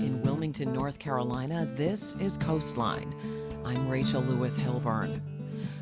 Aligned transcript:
in 0.00 0.22
Wilmington, 0.22 0.72
North 0.72 0.98
Carolina, 0.98 1.66
this 1.74 2.14
is 2.20 2.36
Coastline. 2.36 3.14
I'm 3.64 3.88
Rachel 3.88 4.20
Lewis 4.22 4.58
Hilburn. 4.58 5.20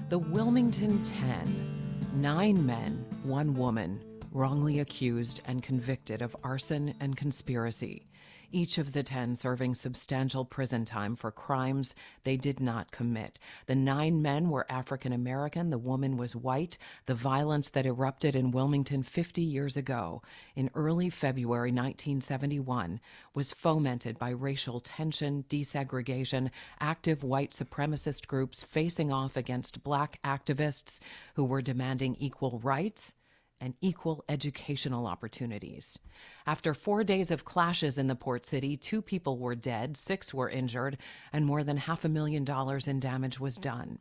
The 0.09 0.19
Wilmington 0.19 1.03
10, 1.03 2.13
nine 2.15 2.65
men, 2.65 3.05
one 3.25 3.55
woman, 3.55 4.01
wrongly 4.33 4.81
accused 4.81 5.41
and 5.47 5.63
convicted 5.63 6.23
of 6.23 6.37
arson 6.45 6.95
and 7.01 7.17
conspiracy 7.17 8.07
each 8.55 8.79
of 8.79 8.93
the 8.93 9.03
10 9.03 9.35
serving 9.35 9.75
substantial 9.75 10.45
prison 10.45 10.85
time 10.85 11.17
for 11.17 11.31
crimes 11.31 11.95
they 12.23 12.37
did 12.37 12.61
not 12.61 12.93
commit. 12.93 13.39
The 13.67 13.75
nine 13.75 14.23
men 14.23 14.49
were 14.49 14.71
African 14.71 15.13
American, 15.13 15.71
the 15.71 15.79
woman 15.79 16.17
was 16.17 16.37
white. 16.37 16.79
The 17.07 17.15
violence 17.15 17.69
that 17.71 17.87
erupted 17.87 18.37
in 18.37 18.53
Wilmington 18.53 19.03
50 19.03 19.43
years 19.43 19.77
ago, 19.77 20.23
in 20.55 20.71
early 20.75 21.11
February 21.11 21.71
1971, 21.71 23.01
was 23.35 23.53
fomented 23.53 24.19
by 24.19 24.31
racial 24.31 24.81
tension, 24.81 25.45
desegregation, 25.49 26.51
active 26.81 27.25
white 27.25 27.51
supremacist 27.51 28.27
groups 28.27 28.63
facing 28.63 29.13
off 29.13 29.37
against 29.37 29.83
black 29.83 30.21
activists 30.25 31.01
who 31.35 31.45
were 31.45 31.63
demanding 31.63 32.17
equal 32.21 32.61
rights 32.61 33.15
and 33.65 33.73
equal 33.81 34.23
educational 34.29 35.07
opportunities. 35.07 35.99
After 36.47 36.75
four 36.75 37.03
days 37.03 37.31
of 37.31 37.47
clashes 37.47 37.97
in 37.97 38.09
the 38.09 38.15
port 38.15 38.45
city, 38.45 38.77
two 38.77 39.01
people 39.01 39.39
were 39.39 39.55
dead, 39.55 39.97
six 39.97 40.35
were 40.35 40.51
injured, 40.51 40.99
and 41.33 41.47
more 41.47 41.65
than 41.65 41.79
half 41.79 42.05
a 42.05 42.11
million 42.11 42.45
dollars 42.45 42.87
in 42.87 43.01
damage 43.01 43.41
was 43.41 43.57
done. 43.57 44.01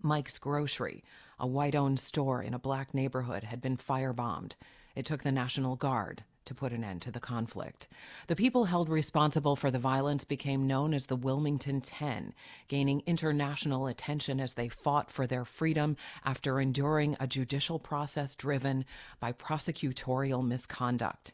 Mike's 0.00 0.38
Grocery, 0.38 1.02
a 1.40 1.46
white 1.46 1.74
owned 1.74 1.98
store 1.98 2.40
in 2.40 2.54
a 2.54 2.58
black 2.60 2.94
neighborhood, 2.94 3.42
had 3.42 3.60
been 3.60 3.76
firebombed. 3.76 4.52
It 4.94 5.04
took 5.04 5.24
the 5.24 5.32
National 5.32 5.74
Guard 5.74 6.22
to 6.48 6.54
put 6.54 6.72
an 6.72 6.82
end 6.82 7.00
to 7.02 7.10
the 7.10 7.20
conflict. 7.20 7.88
The 8.26 8.36
people 8.36 8.64
held 8.64 8.88
responsible 8.88 9.54
for 9.54 9.70
the 9.70 9.78
violence 9.78 10.24
became 10.24 10.66
known 10.66 10.92
as 10.92 11.06
the 11.06 11.16
Wilmington 11.16 11.80
Ten, 11.80 12.34
gaining 12.66 13.02
international 13.06 13.86
attention 13.86 14.40
as 14.40 14.54
they 14.54 14.68
fought 14.68 15.10
for 15.10 15.26
their 15.26 15.44
freedom 15.44 15.96
after 16.24 16.60
enduring 16.60 17.16
a 17.20 17.26
judicial 17.26 17.78
process 17.78 18.34
driven 18.34 18.84
by 19.20 19.32
prosecutorial 19.32 20.46
misconduct. 20.46 21.32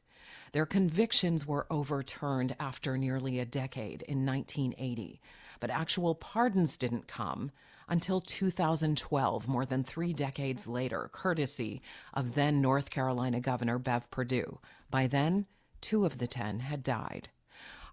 Their 0.52 0.66
convictions 0.66 1.46
were 1.46 1.66
overturned 1.70 2.54
after 2.60 2.98
nearly 2.98 3.38
a 3.38 3.44
decade 3.44 4.02
in 4.02 4.26
1980, 4.26 5.20
but 5.60 5.70
actual 5.70 6.14
pardons 6.14 6.76
didn't 6.76 7.08
come 7.08 7.50
until 7.88 8.20
2012, 8.20 9.48
more 9.48 9.66
than 9.66 9.84
three 9.84 10.12
decades 10.12 10.66
later, 10.66 11.08
courtesy 11.12 11.82
of 12.12 12.34
then 12.34 12.60
North 12.60 12.90
Carolina 12.90 13.40
Governor 13.40 13.78
Bev 13.78 14.10
Perdue. 14.10 14.58
By 14.90 15.06
then, 15.06 15.46
two 15.80 16.04
of 16.04 16.18
the 16.18 16.26
ten 16.26 16.60
had 16.60 16.82
died. 16.82 17.28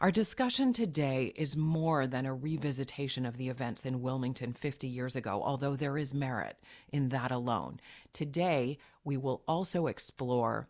Our 0.02 0.10
discussion 0.10 0.74
today 0.74 1.32
is 1.36 1.56
more 1.56 2.08
than 2.08 2.26
a 2.26 2.36
revisitation 2.36 3.28
of 3.28 3.38
the 3.38 3.50
events 3.50 3.86
in 3.86 4.02
Wilmington 4.02 4.54
50 4.54 4.88
years 4.88 5.16
ago, 5.16 5.44
although 5.46 5.76
there 5.76 5.96
is 5.96 6.12
merit 6.12 6.58
in 6.92 7.10
that 7.10 7.30
alone. 7.30 7.80
Today, 8.12 8.80
we 9.04 9.16
will 9.16 9.44
also 9.48 9.86
explore 9.86 10.68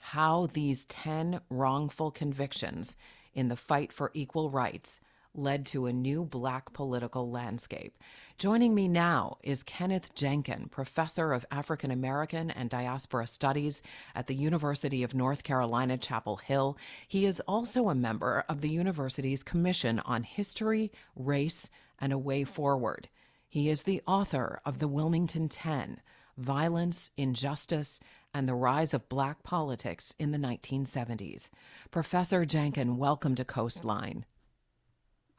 how 0.00 0.48
these 0.52 0.86
10 0.86 1.40
wrongful 1.50 2.10
convictions 2.10 2.96
in 3.32 3.46
the 3.46 3.54
fight 3.54 3.92
for 3.92 4.10
equal 4.12 4.50
rights 4.50 4.98
led 5.38 5.64
to 5.66 5.86
a 5.86 5.92
new 5.92 6.24
black 6.24 6.72
political 6.72 7.30
landscape. 7.30 7.96
Joining 8.36 8.74
me 8.74 8.88
now 8.88 9.38
is 9.42 9.62
Kenneth 9.62 10.14
Janken, 10.14 10.70
professor 10.70 11.32
of 11.32 11.46
African 11.50 11.90
American 11.90 12.50
and 12.50 12.68
Diaspora 12.68 13.26
Studies 13.26 13.80
at 14.14 14.26
the 14.26 14.34
University 14.34 15.02
of 15.02 15.14
North 15.14 15.44
Carolina, 15.44 15.96
Chapel 15.96 16.36
Hill. 16.36 16.76
He 17.06 17.24
is 17.24 17.40
also 17.48 17.88
a 17.88 17.94
member 17.94 18.44
of 18.48 18.60
the 18.60 18.68
university's 18.68 19.42
Commission 19.42 20.00
on 20.00 20.24
History, 20.24 20.92
Race, 21.16 21.70
and 21.98 22.12
a 22.12 22.18
Way 22.18 22.44
Forward. 22.44 23.08
He 23.48 23.68
is 23.70 23.84
the 23.84 24.02
author 24.06 24.60
of 24.66 24.78
The 24.78 24.88
Wilmington 24.88 25.48
Ten 25.48 26.00
Violence, 26.36 27.10
Injustice, 27.16 27.98
and 28.32 28.48
the 28.48 28.54
Rise 28.54 28.94
of 28.94 29.08
Black 29.08 29.42
Politics 29.42 30.14
in 30.18 30.30
the 30.30 30.38
1970s. 30.38 31.48
Professor 31.90 32.44
Janken, 32.44 32.96
welcome 32.96 33.34
to 33.34 33.44
Coastline. 33.44 34.24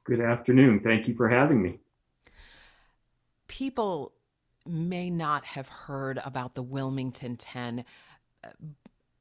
Good 0.09 0.21
afternoon. 0.21 0.79
Thank 0.79 1.07
you 1.07 1.13
for 1.13 1.29
having 1.29 1.61
me. 1.61 1.77
People 3.47 4.11
may 4.65 5.11
not 5.11 5.45
have 5.45 5.67
heard 5.67 6.19
about 6.25 6.55
the 6.55 6.63
Wilmington 6.63 7.35
10. 7.35 7.85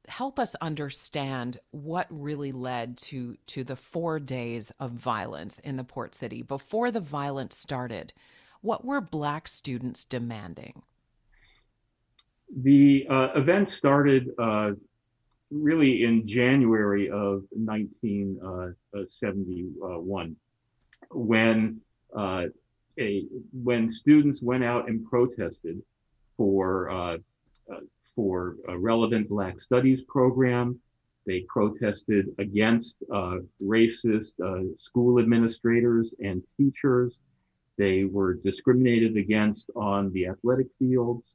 Help 0.08 0.38
us 0.38 0.54
understand 0.62 1.58
what 1.72 2.06
really 2.08 2.52
led 2.52 2.96
to, 2.96 3.36
to 3.48 3.64
the 3.64 3.76
four 3.76 4.18
days 4.18 4.72
of 4.80 4.92
violence 4.92 5.58
in 5.62 5.76
the 5.76 5.84
port 5.84 6.14
city. 6.14 6.40
Before 6.40 6.90
the 6.90 7.00
violence 7.00 7.54
started, 7.54 8.14
what 8.62 8.82
were 8.82 9.02
Black 9.02 9.46
students 9.46 10.06
demanding? 10.06 10.80
The 12.62 13.06
uh, 13.10 13.28
event 13.34 13.68
started 13.68 14.30
uh, 14.38 14.70
really 15.50 16.04
in 16.04 16.26
January 16.26 17.10
of 17.10 17.44
1971 17.50 20.36
when 21.10 21.80
uh, 22.16 22.44
a 22.98 23.24
when 23.52 23.90
students 23.90 24.42
went 24.42 24.64
out 24.64 24.88
and 24.88 25.04
protested 25.04 25.80
for 26.36 26.90
uh, 26.90 27.18
uh, 27.72 27.80
for 28.14 28.56
a 28.68 28.76
relevant 28.76 29.28
Black 29.28 29.60
Studies 29.60 30.02
program. 30.02 30.78
They 31.26 31.44
protested 31.46 32.34
against 32.38 32.96
uh, 33.14 33.38
racist 33.62 34.32
uh, 34.42 34.74
school 34.78 35.18
administrators 35.18 36.14
and 36.20 36.42
teachers. 36.56 37.18
They 37.76 38.04
were 38.04 38.34
discriminated 38.34 39.16
against 39.18 39.70
on 39.76 40.10
the 40.12 40.26
athletic 40.26 40.68
fields. 40.78 41.34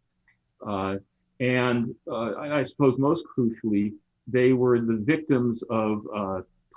Uh, 0.66 0.96
and 1.40 1.94
I, 2.12 2.60
I, 2.60 2.64
suppose 2.64 2.98
most 2.98 3.24
crucially, 3.38 3.94
they 4.28 4.54
were 4.54 4.80
the 4.80 4.98
victims 4.98 5.64
of 5.70 6.06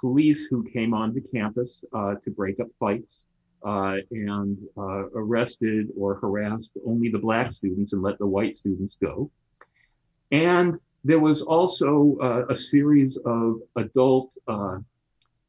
police 0.01 0.47
who 0.47 0.63
came 0.65 0.95
onto 0.95 1.21
campus 1.35 1.83
uh, 1.93 2.15
to 2.25 2.31
break 2.31 2.61
up 2.61 2.69
fights 2.79 3.21
uh, 3.65 3.97
and 4.11 4.59
uh, 4.77 5.09
arrested 5.15 5.89
or 5.99 6.15
harassed 6.17 6.73
only 6.87 7.11
the 7.11 7.19
black 7.19 7.53
students 7.53 7.93
and 7.93 8.03
let 8.03 8.19
the 8.19 8.27
white 8.27 8.57
students 8.57 8.97
go. 9.03 9.31
And 10.33 10.79
there 11.05 11.21
was 11.21 11.43
also 11.43 12.17
uh, 12.23 12.47
a 12.49 12.57
series 12.57 13.17
of 13.25 13.61
adult 13.77 14.31
uh, 14.49 14.79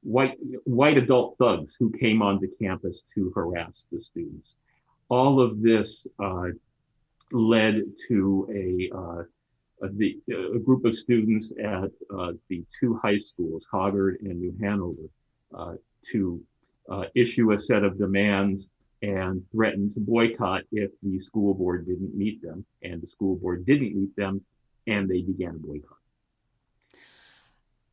white 0.03 0.38
white 0.66 0.97
adult 0.97 1.36
thugs 1.38 1.75
who 1.80 1.91
came 1.91 2.22
onto 2.22 2.47
campus 2.62 3.02
to 3.16 3.31
harass 3.36 3.86
the 3.91 4.00
students. 4.00 4.56
All 5.09 5.41
of 5.41 5.62
this 5.62 6.06
uh, 6.19 6.50
led 7.31 7.81
to 8.07 8.47
a 8.53 9.25
the, 9.81 10.19
a 10.55 10.59
group 10.59 10.85
of 10.85 10.97
students 10.97 11.51
at 11.59 11.91
uh, 12.17 12.33
the 12.49 12.63
two 12.79 12.99
high 13.03 13.17
schools, 13.17 13.65
Hoggard 13.71 14.17
and 14.21 14.39
New 14.39 14.55
Hanover, 14.61 15.09
uh, 15.55 15.75
to 16.11 16.41
uh, 16.89 17.03
issue 17.15 17.51
a 17.51 17.59
set 17.59 17.83
of 17.83 17.97
demands 17.97 18.67
and 19.01 19.43
threaten 19.51 19.93
to 19.93 19.99
boycott 19.99 20.63
if 20.71 20.91
the 21.03 21.19
school 21.19 21.53
board 21.53 21.85
didn't 21.85 22.15
meet 22.15 22.41
them. 22.41 22.65
And 22.81 23.01
the 23.01 23.07
school 23.07 23.35
board 23.35 23.65
didn't 23.65 23.95
meet 23.95 24.15
them, 24.15 24.41
and 24.88 25.07
they 25.07 25.21
began 25.21 25.55
a 25.55 25.59
boycott. 25.59 25.97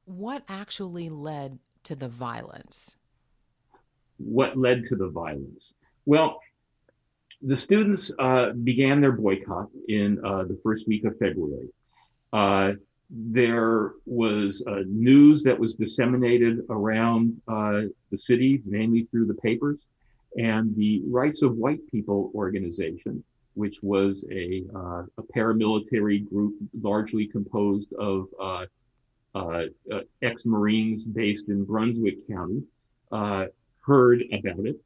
What 0.06 0.44
actually 0.48 1.08
led 1.08 1.58
to 1.84 1.94
the 1.94 2.08
violence? 2.08 2.96
What 4.18 4.56
led 4.56 4.84
to 4.86 4.96
the 4.96 5.08
violence? 5.08 5.74
Well, 6.06 6.40
the 7.44 7.56
students 7.56 8.10
uh, 8.18 8.50
began 8.64 9.00
their 9.00 9.12
boycott 9.12 9.68
in 9.88 10.18
uh, 10.24 10.44
the 10.44 10.58
first 10.62 10.88
week 10.88 11.04
of 11.04 11.12
February. 11.18 11.68
Uh, 12.32 12.72
there 13.10 13.92
was 14.06 14.62
uh, 14.66 14.80
news 14.86 15.42
that 15.42 15.58
was 15.58 15.74
disseminated 15.74 16.60
around 16.70 17.38
uh, 17.46 17.82
the 18.10 18.16
city, 18.16 18.62
mainly 18.64 19.06
through 19.10 19.26
the 19.26 19.34
papers, 19.34 19.84
and 20.38 20.74
the 20.74 21.02
Rights 21.06 21.42
of 21.42 21.56
White 21.56 21.80
People 21.90 22.32
organization, 22.34 23.22
which 23.52 23.82
was 23.82 24.24
a, 24.32 24.64
uh, 24.74 25.02
a 25.18 25.22
paramilitary 25.36 26.26
group 26.28 26.54
largely 26.80 27.26
composed 27.26 27.92
of 27.92 28.26
ex-Marines 30.22 31.04
based 31.04 31.48
in 31.48 31.64
Brunswick 31.64 32.26
County, 32.26 32.62
heard 33.82 34.22
about 34.32 34.64
it 34.64 34.80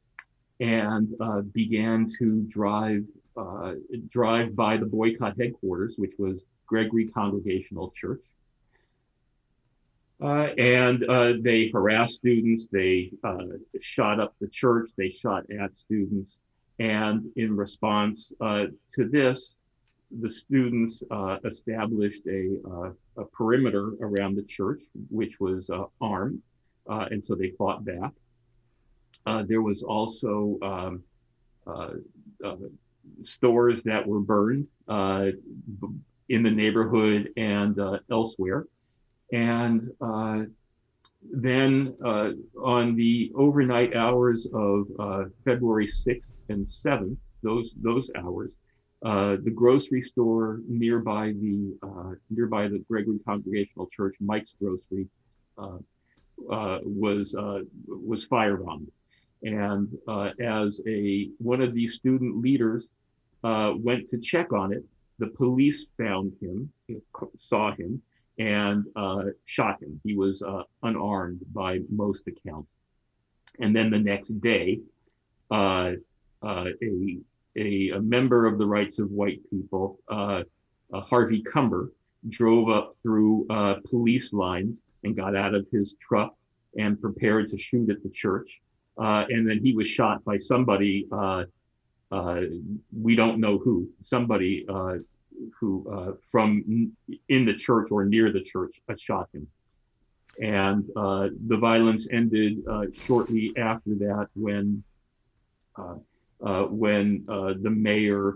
and 0.59 1.13
uh, 1.21 1.41
began 1.41 2.07
to 2.19 2.41
drive 2.49 3.03
uh, 3.37 3.75
drive 4.09 4.55
by 4.55 4.75
the 4.75 4.85
boycott 4.85 5.35
headquarters, 5.39 5.95
which 5.97 6.13
was 6.17 6.43
Gregory 6.65 7.07
Congregational 7.07 7.91
Church. 7.95 8.25
Uh, 10.21 10.49
and 10.57 11.05
uh, 11.09 11.33
they 11.39 11.69
harassed 11.69 12.15
students, 12.15 12.67
they 12.69 13.11
uh, 13.23 13.37
shot 13.79 14.19
up 14.19 14.35
the 14.41 14.47
church, 14.49 14.89
they 14.97 15.09
shot 15.09 15.45
at 15.51 15.77
students. 15.77 16.39
And 16.79 17.25
in 17.37 17.55
response 17.55 18.31
uh, 18.41 18.65
to 18.93 19.07
this, 19.07 19.55
the 20.19 20.29
students 20.29 21.03
established 21.45 22.23
a, 22.27 22.57
a, 23.17 23.25
perimeter 23.25 23.91
around 24.01 24.35
the 24.35 24.43
church, 24.43 24.81
which 25.09 25.39
was 25.39 25.69
armed 26.01 26.41
and 26.87 27.23
so 27.23 27.35
they 27.35 27.51
fought 27.51 27.85
back. 27.85 28.11
Uh, 29.25 29.43
there 29.47 29.61
was 29.61 29.83
also 29.83 30.57
um, 30.61 31.03
uh, 31.67 31.91
uh, 32.43 32.55
stores 33.23 33.81
that 33.83 34.05
were 34.05 34.19
burned 34.19 34.67
in 34.87 36.43
the 36.43 36.51
neighborhood 36.51 37.29
and 37.37 37.79
elsewhere. 38.09 38.65
And 39.31 39.89
then 41.31 41.95
uh, 42.03 42.31
on 42.63 42.95
the 42.95 43.31
overnight 43.35 43.95
hours 43.95 44.47
of 44.53 44.87
uh, 44.99 45.23
February 45.43 45.87
6th 45.87 46.33
and 46.49 46.65
7th, 46.65 47.17
those 47.43 47.73
those 47.81 48.09
hours, 48.15 48.53
uh, 49.05 49.37
the 49.43 49.51
grocery 49.51 50.01
store 50.01 50.61
nearby 50.67 51.31
the 51.31 51.77
uh, 51.83 52.11
nearby 52.29 52.67
the 52.67 52.79
Gregory 52.89 53.19
Congregational 53.25 53.87
Church, 53.95 54.15
Mike's 54.19 54.55
Grocery, 54.61 55.07
uh, 55.57 55.77
uh, 56.51 56.79
was 56.83 57.35
was 57.87 58.25
firebombed, 58.27 58.87
and 59.43 59.97
as 60.41 60.81
a 60.87 61.29
one 61.37 61.61
of 61.61 61.73
the 61.73 61.87
student 61.87 62.41
leaders 62.41 62.87
went 63.43 64.09
to 64.09 64.17
check 64.19 64.51
on 64.53 64.73
it, 64.73 64.83
the 65.19 65.27
police 65.27 65.85
found 65.97 66.33
him, 66.41 66.71
saw 67.37 67.75
him, 67.75 68.01
and 68.39 68.85
uh, 68.95 69.25
shot 69.45 69.81
him. 69.83 69.99
He 70.03 70.15
was 70.15 70.41
uh, 70.41 70.63
unarmed 70.81 71.41
by 71.53 71.79
most 71.89 72.23
accounts. 72.27 72.69
And 73.59 73.75
then 73.75 73.89
the 73.89 73.99
next 73.99 74.29
day, 74.41 74.79
uh, 75.51 75.91
uh 76.41 76.65
a, 76.81 77.17
a, 77.57 77.89
a, 77.95 77.99
member 77.99 78.45
of 78.45 78.57
the 78.57 78.65
Rights 78.65 78.99
of 78.99 79.11
White 79.11 79.41
People, 79.49 79.99
uh, 80.07 80.43
uh, 80.93 81.01
Harvey 81.01 81.41
Cumber, 81.41 81.91
drove 82.29 82.69
up 82.69 82.95
through 83.03 83.45
police 83.89 84.33
lines 84.33 84.79
and 85.03 85.15
got 85.15 85.35
out 85.35 85.53
of 85.53 85.65
his 85.71 85.95
truck 86.01 86.35
and 86.77 86.99
prepared 86.99 87.49
to 87.49 87.57
shoot 87.57 87.89
at 87.89 88.03
the 88.03 88.09
church. 88.09 88.59
And 88.99 89.49
then 89.49 89.59
he 89.63 89.73
was 89.73 89.87
shot 89.87 90.23
by 90.23 90.37
somebody, 90.37 91.07
we 92.11 93.15
don't 93.15 93.39
know 93.39 93.57
who, 93.57 93.89
somebody 94.03 94.65
who 95.59 95.85
uh, 95.91 96.11
from 96.31 96.91
in 97.29 97.45
the 97.45 97.53
church 97.53 97.89
or 97.91 98.05
near 98.05 98.31
the 98.31 98.41
church 98.41 98.81
shot 98.97 99.29
him. 99.33 99.47
And 100.41 100.85
uh, 100.95 101.29
the 101.47 101.57
violence 101.57 102.07
ended 102.11 102.59
uh, 102.69 102.85
shortly 102.93 103.53
after 103.57 103.95
that 103.95 104.27
when 104.35 104.83
uh, 105.77 105.95
uh, 106.41 106.63
when 106.63 107.25
uh, 107.27 107.53
the 107.61 107.69
mayor 107.69 108.35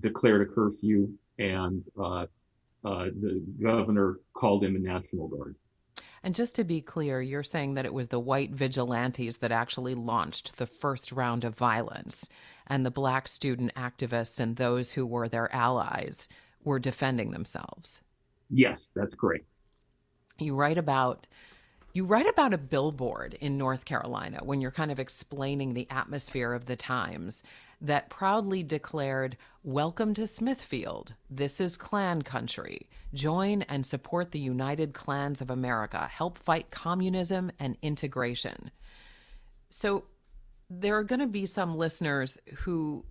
declared 0.00 0.48
a 0.48 0.52
curfew 0.52 1.12
and 1.38 1.84
the 2.84 3.42
governor 3.60 4.18
called 4.34 4.62
in 4.64 4.72
the 4.74 4.78
National 4.78 5.26
Guard. 5.26 5.56
And 6.26 6.34
just 6.34 6.56
to 6.56 6.64
be 6.64 6.80
clear, 6.80 7.22
you're 7.22 7.44
saying 7.44 7.74
that 7.74 7.84
it 7.84 7.94
was 7.94 8.08
the 8.08 8.18
white 8.18 8.50
vigilantes 8.50 9.36
that 9.36 9.52
actually 9.52 9.94
launched 9.94 10.56
the 10.56 10.66
first 10.66 11.12
round 11.12 11.44
of 11.44 11.54
violence, 11.54 12.28
and 12.66 12.84
the 12.84 12.90
black 12.90 13.28
student 13.28 13.72
activists 13.76 14.40
and 14.40 14.56
those 14.56 14.90
who 14.90 15.06
were 15.06 15.28
their 15.28 15.54
allies 15.54 16.26
were 16.64 16.80
defending 16.80 17.30
themselves. 17.30 18.00
Yes, 18.50 18.88
that's 18.96 19.14
correct. 19.14 19.44
You 20.40 20.56
write 20.56 20.78
about 20.78 21.28
you 21.92 22.04
write 22.04 22.28
about 22.28 22.52
a 22.52 22.58
billboard 22.58 23.34
in 23.40 23.56
North 23.56 23.84
Carolina 23.84 24.40
when 24.42 24.60
you're 24.60 24.72
kind 24.72 24.90
of 24.90 24.98
explaining 24.98 25.74
the 25.74 25.88
atmosphere 25.90 26.54
of 26.54 26.66
the 26.66 26.74
times 26.74 27.44
that 27.80 28.10
proudly 28.10 28.62
declared, 28.62 29.36
Welcome 29.62 30.14
to 30.14 30.26
Smithfield. 30.26 31.14
This 31.28 31.60
is 31.60 31.76
Klan 31.76 32.22
country. 32.22 32.88
Join 33.12 33.62
and 33.62 33.84
support 33.84 34.30
the 34.30 34.38
United 34.38 34.94
Klans 34.94 35.40
of 35.40 35.50
America. 35.50 36.08
Help 36.10 36.38
fight 36.38 36.70
communism 36.70 37.50
and 37.58 37.76
integration. 37.82 38.70
So, 39.68 40.04
there 40.68 40.96
are 40.96 41.04
going 41.04 41.20
to 41.20 41.26
be 41.26 41.46
some 41.46 41.76
listeners 41.76 42.38
who 42.58 43.04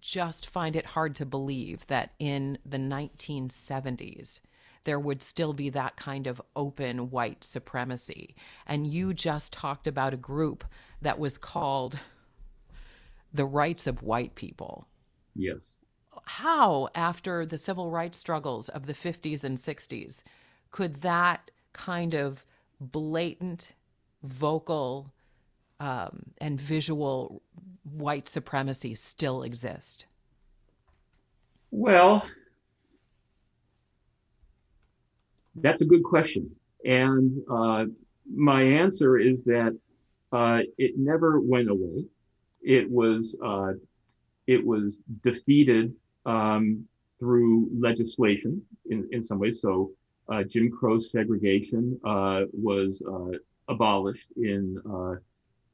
just 0.00 0.46
find 0.46 0.76
it 0.76 0.86
hard 0.86 1.14
to 1.16 1.26
believe 1.26 1.86
that 1.88 2.12
in 2.18 2.58
the 2.64 2.78
1970s, 2.78 4.40
there 4.84 4.98
would 4.98 5.22
still 5.22 5.52
be 5.52 5.70
that 5.70 5.96
kind 5.96 6.26
of 6.26 6.40
open 6.56 7.10
white 7.10 7.44
supremacy. 7.44 8.34
And 8.66 8.86
you 8.86 9.14
just 9.14 9.52
talked 9.52 9.86
about 9.86 10.14
a 10.14 10.18
group 10.18 10.64
that 11.00 11.18
was 11.18 11.38
called 11.38 11.98
the 13.32 13.46
rights 13.46 13.86
of 13.86 14.02
white 14.02 14.34
people. 14.34 14.86
Yes. 15.34 15.72
How, 16.24 16.88
after 16.94 17.46
the 17.46 17.58
civil 17.58 17.90
rights 17.90 18.18
struggles 18.18 18.68
of 18.68 18.86
the 18.86 18.94
50s 18.94 19.42
and 19.44 19.58
60s, 19.58 20.22
could 20.70 21.02
that 21.02 21.50
kind 21.72 22.14
of 22.14 22.44
blatant, 22.80 23.74
vocal, 24.22 25.12
um, 25.80 26.26
and 26.38 26.60
visual 26.60 27.42
white 27.82 28.28
supremacy 28.28 28.94
still 28.94 29.42
exist? 29.42 30.06
Well, 31.70 32.24
that's 35.56 35.82
a 35.82 35.86
good 35.86 36.04
question. 36.04 36.54
And 36.84 37.34
uh, 37.50 37.86
my 38.32 38.62
answer 38.62 39.18
is 39.18 39.42
that 39.44 39.76
uh, 40.32 40.60
it 40.78 40.92
never 40.96 41.40
went 41.40 41.68
away 41.68 42.04
it 42.62 42.90
was 42.90 43.36
uh, 43.44 43.72
it 44.46 44.64
was 44.64 44.98
defeated 45.22 45.94
um, 46.26 46.86
through 47.18 47.68
legislation 47.78 48.60
in, 48.90 49.08
in 49.12 49.22
some 49.22 49.38
ways. 49.38 49.60
So 49.60 49.92
uh, 50.28 50.42
Jim 50.44 50.70
Crow 50.70 50.98
segregation 50.98 51.98
uh, 52.04 52.42
was 52.52 53.02
uh, 53.08 53.36
abolished 53.68 54.28
in 54.36 54.80
uh, 54.90 55.16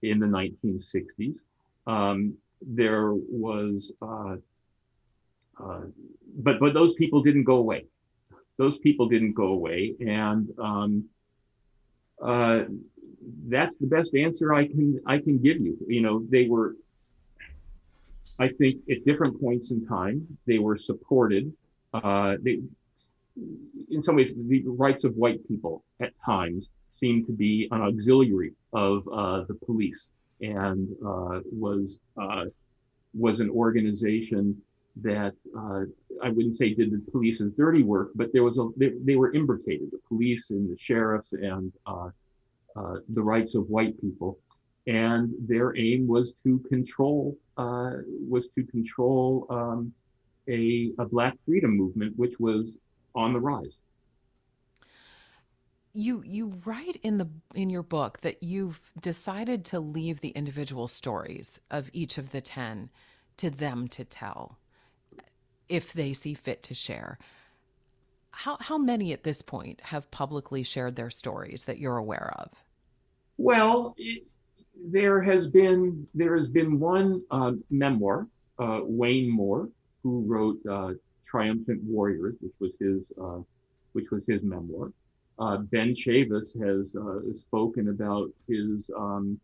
in 0.03 0.19
the 0.19 0.27
1960s. 0.27 1.37
Um, 1.87 2.35
there 2.61 3.13
was, 3.15 3.93
uh, 4.03 4.37
but 6.39 6.61
but 6.61 6.75
those 6.75 6.95
people 6.95 7.23
didn't 7.23 7.45
go 7.45 7.57
away. 7.57 7.85
Those 8.57 8.79
people 8.79 9.09
didn't 9.09 9.35
go 9.35 9.49
away, 9.49 9.95
and 10.01 10.51
um, 10.59 11.05
that's 13.47 13.77
the 13.77 13.87
best 13.87 14.15
answer 14.15 14.55
I 14.55 14.67
can 14.67 15.01
I 15.07 15.19
can 15.19 15.39
give 15.39 15.61
you. 15.61 15.77
You 15.87 16.03
know, 16.03 16.25
they 16.29 16.47
were 16.47 16.77
I 18.39 18.49
think 18.49 18.77
at 18.91 19.05
different 19.05 19.41
points 19.41 19.71
in 19.71 19.87
time 19.87 20.27
they 20.47 20.59
were 20.59 20.79
supported. 20.79 21.53
Uh, 21.93 22.37
they, 22.43 22.61
in 23.91 24.03
some 24.03 24.17
ways, 24.17 24.33
the 24.37 24.63
rights 24.67 25.05
of 25.05 25.15
white 25.17 25.47
people 25.49 25.85
at 26.01 26.13
times 26.25 26.71
seemed 26.93 27.27
to 27.27 27.33
be 27.33 27.69
an 27.71 27.81
auxiliary 27.81 28.53
of 28.73 29.09
uh, 29.13 29.45
the 29.49 29.55
police 29.55 30.09
and 30.41 30.89
uh, 31.05 31.41
was 31.51 31.99
uh, 32.21 32.45
was 33.15 33.41
an 33.41 33.51
organization 33.51 34.61
that 35.03 35.35
uh, 35.57 35.83
I 36.23 36.31
wouldn't 36.31 36.57
say 36.57 36.75
did 36.75 36.91
the 36.91 37.11
police's 37.11 37.53
dirty 37.53 37.83
work, 37.83 38.11
but 38.15 38.33
there 38.33 38.43
was 38.43 38.59
a 38.59 38.69
they, 38.77 38.93
they 39.03 39.17
were 39.17 39.33
imbricated, 39.33 39.91
the 39.91 40.01
police 40.09 40.51
and 40.51 40.71
the 40.71 40.79
sheriffs 40.79 41.33
and 41.33 41.73
uh, 41.87 42.11
the 43.17 43.23
rights 43.23 43.55
of 43.55 43.63
white 43.69 43.95
people, 44.01 44.39
and 44.87 45.33
their 45.53 45.77
aim 45.77 46.07
was 46.07 46.35
to 46.45 46.59
control 46.69 47.37
uh, 47.57 47.93
was 48.35 48.49
to 48.55 48.63
control 48.65 49.47
um, 49.51 49.93
a, 50.49 50.93
a 50.99 51.05
Black 51.05 51.35
freedom 51.45 51.77
movement, 51.77 52.13
which 52.17 52.37
was 52.39 52.77
on 53.15 53.33
the 53.33 53.41
rise. 53.41 53.77
You 55.93 56.23
you 56.25 56.61
write 56.65 56.97
in 57.03 57.19
the 57.19 57.29
in 57.55 57.71
your 57.71 57.83
book 57.83 58.21
that 58.21 58.43
you've 58.43 58.81
decided 59.01 59.65
to 59.67 59.81
leave 59.81 60.21
the 60.21 60.35
individual 60.41 60.87
stories 60.87 61.61
of 61.71 61.91
each 61.93 62.19
of 62.19 62.31
the 62.31 62.41
ten 62.41 62.91
to 63.37 63.51
them 63.51 63.89
to 63.89 64.05
tell, 64.05 64.59
if 65.69 65.93
they 65.93 66.13
see 66.13 66.35
fit 66.35 66.63
to 66.65 66.75
share. 66.75 67.19
How 68.31 68.57
how 68.61 68.79
many 68.79 69.13
at 69.13 69.25
this 69.25 69.43
point 69.43 69.81
have 69.91 70.11
publicly 70.11 70.63
shared 70.63 70.95
their 70.95 71.11
stories 71.11 71.65
that 71.65 71.79
you're 71.79 71.97
aware 71.97 72.33
of? 72.39 72.51
Well, 73.39 73.95
it, 73.97 74.25
there 74.85 75.23
has 75.23 75.47
been 75.47 76.07
there 76.15 76.37
has 76.37 76.49
been 76.49 76.79
one 76.79 77.23
uh, 77.31 77.53
memoir, 77.71 78.27
uh, 78.59 78.81
Wayne 78.83 79.31
Moore, 79.31 79.69
who 80.03 80.25
wrote 80.27 80.59
uh, 80.71 80.95
Triumphant 81.27 81.83
Warriors, 81.85 82.35
which 82.41 82.55
was 82.61 82.73
his 82.81 83.03
uh, 83.21 83.39
which 83.93 84.11
was 84.11 84.25
his 84.27 84.43
memoir. 84.43 84.93
Uh, 85.39 85.59
ben 85.59 85.95
Chavis 85.95 86.53
has 86.61 86.95
uh, 86.97 87.33
spoken 87.35 87.89
about 87.89 88.31
his 88.49 88.91
um, 88.97 89.41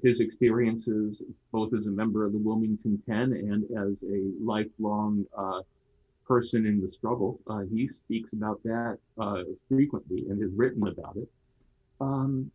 his 0.00 0.20
experiences 0.20 1.22
both 1.50 1.74
as 1.74 1.86
a 1.86 1.90
member 1.90 2.24
of 2.24 2.32
the 2.32 2.38
Wilmington 2.38 3.02
Ten 3.04 3.32
and 3.32 3.64
as 3.76 4.00
a 4.04 4.30
lifelong 4.40 5.26
person 6.24 6.66
in 6.66 6.80
the 6.80 6.86
struggle. 6.86 7.40
he 7.68 7.88
speaks 7.88 8.32
about 8.32 8.62
that 8.62 8.98
frequently 9.68 10.26
and 10.28 10.40
has 10.40 10.52
written 10.52 10.86
about 10.86 11.16
it. 11.16 11.28
Um, 12.00 12.52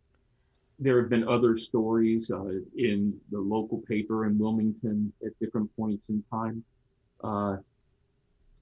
there 0.78 1.00
have 1.00 1.10
been 1.10 1.26
other 1.26 1.56
stories 1.56 2.30
uh, 2.30 2.44
in 2.76 3.18
the 3.30 3.38
local 3.38 3.78
paper 3.88 4.26
in 4.26 4.38
Wilmington 4.38 5.12
at 5.24 5.38
different 5.40 5.74
points 5.76 6.08
in 6.08 6.22
time. 6.30 6.62
Uh, 7.22 7.56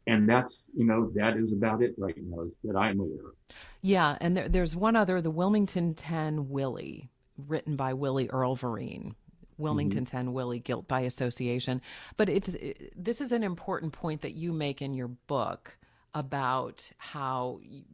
and 0.07 0.29
that's 0.29 0.63
you 0.75 0.85
know 0.85 1.11
that 1.15 1.37
is 1.37 1.53
about 1.53 1.83
it 1.83 1.95
right 1.99 2.17
now 2.17 2.47
that 2.65 2.77
I'm 2.77 3.01
aware 3.01 3.29
of. 3.29 3.57
Yeah, 3.83 4.17
and 4.21 4.37
there, 4.37 4.49
there's 4.49 4.77
one 4.77 4.97
other, 4.97 5.21
the 5.21 5.31
Wilmington 5.31 5.95
10 5.95 6.49
Willie, 6.49 7.11
written 7.37 7.77
by 7.77 7.93
Willie 7.93 8.29
Earl 8.29 8.57
Vereen. 8.57 9.15
Wilmington 9.59 10.05
mm-hmm. 10.05 10.17
10 10.17 10.33
Willie 10.35 10.59
Guilt 10.59 10.87
by 10.87 11.01
Association. 11.01 11.81
But 12.19 12.29
it's 12.29 12.51
it, 12.51 12.93
this 12.95 13.23
is 13.23 13.33
an 13.33 13.43
important 13.43 13.93
point 13.93 14.21
that 14.21 14.35
you 14.35 14.53
make 14.53 14.83
in 14.83 14.93
your 14.93 15.09
book 15.09 15.79
about 16.15 16.91
how 16.99 17.61
y- 17.63 17.85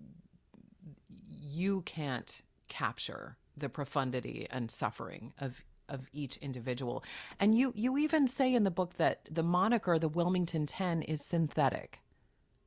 you 1.08 1.82
can't 1.82 2.42
capture 2.68 3.36
the 3.56 3.68
profundity 3.68 4.46
and 4.50 4.70
suffering 4.70 5.32
of 5.38 5.62
of 5.88 6.08
each 6.12 6.36
individual. 6.38 7.04
And 7.38 7.56
you 7.56 7.72
you 7.76 7.98
even 7.98 8.26
say 8.26 8.54
in 8.54 8.64
the 8.64 8.70
book 8.70 8.94
that 8.96 9.20
the 9.30 9.42
moniker 9.42 9.98
the 9.98 10.08
Wilmington 10.08 10.66
10 10.66 11.02
is 11.02 11.26
synthetic. 11.28 12.00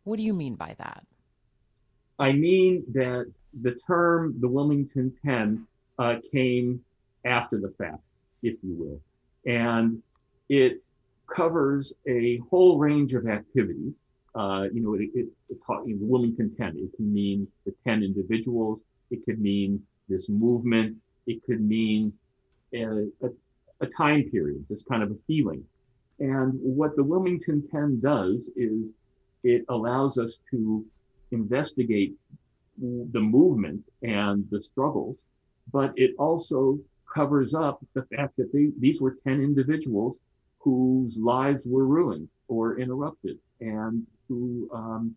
What 0.03 0.17
do 0.17 0.23
you 0.23 0.33
mean 0.33 0.55
by 0.55 0.75
that? 0.77 1.05
I 2.19 2.31
mean 2.31 2.83
that 2.93 3.31
the 3.61 3.71
term 3.87 4.35
the 4.39 4.47
Wilmington 4.47 5.13
10 5.25 5.65
uh, 5.97 6.15
came 6.31 6.81
after 7.25 7.59
the 7.59 7.73
fact, 7.77 8.03
if 8.43 8.55
you 8.61 8.75
will. 8.75 9.01
And 9.51 10.01
it 10.49 10.83
covers 11.33 11.93
a 12.07 12.37
whole 12.49 12.77
range 12.77 13.13
of 13.13 13.27
activities. 13.27 13.93
Uh, 14.35 14.65
you 14.71 14.81
know, 14.81 14.93
it, 14.95 15.09
it, 15.15 15.27
it 15.49 15.57
the 15.67 15.97
Wilmington 15.99 16.53
10, 16.55 16.77
it 16.77 16.95
can 16.95 17.13
mean 17.13 17.47
the 17.65 17.73
10 17.85 18.03
individuals, 18.03 18.81
it 19.09 19.23
could 19.25 19.39
mean 19.39 19.81
this 20.09 20.29
movement, 20.29 20.97
it 21.27 21.43
could 21.43 21.61
mean 21.61 22.13
a, 22.73 23.07
a, 23.21 23.29
a 23.81 23.87
time 23.87 24.29
period, 24.29 24.65
this 24.69 24.83
kind 24.83 25.03
of 25.03 25.11
a 25.11 25.17
feeling. 25.27 25.63
And 26.19 26.53
what 26.61 26.95
the 26.95 27.03
Wilmington 27.03 27.67
10 27.69 27.99
does 27.99 28.49
is 28.55 28.85
it 29.43 29.65
allows 29.69 30.17
us 30.17 30.39
to 30.51 30.85
investigate 31.31 32.15
the 32.77 33.19
movement 33.19 33.83
and 34.03 34.45
the 34.49 34.61
struggles, 34.61 35.19
but 35.71 35.93
it 35.95 36.11
also 36.17 36.79
covers 37.13 37.53
up 37.53 37.83
the 37.93 38.03
fact 38.15 38.35
that 38.37 38.51
they, 38.51 38.71
these 38.79 39.01
were 39.01 39.17
10 39.23 39.41
individuals 39.41 40.19
whose 40.59 41.15
lives 41.17 41.61
were 41.65 41.85
ruined 41.85 42.27
or 42.47 42.79
interrupted 42.79 43.37
and 43.61 44.05
who 44.27 44.69
um, 44.73 45.15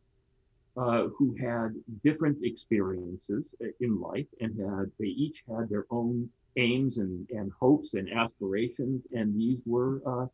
uh, 0.78 1.08
who 1.16 1.34
had 1.40 1.74
different 2.04 2.38
experiences 2.42 3.44
in 3.80 4.00
life 4.00 4.26
and 4.40 4.58
had 4.60 4.90
they 4.98 5.06
each 5.06 5.42
had 5.48 5.68
their 5.68 5.86
own 5.90 6.28
aims 6.56 6.98
and, 6.98 7.26
and 7.30 7.50
hopes 7.58 7.94
and 7.94 8.08
aspirations 8.12 9.02
and 9.12 9.36
these 9.38 9.60
were 9.66 10.00
uh, 10.06 10.26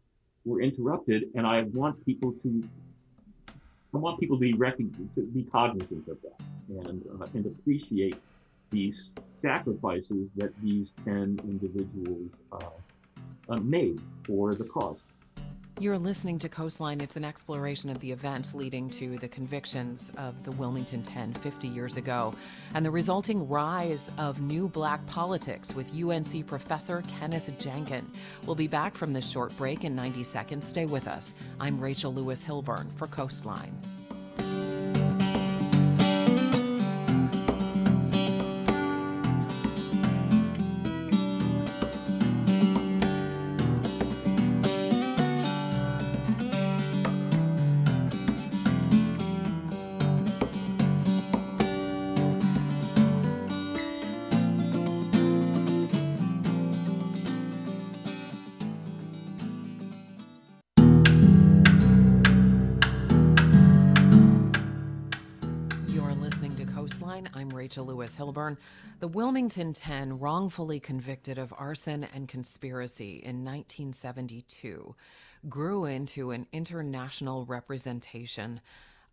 were 0.44 0.60
interrupted 0.60 1.24
and 1.34 1.46
I 1.46 1.62
want 1.72 2.04
people 2.04 2.32
to 2.42 2.62
I 3.94 3.98
want 3.98 4.18
people 4.18 4.36
to 4.36 4.40
be 4.40 4.54
recognized, 4.54 5.14
to 5.14 5.22
be 5.22 5.44
cognizant 5.44 6.08
of 6.08 6.18
that 6.22 6.40
and 6.88 7.02
uh, 7.20 7.26
and 7.34 7.46
appreciate 7.46 8.16
these 8.70 9.10
sacrifices 9.40 10.28
that 10.36 10.52
these 10.62 10.92
10 11.04 11.38
individuals 11.44 12.30
uh, 12.52 12.58
uh, 13.48 13.56
made 13.58 14.00
for 14.24 14.54
the 14.54 14.64
cause. 14.64 14.98
You're 15.84 15.98
listening 15.98 16.38
to 16.38 16.48
Coastline. 16.48 17.02
It's 17.02 17.16
an 17.16 17.26
exploration 17.26 17.90
of 17.90 18.00
the 18.00 18.10
events 18.10 18.54
leading 18.54 18.88
to 18.88 19.18
the 19.18 19.28
convictions 19.28 20.10
of 20.16 20.42
the 20.42 20.50
Wilmington 20.52 21.02
10 21.02 21.34
50 21.34 21.68
years 21.68 21.98
ago 21.98 22.34
and 22.72 22.86
the 22.86 22.90
resulting 22.90 23.46
rise 23.46 24.10
of 24.16 24.40
new 24.40 24.66
black 24.66 25.04
politics 25.04 25.74
with 25.74 25.86
UNC 25.94 26.46
professor 26.46 27.02
Kenneth 27.06 27.52
Janken. 27.58 28.06
We'll 28.46 28.56
be 28.56 28.66
back 28.66 28.96
from 28.96 29.12
this 29.12 29.28
short 29.28 29.54
break 29.58 29.84
in 29.84 29.94
90 29.94 30.24
seconds. 30.24 30.66
Stay 30.66 30.86
with 30.86 31.06
us. 31.06 31.34
I'm 31.60 31.78
Rachel 31.78 32.14
Lewis 32.14 32.42
Hilburn 32.42 32.90
for 32.96 33.06
Coastline. 33.06 33.78
Rachel 67.52 67.86
Lewis 67.86 68.16
Hilburn. 68.16 68.56
The 68.98 69.06
Wilmington 69.08 69.72
10 69.72 70.18
wrongfully 70.18 70.80
convicted 70.80 71.38
of 71.38 71.54
arson 71.56 72.04
and 72.12 72.28
conspiracy 72.28 73.22
in 73.22 73.44
1972 73.44 74.96
grew 75.48 75.84
into 75.84 76.32
an 76.32 76.46
international 76.52 77.44
representation 77.46 78.60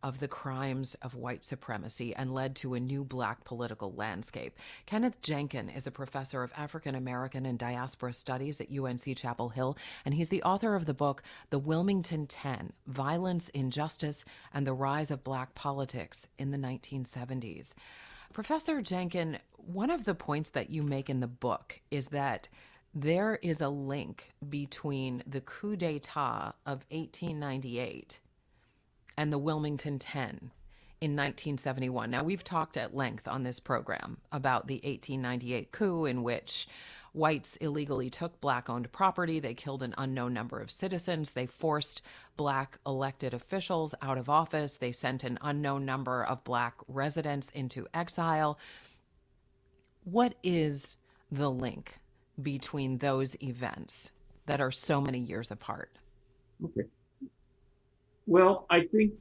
of 0.04 0.20
the 0.20 0.28
crimes 0.28 0.96
of 1.02 1.16
white 1.16 1.46
supremacy 1.46 2.16
and 2.16 2.34
led 2.34 2.56
to 2.56 2.74
a 2.74 2.80
new 2.80 3.04
black 3.04 3.44
political 3.44 3.94
landscape. 3.94 4.58
Kenneth 4.86 5.22
Janken 5.22 5.76
is 5.76 5.88
a 5.88 5.92
professor 5.92 6.44
of 6.44 6.54
African 6.58 6.96
American 6.96 7.46
and 7.46 7.60
diaspora 7.60 8.14
studies 8.14 8.60
at 8.62 8.72
UNC 8.72 9.16
Chapel 9.16 9.50
Hill, 9.50 9.78
and 10.06 10.16
he's 10.16 10.30
the 10.30 10.44
author 10.44 10.76
of 10.76 10.86
the 10.86 10.94
book 10.94 11.24
The 11.50 11.60
Wilmington 11.60 12.28
Ten 12.28 12.74
Violence, 12.88 13.50
Injustice, 13.50 14.26
and 14.54 14.66
the 14.66 14.74
Rise 14.74 15.12
of 15.12 15.24
Black 15.24 15.56
Politics 15.56 16.28
in 16.38 16.52
the 16.52 16.58
1970s. 16.58 17.72
Professor 18.34 18.82
Janken, 18.82 19.40
one 19.58 19.90
of 19.90 20.06
the 20.06 20.16
points 20.16 20.50
that 20.52 20.70
you 20.70 20.84
make 20.84 21.10
in 21.10 21.20
the 21.20 21.28
book 21.28 21.82
is 21.92 22.08
that 22.08 22.48
there 22.94 23.36
is 23.42 23.62
a 23.62 23.70
link 23.70 24.32
between 24.50 25.24
the 25.26 25.42
coup 25.42 25.76
d'etat 25.76 26.54
of 26.66 26.86
1898 26.90 28.20
and 29.18 29.32
the 29.32 29.38
Wilmington 29.38 30.00
10 30.00 30.52
in 31.02 31.12
1971. 31.12 32.12
Now, 32.12 32.24
we've 32.24 32.44
talked 32.44 32.78
at 32.78 32.96
length 32.96 33.28
on 33.28 33.44
this 33.44 33.60
program 33.60 34.18
about 34.32 34.68
the 34.68 34.76
1898 34.76 35.72
coup, 35.72 36.06
in 36.06 36.22
which 36.22 36.68
Whites 37.14 37.58
illegally 37.58 38.10
took 38.10 38.40
black 38.40 38.70
owned 38.70 38.92
property. 38.92 39.40
They 39.40 39.54
killed 39.54 39.84
an 39.84 39.94
unknown 39.98 40.34
number 40.34 40.60
of 40.60 40.72
citizens. 40.72 41.32
They 41.32 41.46
forced 41.46 42.02
black 42.38 42.78
elected 42.86 43.34
officials 43.34 43.94
out 44.02 44.18
of 44.18 44.30
office. 44.30 44.76
They 44.76 44.92
sent 44.92 45.24
an 45.24 45.38
unknown 45.42 45.86
number 45.86 46.24
of 46.24 46.44
black 46.44 46.76
residents 46.88 47.48
into 47.54 47.88
exile. 47.94 48.58
What 50.04 50.36
is 50.42 50.98
the 51.32 51.52
link 51.52 52.00
between 52.42 53.00
those 53.00 53.36
events 53.44 54.12
that 54.46 54.62
are 54.62 54.72
so 54.72 55.02
many 55.02 55.20
years 55.20 55.52
apart? 55.52 55.92
Okay. 56.64 56.88
Well, 58.32 58.66
I 58.70 58.86
think 58.86 59.12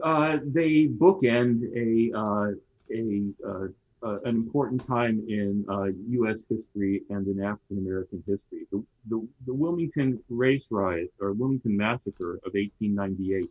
uh, 0.00 0.38
they 0.44 0.86
bookend 0.86 1.56
a 1.74 2.16
uh, 2.16 2.50
a 2.94 3.02
uh, 3.44 3.66
uh, 4.06 4.20
an 4.20 4.36
important 4.36 4.86
time 4.86 5.24
in 5.26 5.64
uh, 5.68 5.86
U.S. 6.10 6.44
history 6.48 7.02
and 7.10 7.26
in 7.26 7.42
African 7.42 7.78
American 7.78 8.22
history. 8.28 8.68
The, 8.70 8.80
the, 9.08 9.26
the, 9.46 9.52
Wilmington 9.52 10.22
race 10.28 10.68
riot 10.70 11.12
or 11.20 11.32
Wilmington 11.32 11.76
massacre 11.76 12.34
of 12.46 12.52
1898, 12.54 13.50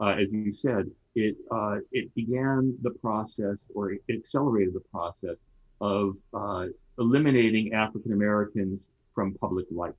uh, 0.00 0.06
as 0.20 0.32
you 0.32 0.52
said, 0.52 0.90
it 1.14 1.36
uh, 1.52 1.76
it 1.92 2.12
began 2.16 2.76
the 2.82 2.90
process 2.90 3.58
or 3.76 3.92
it 3.92 4.02
accelerated 4.10 4.74
the 4.74 4.86
process 4.90 5.36
of 5.80 6.16
uh, 6.34 6.66
eliminating 6.98 7.74
African 7.74 8.12
Americans 8.12 8.80
from 9.14 9.34
public 9.34 9.66
life. 9.70 9.94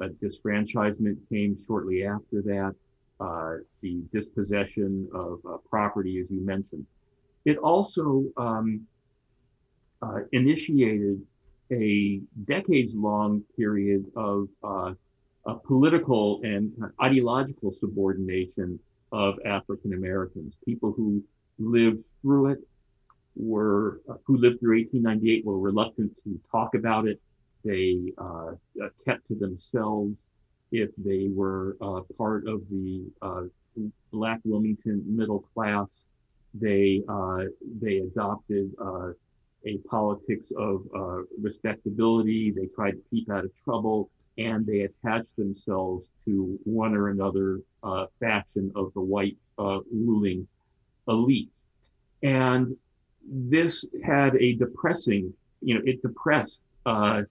Uh, 0.00 0.08
disfranchisement 0.22 1.16
came 1.28 1.56
shortly 1.56 2.04
after 2.04 2.42
that. 2.42 2.74
the 3.82 4.02
dispossession 4.12 5.08
of 5.14 5.40
property, 5.68 6.20
as 6.20 6.30
you 6.30 6.44
mentioned. 6.44 6.84
It 7.44 7.56
also 7.58 8.24
um, 8.36 8.86
uh, 10.00 10.20
initiated 10.32 11.20
a 11.70 12.20
decades 12.44 12.94
long 12.94 13.42
period 13.56 14.04
of 14.16 14.48
uh, 14.64 15.54
political 15.64 16.40
and 16.42 16.72
ideological 17.02 17.72
subordination 17.72 18.78
of 19.10 19.38
African 19.44 19.92
Americans. 19.94 20.54
People 20.64 20.92
who 20.92 21.22
lived 21.58 22.04
through 22.20 22.46
it 22.46 22.58
were, 23.36 24.00
uh, 24.08 24.14
who 24.24 24.36
lived 24.36 24.60
through 24.60 24.78
1898 24.78 25.44
were 25.44 25.58
reluctant 25.58 26.12
to 26.24 26.40
talk 26.50 26.74
about 26.74 27.06
it. 27.06 27.20
They 27.64 28.12
uh, 28.18 28.52
uh, 28.82 28.88
kept 29.04 29.28
to 29.28 29.34
themselves 29.34 30.16
if 30.70 30.90
they 30.96 31.28
were 31.32 31.76
uh, 31.80 32.00
part 32.16 32.46
of 32.46 32.62
the 32.70 33.04
Black 34.10 34.40
Wilmington 34.44 35.02
middle 35.06 35.40
class 35.54 36.04
they 36.54 37.02
uh, 37.08 37.44
they 37.80 37.98
adopted 37.98 38.72
uh, 38.80 39.10
a 39.64 39.78
politics 39.88 40.52
of 40.56 40.82
uh, 40.94 41.22
respectability. 41.40 42.50
They 42.50 42.66
tried 42.66 42.92
to 42.92 43.02
keep 43.10 43.30
out 43.30 43.44
of 43.44 43.54
trouble. 43.54 44.10
and 44.38 44.66
they 44.66 44.80
attached 44.80 45.36
themselves 45.36 46.08
to 46.24 46.58
one 46.64 46.94
or 46.94 47.08
another 47.10 47.60
uh, 47.82 48.06
faction 48.18 48.72
of 48.74 48.92
the 48.94 49.00
white 49.00 49.36
uh, 49.58 49.80
ruling 49.92 50.48
elite. 51.06 51.50
And 52.22 52.76
this 53.22 53.84
had 54.02 54.36
a 54.36 54.54
depressing, 54.54 55.34
you 55.60 55.74
know, 55.74 55.82
it 55.84 56.00
depressed 56.02 56.62
uh, 56.86 57.22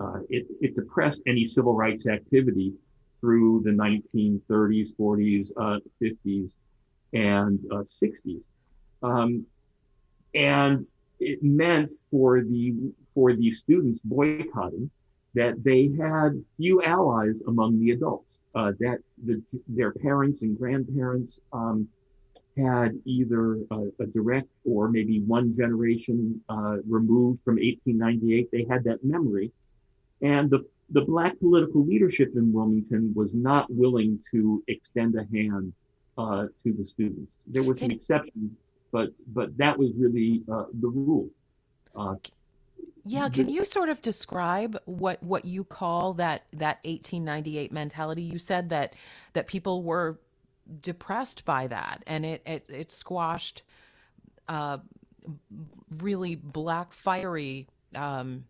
uh, 0.00 0.20
it, 0.28 0.46
it, 0.60 0.74
depressed 0.74 1.20
any 1.26 1.44
civil 1.44 1.74
rights 1.74 2.06
activity 2.06 2.72
through 3.20 3.62
the 3.64 3.70
1930s, 3.70 4.94
40s, 4.98 5.48
uh, 5.56 5.78
50s, 6.02 6.54
and 7.12 7.58
60s. 7.58 8.40
Uh, 9.02 9.06
um, 9.06 9.46
and 10.34 10.86
it 11.18 11.42
meant 11.42 11.92
for 12.10 12.40
the 12.42 12.74
for 13.14 13.34
the 13.34 13.50
students 13.50 14.00
boycotting 14.04 14.90
that 15.34 15.62
they 15.62 15.90
had 15.98 16.32
few 16.56 16.82
allies 16.82 17.40
among 17.46 17.78
the 17.80 17.92
adults. 17.92 18.38
Uh, 18.54 18.72
that 18.80 18.98
the, 19.24 19.42
their 19.68 19.92
parents 19.92 20.42
and 20.42 20.58
grandparents 20.58 21.40
um, 21.52 21.88
had 22.56 22.98
either 23.04 23.58
a, 23.70 23.80
a, 24.00 24.06
direct 24.06 24.48
or 24.64 24.88
maybe 24.88 25.20
one 25.20 25.52
generation 25.52 26.40
uh, 26.48 26.76
removed 26.88 27.40
from 27.44 27.54
1898. 27.54 28.48
They 28.50 28.66
had 28.68 28.82
that 28.84 29.04
memory, 29.04 29.52
and 30.22 30.50
the 30.50 30.64
the 30.92 31.02
black 31.02 31.38
political 31.38 31.84
leadership 31.84 32.32
in 32.34 32.52
Wilmington 32.52 33.12
was 33.14 33.32
not 33.32 33.66
willing 33.70 34.18
to 34.32 34.62
extend 34.66 35.14
a 35.14 35.24
hand 35.32 35.72
uh, 36.18 36.46
to 36.64 36.72
the 36.72 36.84
students. 36.84 37.30
There 37.46 37.62
was 37.62 37.80
an 37.82 37.90
exception, 37.90 38.56
but 38.92 39.10
but 39.28 39.56
that 39.56 39.78
was 39.78 39.90
really 39.96 40.42
uh, 40.50 40.64
the 40.80 40.88
rule. 40.88 41.30
Uh, 41.94 42.16
yeah, 43.04 43.28
can 43.28 43.48
you 43.48 43.64
sort 43.64 43.88
of 43.88 44.00
describe 44.00 44.78
what 44.84 45.22
what 45.22 45.44
you 45.44 45.64
call 45.64 46.14
that 46.14 46.44
that 46.52 46.78
1898 46.84 47.72
mentality? 47.72 48.22
You 48.22 48.38
said 48.38 48.70
that 48.70 48.94
that 49.32 49.46
people 49.46 49.82
were 49.82 50.18
depressed 50.82 51.44
by 51.44 51.66
that, 51.68 52.02
and 52.06 52.26
it 52.26 52.42
it, 52.44 52.64
it 52.68 52.90
squashed 52.90 53.62
uh, 54.48 54.78
really 55.98 56.34
black 56.34 56.92
fiery. 56.92 57.68
Um, 57.94 58.44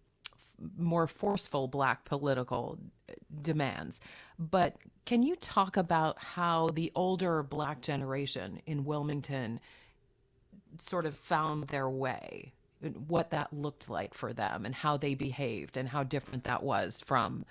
more 0.77 1.07
forceful 1.07 1.69
black 1.69 2.05
political 2.05 2.79
demands. 3.43 4.01
But 4.39 4.77
can 5.07 5.23
you 5.23 5.37
talk 5.37 5.77
about 5.77 6.19
how 6.19 6.69
the 6.69 6.93
older 6.95 7.43
black 7.43 7.81
generation 7.81 8.61
in 8.67 8.85
Wilmington 8.85 9.61
sort 10.79 11.07
of 11.07 11.15
found 11.15 11.69
their 11.69 11.89
way? 11.89 12.53
and 12.83 13.09
what 13.09 13.31
that 13.31 13.53
looked 13.53 13.89
like 13.89 14.15
for 14.15 14.33
them 14.33 14.65
and 14.65 14.75
how 14.75 14.97
they 14.97 15.15
behaved 15.15 15.77
and 15.77 15.89
how 15.89 16.03
different 16.03 16.45
that 16.45 16.63
was 16.63 17.01
from 17.05 17.45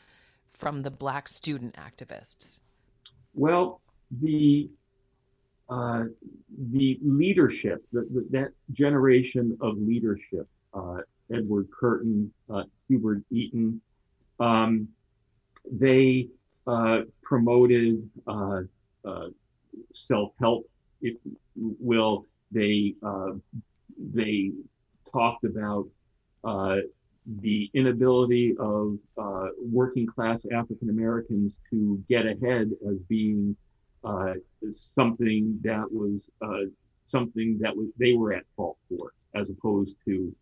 from 0.53 0.81
the 0.81 0.91
black 0.91 1.27
student 1.27 1.75
activists 1.75 2.59
well 3.33 3.81
the 4.21 4.69
uh, 5.69 6.03
the 6.71 6.99
leadership 7.03 7.83
the, 7.93 8.01
the, 8.11 8.27
that 8.31 8.49
generation 8.71 9.57
of 9.61 9.77
leadership 9.77 10.47
uh, 10.73 10.97
edward 11.33 11.67
curtin 11.77 12.31
uh, 12.49 12.63
hubert 12.87 13.23
eaton. 13.31 13.81
Um, 14.39 14.87
they 15.71 16.27
uh, 16.67 17.01
promoted 17.21 18.09
uh, 18.27 18.61
uh, 19.05 19.27
self-help 19.93 20.69
if 21.01 21.15
you 21.55 21.75
will. 21.79 22.25
They 22.51 22.95
they 24.13 24.51
talked 25.11 25.43
about 25.43 25.87
uh, 26.43 26.77
the 27.41 27.69
inability 27.73 28.55
of 28.59 28.97
uh, 29.17 29.47
working 29.59 30.07
class 30.07 30.45
African 30.51 30.89
Americans 30.89 31.57
to 31.69 32.03
get 32.09 32.25
ahead 32.25 32.71
as 32.89 32.97
being 33.07 33.55
uh, 34.03 34.33
something 34.71 35.59
that 35.63 35.85
was 35.91 36.21
uh, 36.41 36.69
something 37.07 37.57
that 37.59 37.75
was 37.75 37.87
they 37.97 38.13
were 38.13 38.33
at 38.33 38.43
fault 38.55 38.77
for, 38.87 39.11
as 39.35 39.49
opposed 39.49 39.95
to 40.05 40.33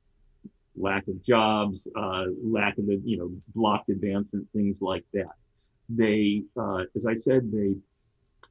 lack 0.77 1.07
of 1.07 1.21
jobs, 1.23 1.87
uh, 1.95 2.25
lack 2.43 2.77
of 2.77 2.85
the 2.85 3.01
you 3.03 3.17
know 3.17 3.31
blocked 3.55 3.89
advancement, 3.89 4.47
things 4.53 4.81
like 4.81 5.03
that. 5.13 5.33
They, 5.89 6.43
uh, 6.57 6.83
as 6.95 7.05
I 7.05 7.15
said, 7.15 7.51
they 7.51 7.75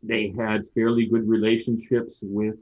they 0.03 0.33
had 0.37 0.65
fairly 0.75 1.07
good 1.07 1.29
relationships 1.29 2.21
with 2.23 2.57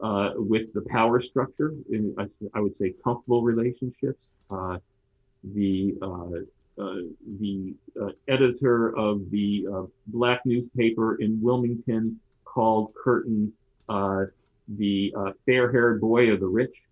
uh, 0.00 0.30
with 0.36 0.72
the 0.74 0.82
power 0.88 1.20
structure. 1.20 1.74
In, 1.90 2.14
I, 2.18 2.26
I 2.54 2.60
would 2.60 2.76
say 2.76 2.94
comfortable 3.02 3.42
relationships. 3.42 4.28
Uh, 4.50 4.78
the 5.54 5.94
uh, 6.02 6.82
uh 6.82 6.96
the 7.38 7.74
uh, 8.00 8.10
editor 8.28 8.96
of 8.96 9.30
the 9.30 9.66
uh, 9.72 9.82
black 10.08 10.40
newspaper 10.44 11.16
in 11.16 11.40
Wilmington 11.40 12.20
called 12.44 12.92
Curtin 12.94 13.52
the 14.68 15.12
fair-haired 15.46 16.00
boy 16.00 16.32
of 16.32 16.40
the 16.40 16.46
rich. 16.46 16.86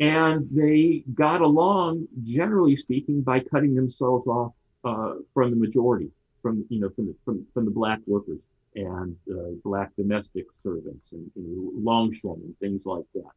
And 0.00 0.48
they 0.50 1.04
got 1.14 1.40
along, 1.40 2.06
generally 2.22 2.76
speaking, 2.76 3.22
by 3.22 3.40
cutting 3.40 3.74
themselves 3.74 4.26
off 4.26 4.52
from 4.82 5.50
the 5.50 5.56
majority, 5.56 6.10
from 6.40 6.64
you 6.68 6.80
know, 6.80 6.90
from 6.90 7.06
the, 7.06 7.14
from, 7.24 7.46
from 7.52 7.64
the 7.64 7.70
black 7.70 7.98
workers 8.06 8.38
and 8.74 9.16
uh, 9.30 9.50
black 9.64 9.90
domestic 9.96 10.44
servants 10.62 11.12
and, 11.12 11.30
and 11.36 11.84
longshoremen, 11.84 12.54
things 12.60 12.86
like 12.86 13.04
that. 13.14 13.30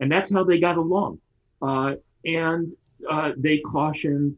And 0.00 0.10
that's 0.10 0.30
how 0.32 0.44
they 0.44 0.58
got 0.58 0.76
along. 0.76 1.18
Uh, 1.60 1.94
and 2.24 2.72
uh, 3.10 3.32
they 3.36 3.58
cautioned 3.58 4.36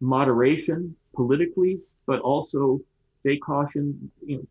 moderation 0.00 0.94
politically, 1.14 1.78
but 2.06 2.20
also 2.20 2.80
they 3.24 3.36
cautioned, 3.36 4.10
you 4.24 4.38
know, 4.38 4.46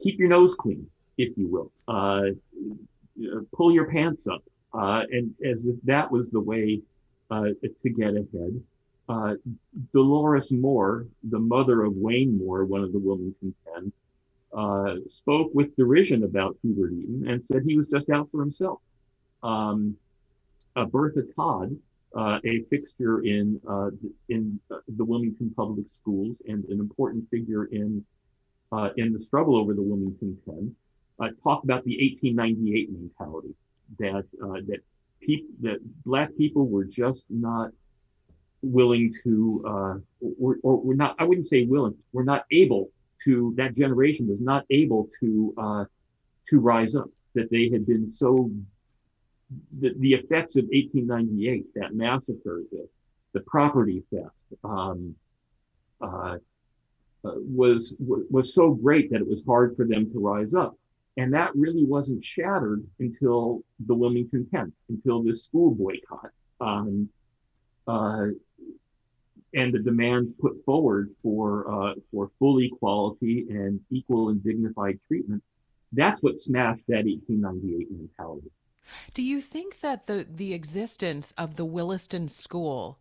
keep 0.00 0.18
your 0.18 0.28
nose 0.28 0.54
clean, 0.54 0.86
if 1.18 1.36
you 1.36 1.48
will. 1.48 1.70
Uh, 1.86 2.30
pull 3.54 3.72
your 3.72 3.90
pants 3.90 4.26
up. 4.26 4.42
Uh, 4.74 5.02
and 5.10 5.34
as 5.44 5.64
if 5.66 5.76
that 5.84 6.10
was 6.10 6.30
the 6.30 6.40
way 6.40 6.80
uh, 7.30 7.48
to 7.78 7.90
get 7.90 8.10
ahead. 8.10 8.62
Uh, 9.08 9.34
Dolores 9.92 10.52
Moore, 10.52 11.06
the 11.24 11.38
mother 11.38 11.82
of 11.82 11.94
Wayne 11.96 12.38
Moore, 12.38 12.64
one 12.64 12.82
of 12.82 12.92
the 12.92 12.98
Wilmington 12.98 13.54
Ten, 13.66 13.92
uh, 14.52 14.96
spoke 15.08 15.50
with 15.54 15.74
derision 15.76 16.24
about 16.24 16.56
Hubert 16.62 16.92
Eaton 16.92 17.28
and 17.28 17.42
said 17.44 17.62
he 17.66 17.76
was 17.76 17.88
just 17.88 18.10
out 18.10 18.28
for 18.30 18.40
himself. 18.40 18.80
Um, 19.42 19.96
uh, 20.76 20.84
Bertha 20.84 21.22
Todd, 21.34 21.76
uh, 22.14 22.38
a 22.44 22.60
fixture 22.70 23.22
in 23.22 23.60
uh, 23.68 23.90
in 24.28 24.60
the 24.96 25.04
Wilmington 25.04 25.52
public 25.56 25.86
schools 25.90 26.40
and 26.46 26.64
an 26.66 26.80
important 26.80 27.28
figure 27.30 27.64
in 27.66 28.04
in 28.96 29.12
the 29.12 29.18
struggle 29.18 29.56
over 29.56 29.74
the 29.74 29.82
Wilmington 29.82 30.38
Ten, 30.46 30.74
talked 31.42 31.64
about 31.64 31.84
the 31.84 31.96
1898 31.96 32.90
mentality 32.92 33.54
that 33.98 34.24
that 34.40 34.80
people 35.20 35.48
that 35.60 35.78
black 36.04 36.34
people 36.36 36.66
were 36.68 36.84
just 36.84 37.24
not 37.28 37.70
willing 38.62 39.12
to, 39.24 39.64
uh, 39.66 39.94
or, 40.40 40.56
or 40.62 40.80
we're 40.80 40.94
not, 40.94 41.16
I 41.18 41.24
wouldn't 41.24 41.46
say 41.46 41.64
willing, 41.64 41.96
we're 42.12 42.22
not 42.22 42.44
able 42.50 42.90
to, 43.24 43.52
that 43.56 43.74
generation 43.74 44.28
was 44.28 44.40
not 44.40 44.64
able 44.70 45.08
to, 45.20 45.54
uh, 45.58 45.84
to 46.48 46.60
rise 46.60 46.94
up, 46.94 47.10
that 47.34 47.50
they 47.50 47.68
had 47.70 47.86
been 47.86 48.08
so, 48.08 48.50
the, 49.80 49.92
the 49.98 50.14
effects 50.14 50.56
of 50.56 50.64
1898, 50.64 51.66
that 51.74 51.94
massacre, 51.94 52.62
the, 52.70 52.88
the 53.32 53.40
property 53.40 54.02
theft, 54.12 54.30
um, 54.64 55.14
uh, 56.00 56.36
uh, 57.24 57.34
was 57.36 57.94
was 58.00 58.52
so 58.52 58.72
great 58.72 59.08
that 59.08 59.20
it 59.20 59.28
was 59.28 59.44
hard 59.46 59.76
for 59.76 59.86
them 59.86 60.10
to 60.10 60.18
rise 60.18 60.54
up, 60.54 60.76
and 61.16 61.32
that 61.34 61.54
really 61.54 61.84
wasn't 61.84 62.24
shattered 62.24 62.84
until 63.00 63.62
the 63.86 63.94
Wilmington 63.94 64.46
10, 64.50 64.72
until 64.88 65.22
this 65.22 65.44
school 65.44 65.74
boycott. 65.74 66.30
Um, 66.60 67.08
uh, 67.86 68.28
and 69.54 69.72
the 69.72 69.78
demands 69.78 70.32
put 70.32 70.64
forward 70.64 71.10
for 71.22 71.70
uh, 71.70 71.94
for 72.10 72.30
full 72.38 72.60
equality 72.60 73.46
and 73.50 73.80
equal 73.90 74.30
and 74.30 74.42
dignified 74.42 74.98
treatment, 75.06 75.42
that's 75.92 76.22
what 76.22 76.38
smashed 76.38 76.86
that 76.88 77.04
1898 77.04 77.90
mentality. 77.90 78.50
Do 79.12 79.22
you 79.22 79.40
think 79.40 79.80
that 79.80 80.06
the 80.06 80.26
the 80.28 80.54
existence 80.54 81.34
of 81.36 81.56
the 81.56 81.64
Williston 81.64 82.28
School 82.28 82.98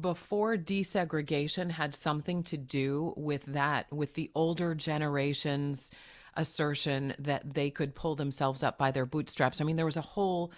before 0.00 0.56
desegregation 0.56 1.72
had 1.72 1.94
something 1.94 2.42
to 2.44 2.56
do 2.56 3.12
with 3.16 3.44
that, 3.46 3.92
with 3.92 4.14
the 4.14 4.30
older 4.34 4.74
generations? 4.74 5.90
Assertion 6.36 7.14
that 7.18 7.54
they 7.54 7.70
could 7.70 7.94
pull 7.94 8.14
themselves 8.14 8.62
up 8.62 8.78
by 8.78 8.90
their 8.90 9.06
bootstraps. 9.06 9.60
I 9.60 9.64
mean, 9.64 9.76
there 9.76 9.84
was 9.84 9.96
a 9.96 10.02
whole 10.02 10.52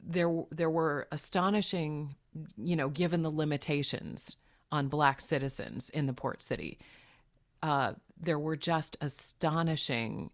there 0.00 0.32
there 0.50 0.70
were 0.70 1.06
astonishing 1.12 2.16
you 2.56 2.76
know, 2.76 2.88
given 2.88 3.22
the 3.22 3.30
limitations 3.30 4.36
on 4.72 4.88
black 4.88 5.20
citizens 5.20 5.90
in 5.90 6.06
the 6.06 6.12
port 6.12 6.42
city, 6.42 6.78
uh, 7.62 7.92
there 8.18 8.38
were 8.38 8.56
just 8.56 8.96
astonishing 9.00 10.30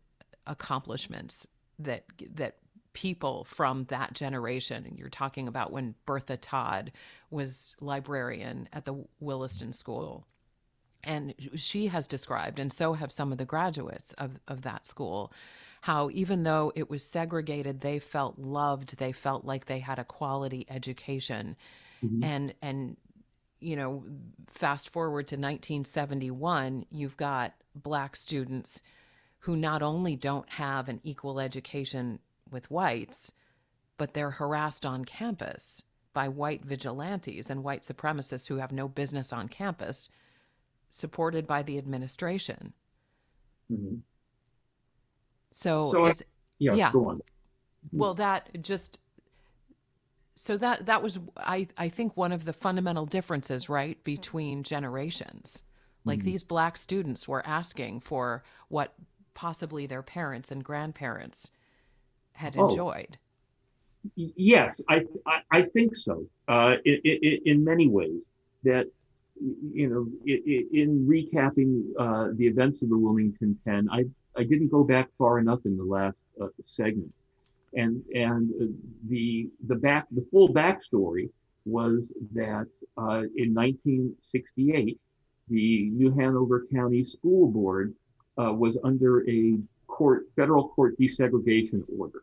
accomplishments 0.46 1.46
that 1.78 2.04
that 2.34 2.56
people 2.92 3.44
from 3.44 3.84
that 3.84 4.12
generation. 4.12 4.94
You're 4.96 5.08
talking 5.08 5.48
about 5.48 5.72
when 5.72 5.94
Bertha 6.04 6.36
Todd 6.36 6.92
was 7.30 7.74
librarian 7.80 8.68
at 8.72 8.84
the 8.84 9.04
Williston 9.20 9.72
School. 9.72 10.26
And 11.04 11.34
she 11.56 11.88
has 11.88 12.06
described, 12.06 12.58
and 12.58 12.72
so 12.72 12.92
have 12.92 13.10
some 13.10 13.32
of 13.32 13.38
the 13.38 13.44
graduates 13.44 14.12
of, 14.14 14.38
of 14.46 14.62
that 14.62 14.86
school, 14.86 15.32
how 15.82 16.10
even 16.10 16.44
though 16.44 16.72
it 16.76 16.88
was 16.88 17.04
segregated, 17.04 17.80
they 17.80 17.98
felt 17.98 18.38
loved, 18.38 18.98
they 18.98 19.10
felt 19.10 19.44
like 19.44 19.66
they 19.66 19.80
had 19.80 19.98
a 19.98 20.04
quality 20.04 20.64
education. 20.70 21.56
Mm-hmm. 22.04 22.24
And 22.24 22.54
and 22.62 22.96
you 23.58 23.76
know, 23.76 24.04
fast 24.48 24.90
forward 24.90 25.28
to 25.28 25.36
1971, 25.36 26.86
you've 26.90 27.16
got 27.16 27.54
black 27.74 28.16
students 28.16 28.82
who 29.40 29.56
not 29.56 29.82
only 29.82 30.16
don't 30.16 30.48
have 30.50 30.88
an 30.88 31.00
equal 31.02 31.40
education 31.40 32.18
with 32.50 32.70
whites, 32.70 33.32
but 33.96 34.14
they're 34.14 34.30
harassed 34.30 34.84
on 34.84 35.04
campus 35.04 35.84
by 36.12 36.28
white 36.28 36.64
vigilantes 36.64 37.48
and 37.48 37.64
white 37.64 37.82
supremacists 37.82 38.48
who 38.48 38.56
have 38.56 38.72
no 38.72 38.88
business 38.88 39.32
on 39.32 39.48
campus, 39.48 40.10
supported 40.92 41.46
by 41.46 41.62
the 41.62 41.78
administration. 41.78 42.74
Mm-hmm. 43.72 43.96
So, 45.50 45.90
so 45.96 46.06
is, 46.06 46.22
yeah, 46.58 46.74
yeah. 46.74 46.92
Well, 47.92 48.14
that 48.14 48.62
just 48.62 48.98
so 50.34 50.56
that 50.58 50.86
that 50.86 51.02
was 51.02 51.18
I 51.36 51.68
I 51.78 51.88
think 51.88 52.16
one 52.16 52.30
of 52.30 52.44
the 52.44 52.52
fundamental 52.52 53.06
differences, 53.06 53.68
right, 53.68 54.02
between 54.04 54.62
generations. 54.62 55.62
Like 56.04 56.18
mm-hmm. 56.18 56.26
these 56.26 56.44
black 56.44 56.76
students 56.76 57.26
were 57.26 57.46
asking 57.46 58.00
for 58.00 58.42
what 58.68 58.92
possibly 59.34 59.86
their 59.86 60.02
parents 60.02 60.50
and 60.50 60.62
grandparents 60.62 61.52
had 62.32 62.56
oh. 62.56 62.68
enjoyed. 62.68 63.18
Yes, 64.16 64.80
I, 64.90 65.04
I, 65.26 65.40
I 65.52 65.62
think 65.62 65.94
so. 65.94 66.26
Uh, 66.48 66.74
in, 66.84 67.00
in, 67.04 67.38
in, 67.44 67.64
many 67.64 67.86
ways, 67.86 68.26
that 68.64 68.86
you 69.72 69.88
know, 69.88 70.06
in, 70.26 70.68
in 70.72 71.06
recapping 71.06 71.84
uh, 71.98 72.32
the 72.36 72.46
events 72.46 72.82
of 72.82 72.88
the 72.90 72.98
Wilmington 72.98 73.58
Ten, 73.64 73.88
I 73.90 74.04
I 74.36 74.44
didn't 74.44 74.68
go 74.68 74.84
back 74.84 75.08
far 75.18 75.38
enough 75.38 75.60
in 75.64 75.76
the 75.76 75.84
last 75.84 76.16
uh, 76.40 76.48
segment, 76.62 77.12
and 77.74 78.02
and 78.14 78.50
the 79.08 79.48
the 79.66 79.74
back 79.74 80.06
the 80.10 80.24
full 80.30 80.52
backstory 80.52 81.30
was 81.64 82.12
that 82.32 82.68
uh, 82.98 83.22
in 83.36 83.54
1968, 83.54 84.98
the 85.48 85.90
New 85.90 86.10
Hanover 86.10 86.66
County 86.72 87.04
School 87.04 87.48
Board 87.48 87.94
uh, 88.38 88.52
was 88.52 88.78
under 88.82 89.28
a 89.28 89.58
court 89.86 90.26
federal 90.34 90.68
court 90.70 90.98
desegregation 90.98 91.84
order. 91.98 92.22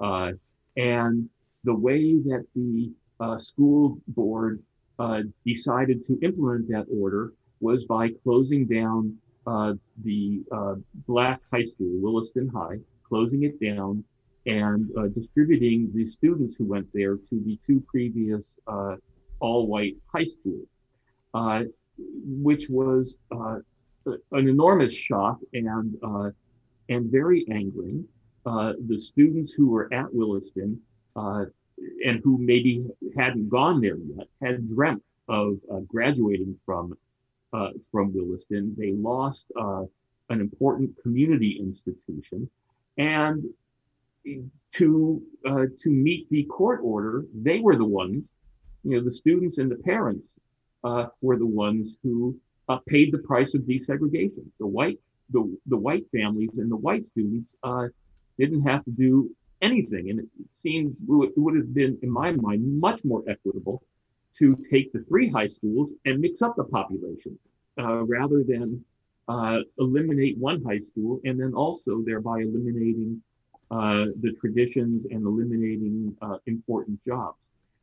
Uh, 0.00 0.32
and 0.76 1.30
the 1.62 1.74
way 1.74 2.16
that 2.16 2.44
the 2.54 2.90
uh, 3.20 3.38
school 3.38 3.98
board 4.08 4.60
uh, 4.98 5.22
decided 5.44 6.04
to 6.04 6.18
implement 6.22 6.68
that 6.68 6.86
order 6.90 7.32
was 7.60 7.84
by 7.84 8.10
closing 8.22 8.66
down 8.66 9.16
uh, 9.46 9.74
the 10.04 10.42
uh, 10.52 10.74
black 11.06 11.40
high 11.50 11.62
school, 11.62 11.90
Williston 12.00 12.48
High, 12.48 12.78
closing 13.06 13.42
it 13.42 13.60
down 13.60 14.04
and 14.46 14.90
uh, 14.98 15.08
distributing 15.08 15.90
the 15.94 16.06
students 16.06 16.56
who 16.56 16.64
went 16.64 16.86
there 16.92 17.16
to 17.16 17.42
the 17.44 17.58
two 17.66 17.82
previous 17.86 18.54
all 19.40 19.66
white 19.66 19.96
high 20.12 20.24
schools, 20.24 20.66
which 22.24 22.68
was 22.70 23.14
an 23.26 24.48
enormous 24.48 24.94
shock 24.94 25.38
and 25.52 25.96
and 26.88 27.10
very 27.10 27.46
angering. 27.50 28.06
Uh, 28.46 28.74
the 28.88 28.98
students 28.98 29.52
who 29.52 29.68
were 29.68 29.92
at 29.92 30.12
Williston 30.12 30.78
uh, 31.16 31.44
and 32.04 32.20
who 32.22 32.38
maybe 32.38 32.86
hadn't 33.18 33.48
gone 33.48 33.80
there 33.80 33.96
yet 33.96 34.28
had 34.42 34.68
dreamt 34.68 35.02
of 35.28 35.58
uh, 35.72 35.80
graduating 35.86 36.56
from 36.64 36.96
uh, 37.52 37.70
from 37.90 38.12
Williston. 38.14 38.74
They 38.76 38.92
lost 38.92 39.46
uh, 39.58 39.84
an 40.28 40.40
important 40.40 40.90
community 41.02 41.58
institution, 41.60 42.48
and 42.98 43.44
to 44.72 45.22
to 45.78 45.90
meet 45.90 46.28
the 46.30 46.44
court 46.44 46.80
order, 46.82 47.24
they 47.34 47.60
were 47.60 47.76
the 47.76 47.84
ones, 47.84 48.24
you 48.82 48.96
know, 48.96 49.04
the 49.04 49.12
students 49.12 49.58
and 49.58 49.70
the 49.70 49.76
parents 49.76 50.28
were 51.20 51.38
the 51.38 51.46
ones 51.46 51.96
who 52.02 52.36
paid 52.86 53.12
the 53.12 53.18
price 53.18 53.54
of 53.54 53.62
desegregation. 53.62 54.46
The 54.58 54.66
white 54.66 54.98
the, 55.30 55.58
the 55.66 55.76
white 55.76 56.04
families 56.12 56.58
and 56.58 56.70
the 56.70 56.76
white 56.76 57.04
students 57.04 57.54
uh, 57.62 57.88
didn't 58.38 58.62
have 58.62 58.84
to 58.84 58.90
do 58.90 59.30
anything. 59.64 60.10
And 60.10 60.20
it 60.20 60.26
seemed 60.62 60.96
it 61.08 61.32
would 61.36 61.56
have 61.56 61.72
been, 61.74 61.98
in 62.02 62.10
my 62.10 62.30
mind, 62.32 62.60
much 62.80 63.04
more 63.04 63.22
equitable 63.28 63.82
to 64.38 64.56
take 64.70 64.92
the 64.92 65.02
three 65.08 65.28
high 65.30 65.46
schools 65.46 65.92
and 66.06 66.20
mix 66.20 66.42
up 66.42 66.54
the 66.56 66.64
population 66.64 67.38
uh, 67.78 68.04
rather 68.04 68.42
than 68.42 68.84
uh, 69.28 69.58
eliminate 69.78 70.36
one 70.38 70.62
high 70.62 70.78
school 70.78 71.20
and 71.24 71.40
then 71.40 71.52
also 71.54 72.02
thereby 72.04 72.40
eliminating 72.40 73.22
uh, 73.70 74.04
the 74.20 74.32
traditions 74.40 75.06
and 75.10 75.24
eliminating 75.24 76.14
uh, 76.20 76.36
important 76.46 77.02
jobs. 77.02 77.38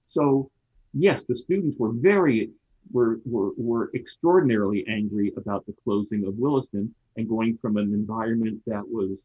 So, 0.08 0.52
yes, 0.94 1.24
the 1.24 1.36
students 1.36 1.78
were 1.80 1.94
very 1.94 2.52
were, 2.91 3.20
were, 3.26 3.52
were 3.58 3.91
extraordinarily 3.94 4.86
angry 4.88 5.32
about 5.38 5.65
the 5.65 5.74
closing 5.84 6.26
of 6.26 6.36
Williston 6.36 6.94
and 7.15 7.30
going 7.30 7.58
from 7.62 7.78
an 7.78 7.94
environment 7.94 8.62
that 8.65 8.84
was 8.88 9.22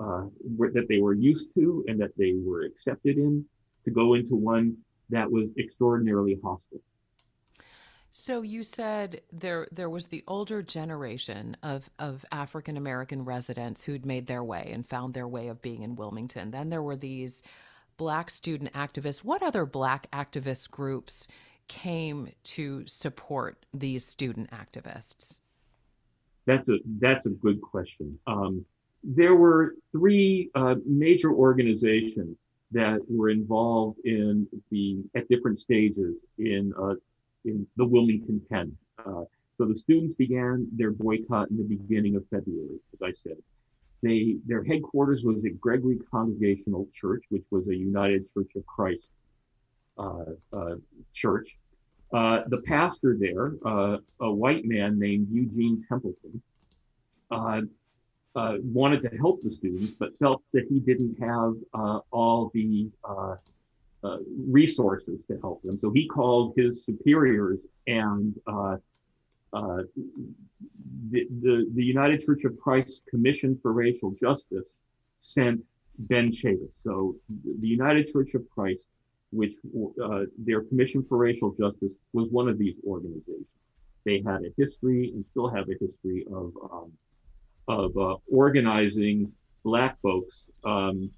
uh, 0.00 0.24
that 0.72 0.86
they 0.88 0.98
were 0.98 1.14
used 1.14 1.54
to 1.54 1.84
and 1.88 2.00
that 2.00 2.16
they 2.16 2.34
were 2.36 2.62
accepted 2.62 3.16
in 3.16 3.44
to 3.84 3.90
go 3.90 4.14
into 4.14 4.34
one 4.34 4.76
that 5.10 5.30
was 5.30 5.48
extraordinarily 5.58 6.38
hostile. 6.42 6.80
So 8.16 8.42
you 8.42 8.62
said 8.62 9.22
there 9.32 9.66
there 9.72 9.90
was 9.90 10.06
the 10.06 10.22
older 10.28 10.62
generation 10.62 11.56
of, 11.64 11.90
of 11.98 12.24
African 12.30 12.76
American 12.76 13.24
residents 13.24 13.82
who'd 13.82 14.06
made 14.06 14.28
their 14.28 14.44
way 14.44 14.70
and 14.72 14.86
found 14.86 15.14
their 15.14 15.26
way 15.26 15.48
of 15.48 15.60
being 15.60 15.82
in 15.82 15.96
Wilmington. 15.96 16.52
Then 16.52 16.70
there 16.70 16.82
were 16.82 16.96
these 16.96 17.42
black 17.96 18.30
student 18.30 18.72
activists. 18.72 19.24
What 19.24 19.42
other 19.42 19.66
black 19.66 20.08
activist 20.12 20.70
groups 20.70 21.26
came 21.66 22.30
to 22.44 22.86
support 22.86 23.66
these 23.74 24.06
student 24.06 24.50
activists? 24.50 25.40
That's 26.46 26.68
a 26.68 26.78
that's 27.00 27.26
a 27.26 27.30
good 27.30 27.60
question. 27.60 28.18
Um, 28.28 28.64
there 29.04 29.34
were 29.34 29.74
three 29.92 30.50
uh, 30.54 30.76
major 30.86 31.32
organizations 31.32 32.36
that 32.72 33.00
were 33.08 33.30
involved 33.30 33.98
in 34.04 34.46
the 34.70 35.02
at 35.14 35.28
different 35.28 35.58
stages 35.58 36.16
in 36.38 36.72
uh, 36.80 36.94
in 37.44 37.66
the 37.76 37.84
Wilmington 37.84 38.40
10. 38.50 38.76
Uh, 38.98 39.24
so 39.56 39.66
the 39.66 39.76
students 39.76 40.14
began 40.14 40.66
their 40.72 40.90
boycott 40.90 41.50
in 41.50 41.56
the 41.56 41.62
beginning 41.62 42.16
of 42.16 42.24
February, 42.30 42.80
as 42.94 43.02
I 43.02 43.12
said. 43.12 43.36
They 44.02 44.36
their 44.46 44.64
headquarters 44.64 45.22
was 45.22 45.44
at 45.44 45.60
Gregory 45.60 45.98
Congregational 46.10 46.88
Church, 46.92 47.22
which 47.28 47.44
was 47.50 47.68
a 47.68 47.74
United 47.74 48.26
Church 48.32 48.50
of 48.56 48.66
Christ 48.66 49.10
uh, 49.98 50.24
uh, 50.52 50.74
church. 51.12 51.56
Uh, 52.12 52.42
the 52.48 52.58
pastor 52.58 53.16
there, 53.18 53.54
a 54.20 54.32
white 54.32 54.64
man 54.64 54.98
named 54.98 55.28
Eugene 55.30 55.84
Templeton, 55.88 56.40
uh, 58.36 58.56
wanted 58.62 59.02
to 59.02 59.16
help 59.16 59.42
the 59.42 59.50
students, 59.50 59.92
but 59.92 60.10
felt 60.18 60.42
that 60.52 60.66
he 60.68 60.80
didn't 60.80 61.16
have 61.20 61.54
uh, 61.72 62.00
all 62.10 62.50
the 62.54 62.90
uh, 63.04 63.36
uh 64.02 64.18
resources 64.48 65.20
to 65.28 65.38
help 65.40 65.62
them. 65.62 65.78
So 65.78 65.90
he 65.90 66.06
called 66.06 66.54
his 66.56 66.84
superiors, 66.84 67.66
and 67.86 68.34
uh, 68.46 68.76
uh, 69.52 69.82
the, 71.10 71.26
the, 71.42 71.70
the 71.74 71.84
United 71.84 72.20
Church 72.20 72.44
of 72.44 72.58
Christ 72.58 73.02
Commission 73.08 73.58
for 73.62 73.72
Racial 73.72 74.10
Justice 74.10 74.68
sent 75.20 75.60
Ben 75.98 76.30
Chavis. 76.30 76.82
So 76.82 77.14
the 77.60 77.68
United 77.68 78.08
Church 78.12 78.34
of 78.34 78.42
Christ, 78.50 78.86
which 79.30 79.54
their 80.38 80.62
Commission 80.62 81.04
for 81.08 81.18
Racial 81.18 81.52
Justice 81.52 81.92
was 82.12 82.28
one 82.30 82.48
of 82.48 82.58
these 82.58 82.80
organizations. 82.84 83.46
They 84.04 84.22
had 84.26 84.42
a 84.42 84.52
history 84.58 85.12
and 85.14 85.24
still 85.30 85.48
have 85.48 85.68
a 85.68 85.74
history 85.80 86.26
of 86.30 86.52
um, 86.70 86.92
of 87.68 87.96
uh, 87.96 88.16
organizing 88.30 89.32
black 89.64 90.00
folks 90.00 90.48
um, 90.64 91.10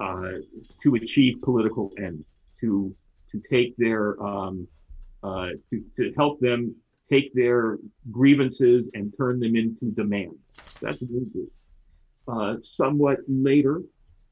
uh, 0.00 0.26
to 0.82 0.94
achieve 0.94 1.40
political 1.42 1.92
ends, 1.98 2.26
to 2.60 2.94
to 3.30 3.40
take 3.40 3.76
their 3.76 4.20
um, 4.22 4.66
uh, 5.22 5.50
to 5.70 5.84
to 5.96 6.12
help 6.16 6.40
them 6.40 6.74
take 7.10 7.32
their 7.34 7.78
grievances 8.10 8.90
and 8.94 9.14
turn 9.16 9.40
them 9.40 9.56
into 9.56 9.90
demands. 9.92 10.36
That's 10.80 11.00
what 11.00 11.10
we 11.10 11.24
do. 11.32 11.50
Uh, 12.26 12.56
somewhat 12.62 13.18
later, 13.26 13.80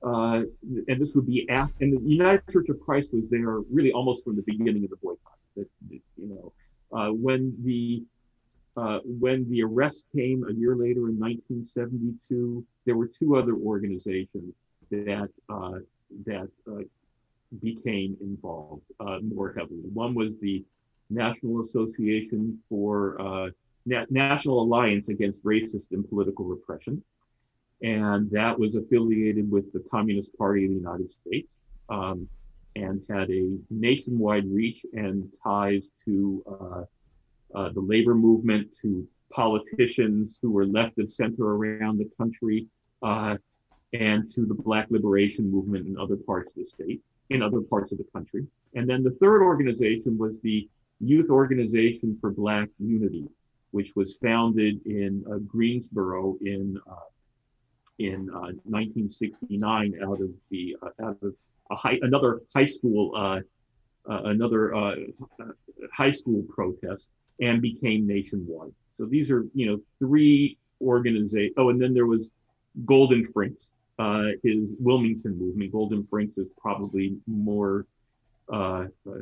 uh, 0.03 0.43
and 0.89 1.01
this 1.01 1.15
would 1.15 1.27
be 1.27 1.49
after, 1.49 1.75
and 1.81 1.97
the 1.97 2.09
United 2.09 2.43
Church 2.53 2.69
of 2.69 2.79
Christ 2.81 3.15
was 3.15 3.29
there 3.31 3.61
really 3.71 3.93
almost 3.93 4.25
from 4.25 4.37
the 4.37 4.43
beginning 4.43 4.85
of 4.85 4.91
the 4.91 4.97
boycott. 4.97 5.39
That, 5.57 5.69
you 5.89 6.03
know, 6.19 6.53
uh, 6.97 7.11
when 7.13 7.57
the 7.65 8.05
uh, 8.77 8.99
when 9.05 9.49
the 9.51 9.63
arrest 9.63 10.05
came 10.15 10.45
a 10.49 10.53
year 10.53 10.77
later 10.77 11.09
in 11.09 11.19
1972, 11.19 12.65
there 12.85 12.97
were 12.97 13.07
two 13.07 13.37
other 13.37 13.55
organizations 13.55 14.55
that 14.91 15.31
uh, 15.49 15.79
that 16.25 16.49
uh, 16.71 16.83
became 17.63 18.17
involved 18.21 18.83
uh, 19.01 19.19
more 19.23 19.55
heavily. 19.57 19.89
One 19.93 20.15
was 20.15 20.39
the 20.39 20.63
National 21.09 21.63
Association 21.63 22.59
for 22.69 23.21
uh, 23.21 23.51
Na- 23.87 24.05
National 24.11 24.63
Alliance 24.63 25.09
Against 25.09 25.43
Racist 25.45 25.93
and 25.93 26.09
Political 26.09 26.45
Repression, 26.45 27.03
and 27.83 28.31
that 28.31 28.59
was 28.59 28.75
affiliated 28.75 29.51
with 29.51 29.73
the 29.73 29.83
Communist 29.91 30.37
Party 30.37 30.65
of 30.65 30.71
the 30.71 30.77
United 30.77 31.11
States. 31.11 31.49
Um, 31.89 32.29
and 32.75 33.03
had 33.09 33.31
a 33.31 33.57
nationwide 33.71 34.45
reach 34.53 34.85
and 34.93 35.33
ties 35.43 35.89
to 36.05 36.87
uh, 37.57 37.61
uh, 37.61 37.73
the 37.73 37.81
labor 37.81 38.15
movement, 38.15 38.77
to 38.83 39.07
politicians 39.31 40.39
who 40.41 40.51
were 40.51 40.67
left 40.67 40.99
of 40.99 41.11
center 41.11 41.45
around 41.45 41.99
the 41.99 42.09
country, 42.17 42.67
uh, 43.03 43.37
and 43.93 44.29
to 44.29 44.47
the 44.47 44.55
Black 44.55 44.87
liberation 44.91 45.51
movement 45.51 45.87
in 45.87 45.99
other 45.99 46.17
parts 46.17 46.53
of 46.53 46.59
the 46.59 46.65
state, 46.65 47.01
in 47.31 47.43
other 47.43 47.61
parts 47.61 47.93
of 47.93 47.99
the 47.99 48.07
country. 48.13 48.47
And 48.75 48.89
then 48.89 49.03
the 49.03 49.17
third 49.23 49.43
organization 49.43 50.19
was 50.19 50.39
the 50.41 50.69
Youth 51.01 51.31
Organization 51.31 52.17
for 52.21 52.31
Black 52.31 52.69
Unity, 52.79 53.25
which 53.71 53.95
was 53.97 54.17
founded 54.17 54.85
in 54.87 55.25
uh, 55.31 55.39
Greensboro 55.39 56.37
in 56.41 56.79
uh, 56.91 57.09
in 57.99 58.27
1969 58.27 59.95
uh, 60.03 60.11
out 60.11 60.21
of 60.21 60.31
the 60.51 60.77
out 61.03 61.17
of 61.23 61.35
a 61.71 61.77
high, 61.77 61.99
another 62.03 62.43
high 62.55 62.65
school, 62.65 63.13
uh, 63.17 63.41
uh, 64.11 64.23
another 64.25 64.75
uh, 64.75 64.95
high 65.93 66.11
school 66.11 66.43
protest, 66.49 67.09
and 67.41 67.61
became 67.61 68.07
nationwide. 68.07 68.73
So 68.95 69.05
these 69.05 69.31
are, 69.31 69.45
you 69.55 69.67
know, 69.67 69.81
three 69.99 70.59
organizations. 70.81 71.55
Oh, 71.57 71.71
and 71.71 71.81
then 71.81 71.95
there 71.95 72.07
was 72.07 72.31
Golden 72.85 73.25
Frinks, 73.25 73.69
uh, 73.99 74.29
his 74.43 74.73
Wilmington 74.79 75.39
movement. 75.39 75.73
Golden 75.73 76.07
Frinks 76.07 76.37
is 76.39 76.49
probably 76.59 77.17
more. 77.27 77.87
Uh, 78.53 78.87
uh, 79.09 79.19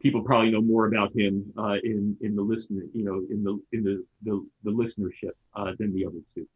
people 0.00 0.22
probably 0.22 0.50
know 0.50 0.62
more 0.62 0.86
about 0.86 1.14
him 1.14 1.52
in 1.82 2.16
in 2.20 2.34
the 2.34 2.42
listener, 2.42 2.82
you 2.92 3.04
know, 3.04 3.24
in 3.30 3.42
the 3.42 3.60
in 3.72 3.84
the 3.84 4.04
the, 4.22 4.46
the 4.64 4.70
listenership 4.70 5.32
than 5.78 5.92
the 5.94 6.06
other 6.06 6.20
two 6.34 6.46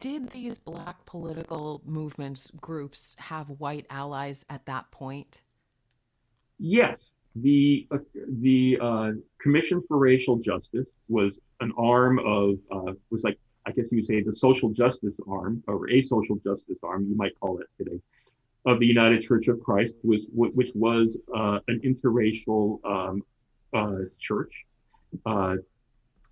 did 0.00 0.30
these 0.30 0.58
black 0.58 1.04
political 1.06 1.82
movements 1.84 2.50
groups 2.60 3.16
have 3.18 3.48
white 3.48 3.86
allies 3.90 4.44
at 4.48 4.66
that 4.66 4.90
point? 4.90 5.40
Yes, 6.58 7.10
the 7.42 7.86
uh, 7.90 7.98
the 8.40 8.78
uh, 8.80 9.10
Commission 9.40 9.82
for 9.86 9.98
Racial 9.98 10.36
Justice 10.36 10.90
was 11.08 11.38
an 11.60 11.72
arm 11.76 12.18
of 12.20 12.58
uh, 12.70 12.92
was 13.10 13.24
like 13.24 13.38
I 13.66 13.72
guess 13.72 13.92
you 13.92 13.98
would 13.98 14.06
say 14.06 14.22
the 14.22 14.34
social 14.34 14.70
justice 14.70 15.18
arm 15.28 15.62
or 15.66 15.90
a 15.90 16.00
social 16.00 16.36
justice 16.36 16.78
arm 16.82 17.06
you 17.08 17.16
might 17.16 17.38
call 17.38 17.58
it 17.58 17.66
today 17.76 18.00
of 18.66 18.80
the 18.80 18.86
United 18.86 19.20
Church 19.20 19.48
of 19.48 19.60
Christ 19.62 19.94
was 20.02 20.28
which 20.32 20.70
was 20.74 21.18
uh, 21.34 21.60
an 21.68 21.80
interracial 21.84 22.84
um, 22.84 23.22
uh, 23.74 24.04
church. 24.18 24.64
Uh, 25.24 25.56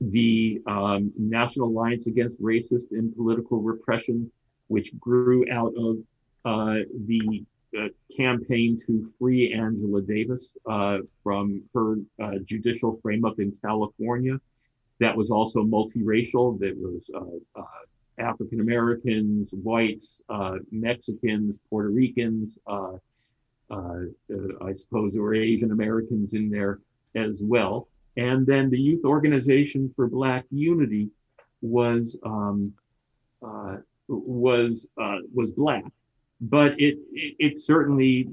the 0.01 0.61
um, 0.67 1.11
National 1.19 1.69
Alliance 1.69 2.07
Against 2.07 2.41
Racist 2.43 2.91
and 2.91 3.17
Political 3.17 3.63
Repression, 3.63 4.31
which 4.69 4.99
grew 4.99 5.51
out 5.51 5.73
of 5.79 5.97
the 6.45 7.45
uh, 7.79 7.89
campaign 8.17 8.77
to 8.87 9.05
free 9.19 9.53
Angela 9.53 10.03
Davis 10.03 10.57
uh, 10.69 10.99
from 11.23 11.63
her 11.75 11.97
uh, 12.23 12.39
judicial 12.45 12.99
frame 13.03 13.25
up 13.25 13.39
in 13.39 13.53
California. 13.63 14.41
That 15.01 15.17
was 15.17 15.31
also 15.31 15.63
multiracial. 15.63 16.59
That 16.59 16.77
was 16.77 17.11
uh, 17.15 17.61
uh, 17.61 17.65
African 18.19 18.61
Americans, 18.61 19.51
whites, 19.53 20.23
Mexicans, 20.71 21.59
Puerto 21.69 21.91
Ricans. 21.91 22.59
I 22.67 22.99
suppose 24.75 25.13
there 25.13 25.23
were 25.23 25.35
Asian 25.35 25.73
Americans 25.73 26.35
in 26.35 26.49
there 26.49 26.81
as 27.15 27.43
well. 27.43 27.89
And 28.17 28.47
then 28.47 28.71
the 28.71 28.81
Youth 28.81 29.05
Organization 29.05 29.93
for 29.95 30.07
Black 30.07 30.47
Unity 30.51 31.11
was 31.61 32.17
um, 32.25 32.73
uh, 33.47 33.77
was 34.09 34.87
uh, 35.01 35.19
was 35.35 35.51
black, 35.51 35.85
but 36.41 36.73
it 36.81 36.99
it, 37.13 37.35
it 37.39 37.59
certainly 37.59 38.29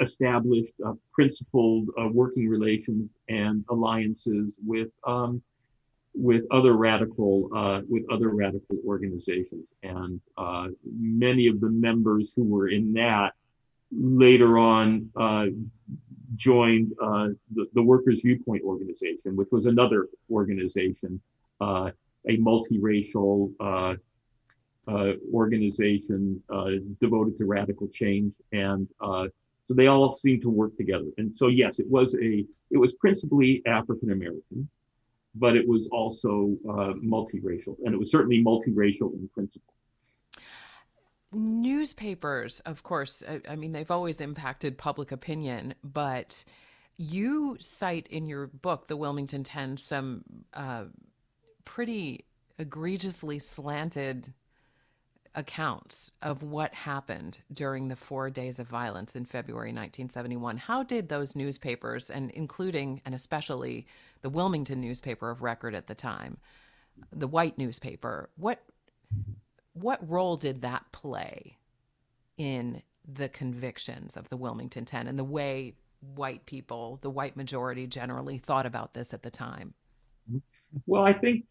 established 0.00 0.74
uh, 0.84 0.92
principled 1.12 1.88
working 2.12 2.48
relations 2.48 3.10
and 3.28 3.64
alliances 3.70 4.54
with 4.64 4.90
um, 5.06 5.42
with 6.14 6.44
other 6.50 6.74
radical 6.74 7.48
uh, 7.54 7.80
with 7.88 8.04
other 8.10 8.28
radical 8.28 8.76
organizations, 8.86 9.72
and 9.82 10.20
uh, 10.36 10.68
many 10.84 11.48
of 11.48 11.60
the 11.60 11.68
members 11.68 12.32
who 12.34 12.44
were 12.44 12.68
in 12.68 12.92
that 12.92 13.32
later 13.90 14.58
on 14.58 15.10
uh, 15.16 15.46
joined 16.36 16.92
uh, 17.02 17.28
the, 17.54 17.66
the, 17.74 17.82
Workers' 17.82 18.22
Viewpoint 18.22 18.62
Organization, 18.64 19.36
which 19.36 19.48
was 19.52 19.66
another 19.66 20.08
organization, 20.30 21.20
uh, 21.60 21.90
a 22.28 22.36
multiracial 22.38 23.52
uh, 23.60 23.64
uh, 23.64 23.94
organization 25.32 26.42
uh, 26.50 26.70
devoted 27.00 27.38
to 27.38 27.44
radical 27.44 27.88
change, 27.88 28.34
and 28.52 28.88
so 29.00 29.72
they 29.74 29.86
all 29.86 30.12
seemed 30.12 30.42
to 30.42 30.50
work 30.50 30.76
together. 30.76 31.06
And 31.16 31.36
so, 31.36 31.48
yes, 31.48 31.78
it 31.78 31.88
was 31.88 32.14
a 32.16 32.44
it 32.70 32.76
was 32.76 32.92
principally 32.94 33.62
African 33.66 34.10
American, 34.12 34.68
but 35.34 35.56
it 35.56 35.66
was 35.66 35.88
also 35.88 36.56
multiracial, 37.02 37.76
and 37.84 37.94
it 37.94 37.98
was 37.98 38.10
certainly 38.10 38.42
multiracial 38.42 39.12
in 39.14 39.28
principle 39.32 39.74
newspapers, 41.34 42.60
of 42.60 42.82
course, 42.82 43.22
I, 43.28 43.40
I, 43.48 43.56
mean, 43.56 43.72
they've 43.72 43.90
always 43.90 44.20
impacted 44.20 44.78
public 44.78 45.12
opinion, 45.12 45.74
but 45.82 46.44
you 46.96 47.56
cite 47.60 48.06
in 48.08 48.26
your 48.26 48.46
book, 48.46 48.88
The 48.88 48.96
Wilmington 48.96 49.44
10, 49.44 49.76
some 49.76 50.22
uh, 50.52 50.84
pretty 51.64 52.24
egregiously 52.58 53.38
slanted 53.38 54.32
accounts 55.34 56.10
of 56.22 56.42
what 56.42 56.72
happened 56.74 57.40
during 57.52 57.88
the 57.88 57.96
four 57.96 58.30
days 58.30 58.58
of 58.58 58.68
violence 58.68 59.14
in 59.16 59.24
February 59.24 59.68
1971. 59.70 60.58
How 60.58 60.82
did 60.82 61.08
those 61.08 61.34
newspapers, 61.34 62.10
and 62.10 62.30
including 62.30 63.00
and 63.04 63.14
especially 63.14 63.86
the 64.22 64.30
Wilmington 64.30 64.80
newspaper 64.80 65.30
of 65.30 65.42
record 65.42 65.74
at 65.74 65.86
the 65.86 65.94
time, 65.94 66.38
the 67.12 67.26
white 67.26 67.58
newspaper, 67.58 68.30
what 68.36 68.62
what 69.72 70.08
role 70.08 70.36
did 70.36 70.62
that 70.62 70.84
play 70.92 71.58
in 72.38 72.82
the 73.06 73.28
convictions 73.28 74.16
of 74.16 74.28
the 74.28 74.36
Wilmington 74.36 74.84
10 74.84 75.08
and 75.08 75.18
the 75.18 75.24
way 75.24 75.74
white 76.14 76.46
people, 76.46 76.98
the 77.02 77.10
white 77.10 77.36
majority 77.36 77.86
generally 77.86 78.38
thought 78.38 78.66
about 78.66 78.94
this 78.94 79.12
at 79.12 79.22
the 79.22 79.30
time? 79.30 79.74
Well, 80.86 81.04
I 81.04 81.12
think 81.12 81.44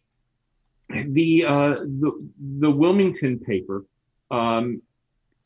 the 0.89 1.45
uh, 1.45 1.69
the, 1.79 2.29
the 2.59 2.71
Wilmington 2.71 3.39
paper 3.39 3.85
um, 4.31 4.81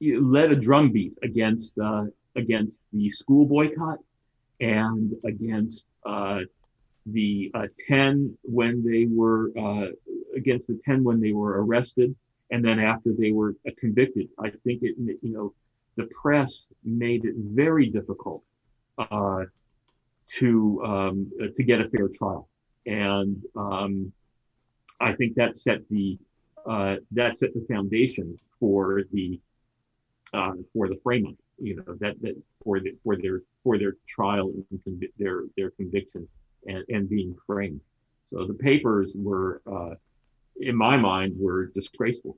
led 0.01 0.51
a 0.51 0.55
drumbeat 0.55 1.13
against 1.23 1.77
uh, 1.79 2.05
against 2.35 2.79
the 2.93 3.09
school 3.09 3.45
boycott 3.45 3.99
and 4.59 5.13
against 5.25 5.85
uh, 6.05 6.39
the 7.07 7.51
uh, 7.53 7.67
10 7.87 8.37
when 8.43 8.83
they 8.83 9.05
were 9.09 9.51
uh, 9.57 9.87
against 10.35 10.67
the 10.67 10.79
10 10.85 11.03
when 11.03 11.21
they 11.21 11.31
were 11.31 11.63
arrested 11.63 12.15
and 12.51 12.63
then 12.63 12.79
after 12.79 13.11
they 13.13 13.31
were 13.31 13.55
convicted, 13.77 14.29
I 14.39 14.49
think 14.49 14.81
it, 14.81 14.95
you 14.97 15.33
know, 15.33 15.53
the 15.97 16.05
press 16.21 16.65
made 16.83 17.25
it 17.25 17.35
very 17.37 17.87
difficult 17.87 18.43
to 20.27 20.83
um, 20.83 21.31
to 21.55 21.63
get 21.63 21.81
a 21.81 21.87
fair 21.87 22.07
trial, 22.07 22.47
and 22.85 23.41
um, 23.55 24.11
I 24.99 25.13
think 25.13 25.35
that 25.35 25.57
set 25.57 25.87
the 25.89 26.17
uh, 26.65 26.95
that 27.11 27.37
set 27.37 27.53
the 27.53 27.65
foundation 27.69 28.37
for 28.59 29.03
the 29.11 29.39
uh, 30.33 30.53
for 30.73 30.89
the 30.89 30.97
frame 30.97 31.25
up, 31.27 31.35
you 31.59 31.75
know, 31.75 31.95
that 31.99 32.21
that 32.21 32.35
for 32.63 32.79
the, 32.79 32.93
for 33.03 33.15
their 33.15 33.41
for 33.63 33.77
their 33.77 33.93
trial 34.07 34.51
and 34.71 34.79
conv- 34.85 35.11
their 35.17 35.43
their 35.55 35.71
conviction 35.71 36.27
and, 36.67 36.83
and 36.89 37.09
being 37.09 37.35
framed. 37.45 37.81
So 38.25 38.45
the 38.45 38.53
papers 38.53 39.13
were 39.15 39.61
uh, 39.65 39.95
in 40.59 40.75
my 40.75 40.97
mind, 40.97 41.35
were 41.39 41.67
disgraceful. 41.67 42.37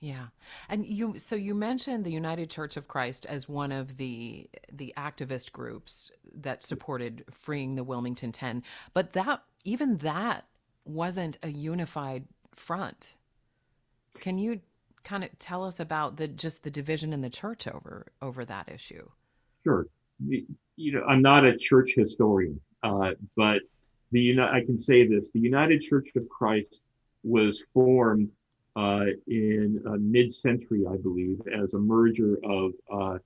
Yeah. 0.00 0.26
And 0.68 0.86
you 0.86 1.18
so 1.18 1.34
you 1.34 1.54
mentioned 1.54 2.04
the 2.04 2.12
United 2.12 2.50
Church 2.50 2.76
of 2.76 2.86
Christ 2.86 3.26
as 3.26 3.48
one 3.48 3.72
of 3.72 3.96
the 3.96 4.48
the 4.72 4.94
activist 4.96 5.50
groups 5.50 6.12
that 6.32 6.62
supported 6.62 7.24
freeing 7.30 7.74
the 7.74 7.82
Wilmington 7.82 8.30
10, 8.30 8.62
but 8.94 9.12
that 9.14 9.42
even 9.64 9.98
that 9.98 10.46
wasn't 10.88 11.38
a 11.42 11.48
unified 11.48 12.24
front. 12.54 13.14
Can 14.20 14.38
you 14.38 14.60
kind 15.04 15.24
of 15.24 15.30
tell 15.38 15.64
us 15.64 15.80
about 15.80 16.16
the 16.16 16.28
just 16.28 16.62
the 16.62 16.70
division 16.70 17.12
in 17.12 17.20
the 17.20 17.30
church 17.30 17.66
over 17.66 18.06
over 18.20 18.44
that 18.44 18.68
issue? 18.68 19.08
Sure. 19.64 19.86
You 20.76 20.92
know, 20.92 21.04
I'm 21.08 21.22
not 21.22 21.44
a 21.44 21.56
church 21.56 21.94
historian, 21.94 22.60
uh, 22.82 23.12
but 23.36 23.60
the 24.12 24.40
I 24.40 24.64
can 24.64 24.78
say 24.78 25.06
this: 25.06 25.30
the 25.30 25.40
United 25.40 25.80
Church 25.80 26.10
of 26.16 26.28
Christ 26.28 26.80
was 27.22 27.64
formed 27.74 28.30
uh, 28.76 29.06
in 29.26 29.82
uh, 29.86 29.96
mid-century, 29.98 30.84
I 30.88 30.96
believe, 30.96 31.40
as 31.52 31.74
a 31.74 31.78
merger 31.78 32.38
of 32.44 32.72
uh, 32.92 33.18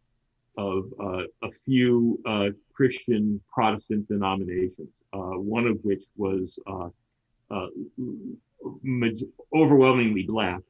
of 0.58 0.92
uh, 1.00 1.22
a 1.42 1.50
few 1.50 2.20
uh, 2.26 2.48
Christian 2.72 3.40
Protestant 3.52 4.08
denominations, 4.08 4.90
one 5.12 5.66
of 5.66 5.80
which 5.82 6.04
was 6.16 6.58
overwhelmingly 9.54 10.24
black, 10.24 10.60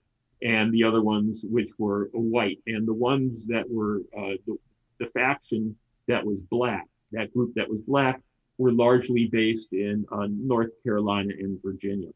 and 0.42 0.72
the 0.72 0.84
other 0.84 1.02
ones 1.02 1.44
which 1.48 1.70
were 1.78 2.08
white. 2.12 2.58
And 2.66 2.86
the 2.86 2.94
ones 2.94 3.44
that 3.46 3.68
were 3.68 4.02
the, 4.14 4.58
the 4.98 5.06
faction 5.06 5.76
that 6.08 6.24
was 6.24 6.40
black, 6.40 6.88
that 7.12 7.32
group 7.32 7.54
that 7.54 7.68
was 7.68 7.82
black, 7.82 8.20
were 8.58 8.72
largely 8.72 9.26
based 9.26 9.72
in 9.72 10.04
North 10.28 10.70
Carolina 10.84 11.32
and 11.38 11.60
Virginia 11.62 12.08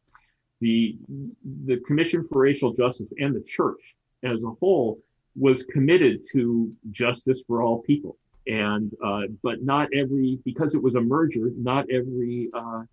the 0.61 0.97
the 1.65 1.77
Commission 1.85 2.23
for 2.23 2.41
Racial 2.41 2.73
Justice 2.73 3.11
and 3.17 3.35
the 3.35 3.41
church 3.41 3.95
as 4.23 4.43
a 4.43 4.49
whole 4.59 4.99
was 5.35 5.63
committed 5.63 6.25
to 6.31 6.73
justice 6.89 7.43
for 7.45 7.61
all 7.61 7.81
people. 7.83 8.17
And 8.47 8.91
uh, 9.03 9.23
but 9.43 9.61
not 9.61 9.89
every 9.93 10.39
because 10.45 10.73
it 10.73 10.81
was 10.81 10.95
a 10.95 11.01
merger, 11.01 11.51
not 11.57 11.85
every 11.91 12.49
uh, 12.53 12.83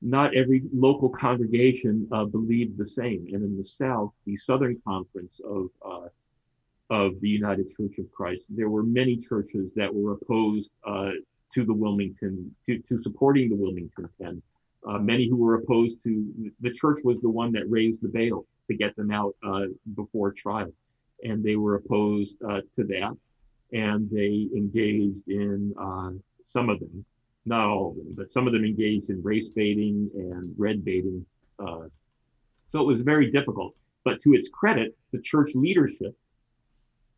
not 0.00 0.34
every 0.36 0.62
local 0.72 1.08
congregation 1.08 2.08
uh, 2.12 2.24
believed 2.24 2.78
the 2.78 2.86
same. 2.86 3.26
And 3.32 3.42
in 3.42 3.56
the 3.56 3.64
South, 3.64 4.12
the 4.26 4.36
Southern 4.36 4.80
Conference 4.86 5.40
of 5.44 5.68
uh, 5.84 6.08
of 6.90 7.20
the 7.20 7.28
United 7.28 7.68
Church 7.68 7.98
of 7.98 8.10
Christ, 8.10 8.46
there 8.48 8.70
were 8.70 8.82
many 8.82 9.16
churches 9.16 9.72
that 9.76 9.94
were 9.94 10.12
opposed 10.12 10.70
uh, 10.86 11.10
to 11.52 11.64
the 11.64 11.74
Wilmington 11.74 12.54
to, 12.64 12.78
to 12.78 12.98
supporting 12.98 13.50
the 13.50 13.56
Wilmington 13.56 14.08
Ten 14.20 14.40
uh, 14.86 14.98
many 14.98 15.28
who 15.28 15.36
were 15.36 15.56
opposed 15.56 16.02
to 16.04 16.52
the 16.60 16.70
church 16.70 17.00
was 17.04 17.20
the 17.20 17.28
one 17.28 17.52
that 17.52 17.68
raised 17.68 18.00
the 18.00 18.08
bail 18.08 18.46
to 18.70 18.76
get 18.76 18.94
them 18.96 19.10
out 19.10 19.34
uh, 19.46 19.64
before 19.94 20.32
trial, 20.32 20.72
and 21.24 21.42
they 21.42 21.56
were 21.56 21.74
opposed 21.74 22.36
uh, 22.48 22.60
to 22.74 22.84
that, 22.84 23.14
and 23.72 24.08
they 24.10 24.48
engaged 24.56 25.28
in 25.28 25.74
some 26.46 26.70
of 26.70 26.80
them, 26.80 27.04
not 27.44 27.66
all 27.66 27.90
of 27.90 27.96
them, 27.96 28.14
but 28.16 28.32
some 28.32 28.46
of 28.46 28.52
them 28.52 28.64
engaged 28.64 29.10
in 29.10 29.22
race 29.22 29.48
baiting 29.48 30.10
and 30.14 30.54
red 30.58 30.84
baiting. 30.84 31.24
Uh, 31.58 31.88
so 32.66 32.80
it 32.80 32.86
was 32.86 33.00
very 33.00 33.30
difficult. 33.30 33.74
But 34.04 34.20
to 34.22 34.34
its 34.34 34.48
credit, 34.48 34.96
the 35.12 35.20
church 35.20 35.54
leadership 35.54 36.16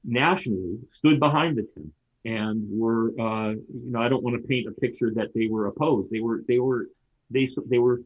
nationally 0.04 0.78
stood 0.88 1.20
behind 1.20 1.56
the 1.56 1.62
ten 1.62 1.92
and 2.24 2.66
were, 2.70 3.12
uh, 3.20 3.50
you 3.50 3.90
know, 3.90 4.00
I 4.00 4.08
don't 4.08 4.22
want 4.22 4.40
to 4.40 4.46
paint 4.46 4.68
a 4.68 4.72
picture 4.72 5.10
that 5.14 5.32
they 5.34 5.46
were 5.46 5.66
opposed. 5.66 6.10
They 6.10 6.20
were, 6.20 6.42
they 6.46 6.58
were 6.58 6.88
they 7.30 7.46
they 7.66 7.78
were 7.78 8.02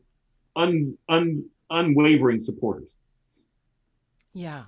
un, 0.57 0.96
un, 1.09 1.44
unwavering 1.70 2.40
supporters. 2.40 2.90
Yeah. 4.33 4.64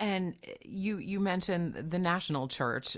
And 0.00 0.34
you 0.64 0.98
you 0.98 1.18
mentioned 1.20 1.90
the 1.90 1.98
national 1.98 2.48
church. 2.48 2.96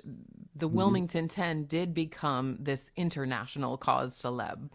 The 0.54 0.66
mm-hmm. 0.66 0.76
Wilmington 0.76 1.28
10 1.28 1.64
did 1.64 1.94
become 1.94 2.58
this 2.60 2.90
international 2.96 3.76
cause 3.76 4.20
celeb. 4.20 4.68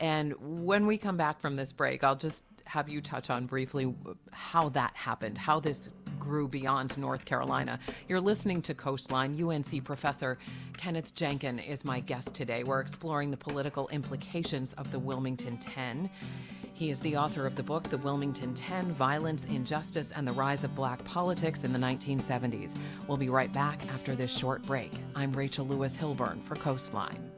And 0.00 0.34
when 0.64 0.86
we 0.86 0.96
come 0.96 1.18
back 1.18 1.40
from 1.40 1.56
this 1.56 1.72
break, 1.72 2.02
I'll 2.02 2.16
just 2.16 2.44
have 2.64 2.88
you 2.88 3.00
touch 3.00 3.28
on 3.28 3.46
briefly 3.46 3.94
how 4.30 4.70
that 4.70 4.94
happened, 4.94 5.36
how 5.36 5.60
this 5.60 5.90
grew 6.20 6.46
beyond 6.46 6.96
North 6.96 7.24
Carolina. 7.24 7.80
You're 8.08 8.20
listening 8.20 8.62
to 8.62 8.74
Coastline. 8.74 9.42
UNC 9.42 9.84
professor 9.84 10.38
Kenneth 10.76 11.14
Janken 11.14 11.66
is 11.66 11.84
my 11.84 11.98
guest 11.98 12.34
today. 12.34 12.62
We're 12.62 12.80
exploring 12.80 13.30
the 13.32 13.36
political 13.36 13.88
implications 13.88 14.72
of 14.74 14.92
the 14.92 14.98
Wilmington 14.98 15.56
10. 15.56 16.08
He 16.80 16.88
is 16.88 17.00
the 17.00 17.14
author 17.14 17.46
of 17.46 17.56
the 17.56 17.62
book, 17.62 17.90
The 17.90 17.98
Wilmington 17.98 18.54
10 18.54 18.92
Violence, 18.92 19.44
Injustice, 19.50 20.12
and 20.12 20.26
the 20.26 20.32
Rise 20.32 20.64
of 20.64 20.74
Black 20.74 21.04
Politics 21.04 21.62
in 21.62 21.74
the 21.74 21.78
1970s. 21.78 22.74
We'll 23.06 23.18
be 23.18 23.28
right 23.28 23.52
back 23.52 23.86
after 23.88 24.16
this 24.16 24.34
short 24.34 24.62
break. 24.62 24.90
I'm 25.14 25.30
Rachel 25.34 25.66
Lewis 25.66 25.94
Hilburn 25.94 26.42
for 26.42 26.54
Coastline. 26.54 27.30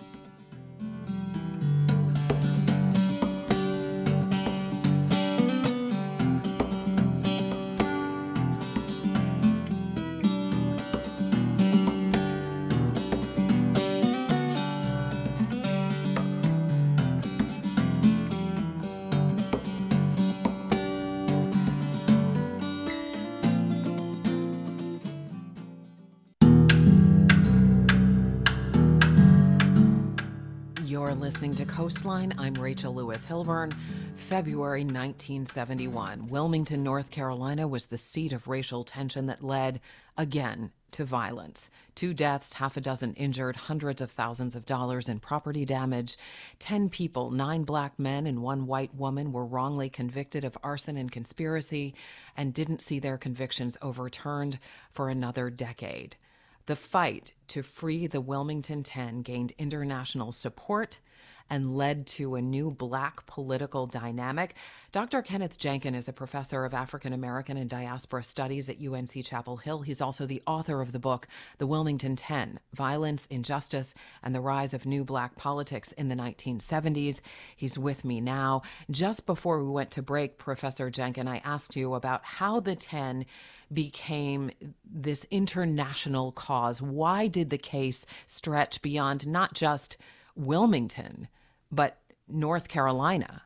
Coastline. 31.92 32.32
I'm 32.38 32.54
Rachel 32.54 32.94
Lewis 32.94 33.26
Hilburn. 33.26 33.70
February 34.16 34.80
1971, 34.80 36.26
Wilmington, 36.28 36.82
North 36.82 37.10
Carolina 37.10 37.68
was 37.68 37.84
the 37.84 37.98
seat 37.98 38.32
of 38.32 38.48
racial 38.48 38.82
tension 38.82 39.26
that 39.26 39.44
led, 39.44 39.78
again, 40.16 40.72
to 40.92 41.04
violence. 41.04 41.68
Two 41.94 42.14
deaths, 42.14 42.54
half 42.54 42.78
a 42.78 42.80
dozen 42.80 43.12
injured, 43.12 43.56
hundreds 43.56 44.00
of 44.00 44.10
thousands 44.10 44.54
of 44.54 44.64
dollars 44.64 45.06
in 45.06 45.20
property 45.20 45.66
damage. 45.66 46.16
Ten 46.58 46.88
people, 46.88 47.30
nine 47.30 47.64
black 47.64 47.98
men 47.98 48.26
and 48.26 48.40
one 48.40 48.66
white 48.66 48.94
woman, 48.94 49.30
were 49.30 49.44
wrongly 49.44 49.90
convicted 49.90 50.44
of 50.44 50.56
arson 50.62 50.96
and 50.96 51.12
conspiracy 51.12 51.94
and 52.34 52.54
didn't 52.54 52.80
see 52.80 53.00
their 53.00 53.18
convictions 53.18 53.76
overturned 53.82 54.58
for 54.92 55.10
another 55.10 55.50
decade. 55.50 56.16
The 56.64 56.76
fight 56.76 57.34
to 57.48 57.62
free 57.62 58.06
the 58.06 58.22
Wilmington 58.22 58.82
10 58.82 59.20
gained 59.20 59.52
international 59.58 60.32
support 60.32 61.00
and 61.48 61.76
led 61.76 62.06
to 62.06 62.34
a 62.34 62.42
new 62.42 62.70
black 62.70 63.26
political 63.26 63.86
dynamic. 63.86 64.54
Dr. 64.90 65.22
Kenneth 65.22 65.58
Janken 65.58 65.94
is 65.94 66.08
a 66.08 66.12
professor 66.12 66.64
of 66.64 66.74
African 66.74 67.12
American 67.12 67.56
and 67.56 67.68
diaspora 67.68 68.22
studies 68.22 68.68
at 68.68 68.80
UNC 68.80 69.24
Chapel 69.24 69.58
Hill. 69.58 69.82
He's 69.82 70.00
also 70.00 70.26
the 70.26 70.42
author 70.46 70.80
of 70.80 70.92
the 70.92 70.98
book, 70.98 71.26
The 71.58 71.66
Wilmington 71.66 72.16
10 72.16 72.60
Violence, 72.74 73.26
Injustice, 73.30 73.94
and 74.22 74.34
the 74.34 74.40
Rise 74.40 74.74
of 74.74 74.86
New 74.86 75.04
Black 75.04 75.36
Politics 75.36 75.92
in 75.92 76.08
the 76.08 76.14
1970s. 76.14 77.20
He's 77.56 77.78
with 77.78 78.04
me 78.04 78.20
now. 78.20 78.62
Just 78.90 79.26
before 79.26 79.62
we 79.62 79.70
went 79.70 79.90
to 79.92 80.02
break, 80.02 80.38
Professor 80.38 80.90
Janken, 80.90 81.28
I 81.28 81.40
asked 81.44 81.76
you 81.76 81.94
about 81.94 82.24
how 82.24 82.60
the 82.60 82.76
10 82.76 83.26
became 83.72 84.50
this 84.84 85.26
international 85.30 86.32
cause. 86.32 86.82
Why 86.82 87.26
did 87.26 87.50
the 87.50 87.58
case 87.58 88.06
stretch 88.26 88.82
beyond 88.82 89.26
not 89.26 89.54
just 89.54 89.96
Wilmington, 90.36 91.28
but 91.70 91.98
North 92.28 92.68
Carolina? 92.68 93.42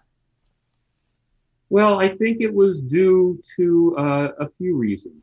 Well, 1.69 1.99
I 1.99 2.09
think 2.17 2.41
it 2.41 2.53
was 2.53 2.81
due 2.81 3.43
to 3.57 3.97
uh, 3.99 4.29
a 4.39 4.49
few 4.57 4.77
reasons. 4.77 5.23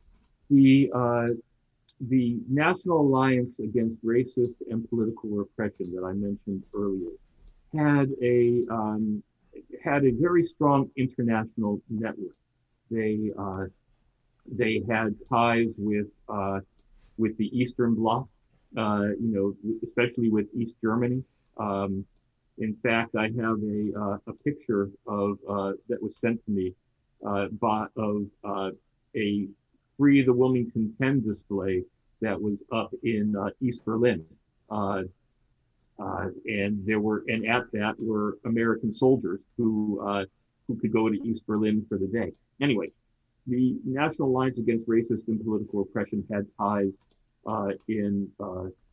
The 0.49 0.91
uh, 0.93 1.27
the 2.09 2.39
National 2.49 2.99
Alliance 2.99 3.59
Against 3.59 4.03
Racist 4.05 4.55
and 4.69 4.87
Political 4.89 5.29
Repression 5.29 5.93
that 5.95 6.03
I 6.03 6.11
mentioned 6.13 6.63
earlier 6.75 7.11
had 7.73 8.09
a 8.21 8.63
um, 8.69 9.23
had 9.83 10.05
a 10.05 10.11
very 10.11 10.43
strong 10.43 10.89
international 10.97 11.81
network. 11.89 12.35
They 12.91 13.31
uh, 13.37 13.65
they 14.51 14.83
had 14.89 15.15
ties 15.29 15.69
with 15.77 16.07
uh, 16.27 16.59
with 17.17 17.37
the 17.37 17.57
Eastern 17.57 17.95
Bloc, 17.95 18.27
uh, 18.77 19.07
you 19.19 19.31
know, 19.33 19.77
especially 19.87 20.29
with 20.29 20.47
East 20.55 20.75
Germany. 20.81 21.23
Um, 21.57 22.05
in 22.59 22.75
fact, 22.83 23.15
I 23.15 23.23
have 23.23 23.59
a, 23.63 23.91
uh, 23.99 24.17
a 24.27 24.33
picture 24.43 24.89
of 25.07 25.37
uh, 25.49 25.73
that 25.89 26.01
was 26.01 26.17
sent 26.17 26.43
to 26.45 26.51
me 26.51 26.73
uh, 27.25 27.47
by, 27.59 27.87
of 27.97 28.25
uh, 28.43 28.71
a 29.15 29.47
Free 29.97 30.23
the 30.23 30.33
Wilmington 30.33 30.93
10 31.01 31.21
display 31.21 31.83
that 32.21 32.39
was 32.39 32.57
up 32.71 32.91
in 33.03 33.35
uh, 33.35 33.49
East 33.61 33.83
Berlin. 33.85 34.25
Uh, 34.69 35.03
and 36.45 36.85
there 36.85 36.99
were, 36.99 37.23
and 37.27 37.47
at 37.47 37.71
that 37.71 37.93
were 37.99 38.37
American 38.45 38.91
soldiers 38.91 39.39
who 39.57 40.27
who 40.67 40.75
could 40.77 40.91
go 40.91 41.09
to 41.09 41.15
East 41.27 41.45
Berlin 41.45 41.85
for 41.87 41.97
the 41.97 42.07
day. 42.07 42.31
Anyway, 42.61 42.91
the 43.47 43.77
National 43.85 44.29
Alliance 44.29 44.57
Against 44.57 44.87
Racist 44.87 45.27
and 45.27 45.43
Political 45.43 45.81
Oppression 45.81 46.25
had 46.31 46.47
ties 46.57 46.91
in 47.87 48.29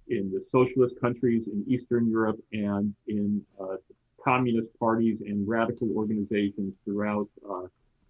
in 0.09 0.31
the 0.31 0.43
socialist 0.51 0.95
countries 1.01 1.47
in 1.47 1.65
Eastern 1.69 2.11
Europe 2.11 2.39
and 2.53 2.95
in 3.07 3.43
uh, 3.61 3.77
communist 4.23 4.71
parties 4.79 5.21
and 5.21 5.49
radical 5.49 5.89
organizations 5.97 6.75
throughout 6.85 7.29
uh, 7.49 7.67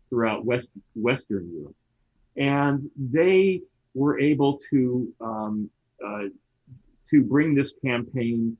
throughout 0.08 0.44
West 0.44 0.68
Western 0.94 1.50
Europe, 1.52 1.76
and 2.36 2.90
they 2.96 3.60
were 3.94 4.18
able 4.18 4.58
to 4.70 5.12
um, 5.20 5.70
uh, 6.04 6.24
to 7.08 7.22
bring 7.22 7.54
this 7.54 7.72
campaign 7.84 8.56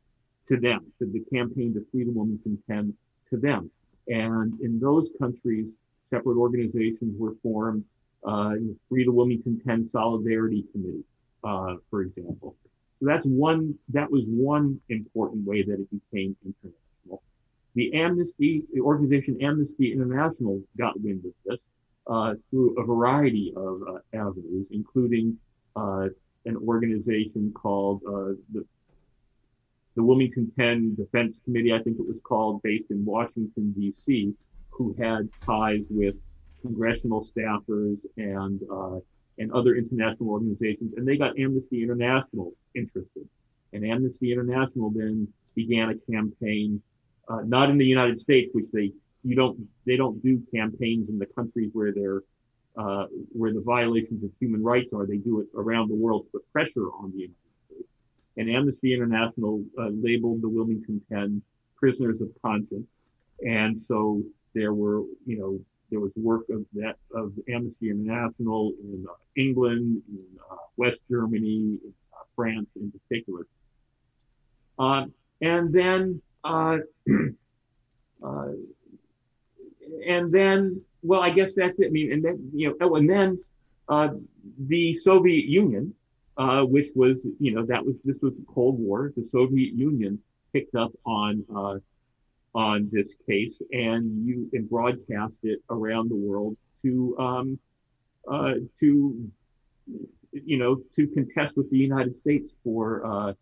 to 0.49 0.59
them, 0.59 0.85
to 0.99 1.07
the 1.07 1.25
campaign 1.33 1.73
to 1.75 1.85
free 1.91 2.05
the 2.05 2.11
Wilmington 2.11 2.61
10 2.69 2.95
to 3.31 3.37
them, 3.37 3.71
and 4.09 4.61
in 4.61 4.79
those 4.81 5.11
countries, 5.19 5.67
separate 6.11 6.37
organizations 6.37 7.15
were 7.19 7.35
formed. 7.43 7.85
Uh, 8.23 8.53
Free 8.91 9.05
the 9.05 9.13
Wilmington 9.13 9.59
10 9.67 9.87
Solidarity 9.87 10.67
Committee, 10.73 11.05
uh, 11.43 11.77
for 11.89 12.03
example. 12.03 12.55
So 13.01 13.07
that's 13.07 13.25
one. 13.25 13.75
That 13.89 14.11
was 14.11 14.25
one 14.27 14.79
important 14.91 15.47
way 15.47 15.63
that 15.63 15.73
it 15.73 15.89
became 15.91 16.37
international. 16.45 17.23
The 17.75 17.95
Amnesty, 17.95 18.65
the 18.75 18.81
organization 18.81 19.39
Amnesty 19.41 19.93
International, 19.93 20.61
got 20.77 21.01
wind 21.01 21.25
of 21.25 21.33
this 21.47 21.67
uh, 22.07 22.35
through 22.51 22.79
a 22.79 22.85
variety 22.85 23.55
of 23.57 23.81
uh, 23.89 23.99
avenues, 24.13 24.67
including 24.71 25.39
uh, 25.77 26.09
an 26.45 26.57
organization 26.57 27.53
called 27.53 28.03
uh, 28.07 28.35
the 28.53 28.65
the 29.97 30.03
Wilmington 30.05 30.53
10 30.57 30.95
Defense 30.95 31.41
Committee, 31.45 31.73
I 31.73 31.83
think 31.83 31.99
it 31.99 32.07
was 32.07 32.21
called, 32.23 32.63
based 32.63 32.91
in 32.91 33.05
Washington, 33.05 33.73
D.C., 33.73 34.33
who 34.71 34.95
had 34.99 35.29
ties 35.45 35.83
with 35.91 36.15
congressional 36.63 37.25
staffers 37.25 37.99
and 38.17 38.61
uh, 38.73 39.01
and 39.39 39.51
other 39.53 39.75
international 39.75 40.29
organizations, 40.31 40.93
and 40.97 41.09
they 41.09 41.17
got 41.17 41.39
Amnesty 41.39 41.83
International 41.83 42.53
interested. 42.75 43.29
And 43.73 43.87
Amnesty 43.87 44.33
International 44.33 44.91
then 44.91 45.29
began 45.55 45.91
a 45.91 46.13
campaign, 46.13 46.83
uh, 47.29 47.43
not 47.45 47.71
in 47.71 47.79
the 47.79 47.85
United 47.85 48.21
States, 48.21 48.51
which 48.53 48.71
they 48.73 48.93
you 49.23 49.37
don't 49.37 49.59
they 49.87 49.97
don't 49.97 50.23
do 50.23 50.43
campaigns 50.55 51.09
in 51.09 51.19
the 51.19 51.27
countries 51.27 51.71
where 51.73 51.93
they're 51.93 52.23
uh, 52.77 53.07
where 53.33 53.53
the 53.53 53.61
violations 53.61 54.25
of 54.25 54.31
human 54.41 54.63
rights 54.63 54.93
are. 54.93 55.07
They 55.07 55.19
do 55.19 55.41
it 55.41 55.49
around 55.55 55.89
the 55.89 55.95
world 55.95 56.27
to 56.27 56.39
put 56.39 56.53
pressure 56.53 56.87
on 56.87 57.13
the 57.13 57.19
United 57.19 57.37
States. 57.67 57.89
And 58.37 58.51
Amnesty 58.51 58.95
International 58.95 59.63
uh, 59.79 59.89
labeled 59.93 60.43
the 60.43 60.49
Wilmington 60.49 61.01
10 61.13 61.43
prisoners 61.77 62.21
of 62.21 62.29
conscience, 62.43 62.87
and 63.47 63.79
so 63.79 64.23
there 64.55 64.73
were 64.73 65.03
you 65.27 65.39
know 65.39 65.61
there 65.91 66.01
was 66.01 66.13
work 66.17 66.49
of 66.51 66.65
that 66.75 66.97
of 67.15 67.33
Amnesty 67.49 67.91
International 67.91 68.73
in 68.83 69.05
uh, 69.09 69.15
England, 69.37 70.03
in 70.09 70.25
uh, 70.51 70.57
West 70.77 71.01
Germany, 71.11 71.79
in 71.85 71.93
France 72.41 72.69
in 72.77 72.91
particular. 72.91 73.47
Uh, 74.79 75.05
and 75.43 75.71
then, 75.71 76.23
uh, 76.43 76.79
uh, 78.25 78.53
and 80.07 80.33
then, 80.33 80.81
well, 81.03 81.21
I 81.21 81.29
guess 81.29 81.55
that's 81.55 81.79
it. 81.79 81.89
I 81.89 81.91
mean, 81.91 82.13
and 82.13 82.25
then 82.25 82.51
you 82.55 82.69
know, 82.69 82.75
oh, 82.81 82.95
and 82.95 83.09
then 83.09 83.39
the 84.59 84.95
Soviet 84.95 85.45
Union, 85.45 85.95
which 86.63 86.89
was 86.95 87.21
you 87.39 87.53
know 87.53 87.67
that 87.67 87.85
was 87.85 88.01
this 88.05 88.17
was 88.23 88.35
the 88.35 88.45
Cold 88.49 88.79
War. 88.79 89.13
The 89.15 89.27
Soviet 89.27 89.75
Union 89.75 90.19
picked 90.55 90.75
up 90.75 90.93
on 91.05 91.45
on 92.55 92.89
this 92.91 93.15
case 93.29 93.61
and 93.71 94.27
you 94.27 94.49
and 94.55 94.69
broadcast 94.69 95.41
it 95.45 95.61
around 95.71 96.11
the 96.11 96.17
world 96.17 96.57
to 96.83 97.17
um, 97.19 97.59
uh, 98.31 98.55
to 98.79 99.31
you 100.33 100.59
know 100.59 100.77
to 100.95 101.07
contest 101.09 101.57
with 101.57 101.71
the 101.71 101.79
United 101.79 102.17
States 102.17 102.53
for 102.63 103.05
uh, 103.07 103.33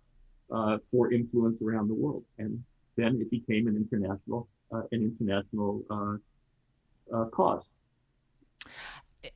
uh, 0.54 0.78
for 0.90 1.12
influence 1.12 1.60
around 1.62 1.88
the 1.88 1.94
world, 1.94 2.24
and 2.38 2.62
then 2.96 3.18
it 3.20 3.30
became 3.30 3.66
an 3.66 3.76
international 3.76 4.48
uh, 4.72 4.82
an 4.92 5.02
international 5.02 5.82
uh, 5.90 7.16
uh, 7.16 7.24
cause. 7.26 7.68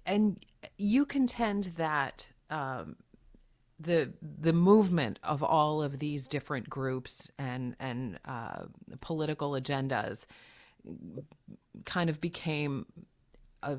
And 0.06 0.44
you 0.78 1.04
contend 1.04 1.64
that 1.76 2.28
um, 2.50 2.96
the 3.78 4.12
the 4.20 4.52
movement 4.52 5.18
of 5.22 5.42
all 5.42 5.82
of 5.82 5.98
these 5.98 6.28
different 6.28 6.70
groups 6.70 7.30
and 7.38 7.76
and 7.80 8.18
uh, 8.24 8.64
political 9.00 9.52
agendas 9.52 10.26
kind 11.84 12.10
of 12.10 12.20
became 12.20 12.86
a 13.62 13.78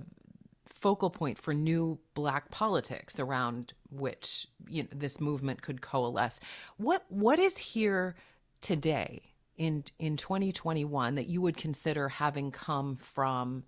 focal 0.83 1.09
point 1.09 1.37
for 1.37 1.53
new 1.53 1.97
black 2.13 2.51
politics 2.51 3.17
around 3.17 3.71
which 3.89 4.47
you 4.67 4.83
know, 4.83 4.89
this 4.93 5.21
movement 5.21 5.61
could 5.61 5.79
coalesce. 5.79 6.41
What 6.75 7.05
what 7.07 7.39
is 7.39 7.57
here 7.57 8.17
today 8.59 9.21
in 9.55 9.85
in 9.97 10.17
2021 10.17 11.15
that 11.15 11.27
you 11.27 11.41
would 11.41 11.55
consider 11.55 12.09
having 12.09 12.51
come 12.51 12.97
from 12.97 13.63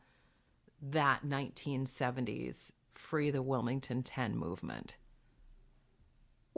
that 0.82 1.22
1970s 1.26 2.72
free 2.96 3.32
the 3.32 3.42
Wilmington 3.42 4.04
10 4.04 4.36
movement? 4.36 4.98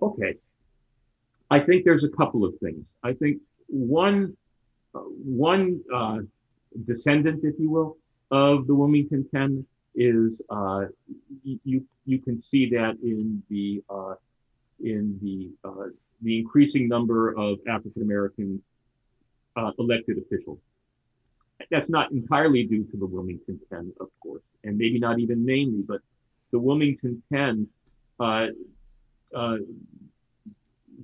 Okay. 0.01 0.38
I 1.51 1.60
think 1.60 1.86
there's 1.86 2.03
a 2.03 2.10
couple 2.10 2.43
of 2.43 2.55
things. 2.64 2.91
I 3.03 3.14
think 3.14 3.38
one, 3.68 4.36
one 4.91 5.82
uh, 5.93 6.20
descendant, 6.86 7.41
if 7.43 7.55
you 7.60 7.70
will, 7.70 7.97
of 8.32 8.66
the 8.66 8.74
Wilmington 8.74 9.28
10 9.34 9.66
is 9.98 10.41
uh, 10.50 10.86
you 11.43 11.84
you 12.06 12.20
can 12.20 12.39
see 12.39 12.70
that 12.70 12.95
in 13.04 13.43
the 13.50 13.84
uh, 13.89 14.14
in 14.84 15.20
the 15.22 15.50
uh, 15.68 15.88
the 16.22 16.38
increasing 16.38 16.88
number 16.88 17.32
of 17.38 17.60
African 17.68 18.04
American 18.04 18.62
uh, 19.56 19.72
elected 19.80 20.18
officials. 20.20 20.60
That's 21.72 21.89
not 21.89 22.12
entirely 22.12 22.64
due 22.64 22.84
to 22.86 22.98
the 22.98 23.06
Wilmington 23.06 23.60
10, 23.72 23.91
of 24.00 24.10
course, 24.22 24.43
and 24.64 24.78
maybe 24.78 25.00
not 25.00 25.20
even 25.20 25.43
mainly, 25.43 25.82
but 25.82 26.02
the 26.52 26.60
Wilmington 26.60 27.24
10 27.34 27.68
uh, 28.20 28.48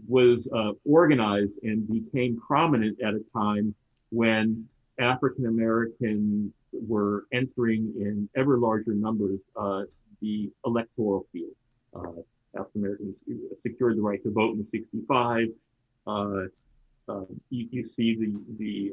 was 0.07 0.47
uh, 0.55 0.71
organized 0.85 1.53
and 1.63 1.87
became 1.87 2.39
prominent 2.39 3.01
at 3.01 3.15
a 3.15 3.21
time 3.35 3.73
when 4.11 4.67
African 4.99 5.47
Americans 5.47 6.53
were 6.73 7.25
entering 7.31 7.93
in 7.97 8.29
ever 8.35 8.57
larger 8.57 8.93
numbers 8.93 9.39
uh, 9.55 9.83
the 10.21 10.49
electoral 10.65 11.25
field. 11.31 11.53
Uh, 11.95 12.21
African 12.59 12.81
Americans 12.81 13.15
secured 13.59 13.97
the 13.97 14.01
right 14.01 14.21
to 14.23 14.31
vote 14.31 14.57
in 14.57 14.65
65. 14.65 15.47
Uh, 16.05 16.43
uh, 17.09 17.25
you, 17.49 17.67
you, 17.71 17.85
see 17.85 18.15
the, 18.15 18.33
the 18.57 18.91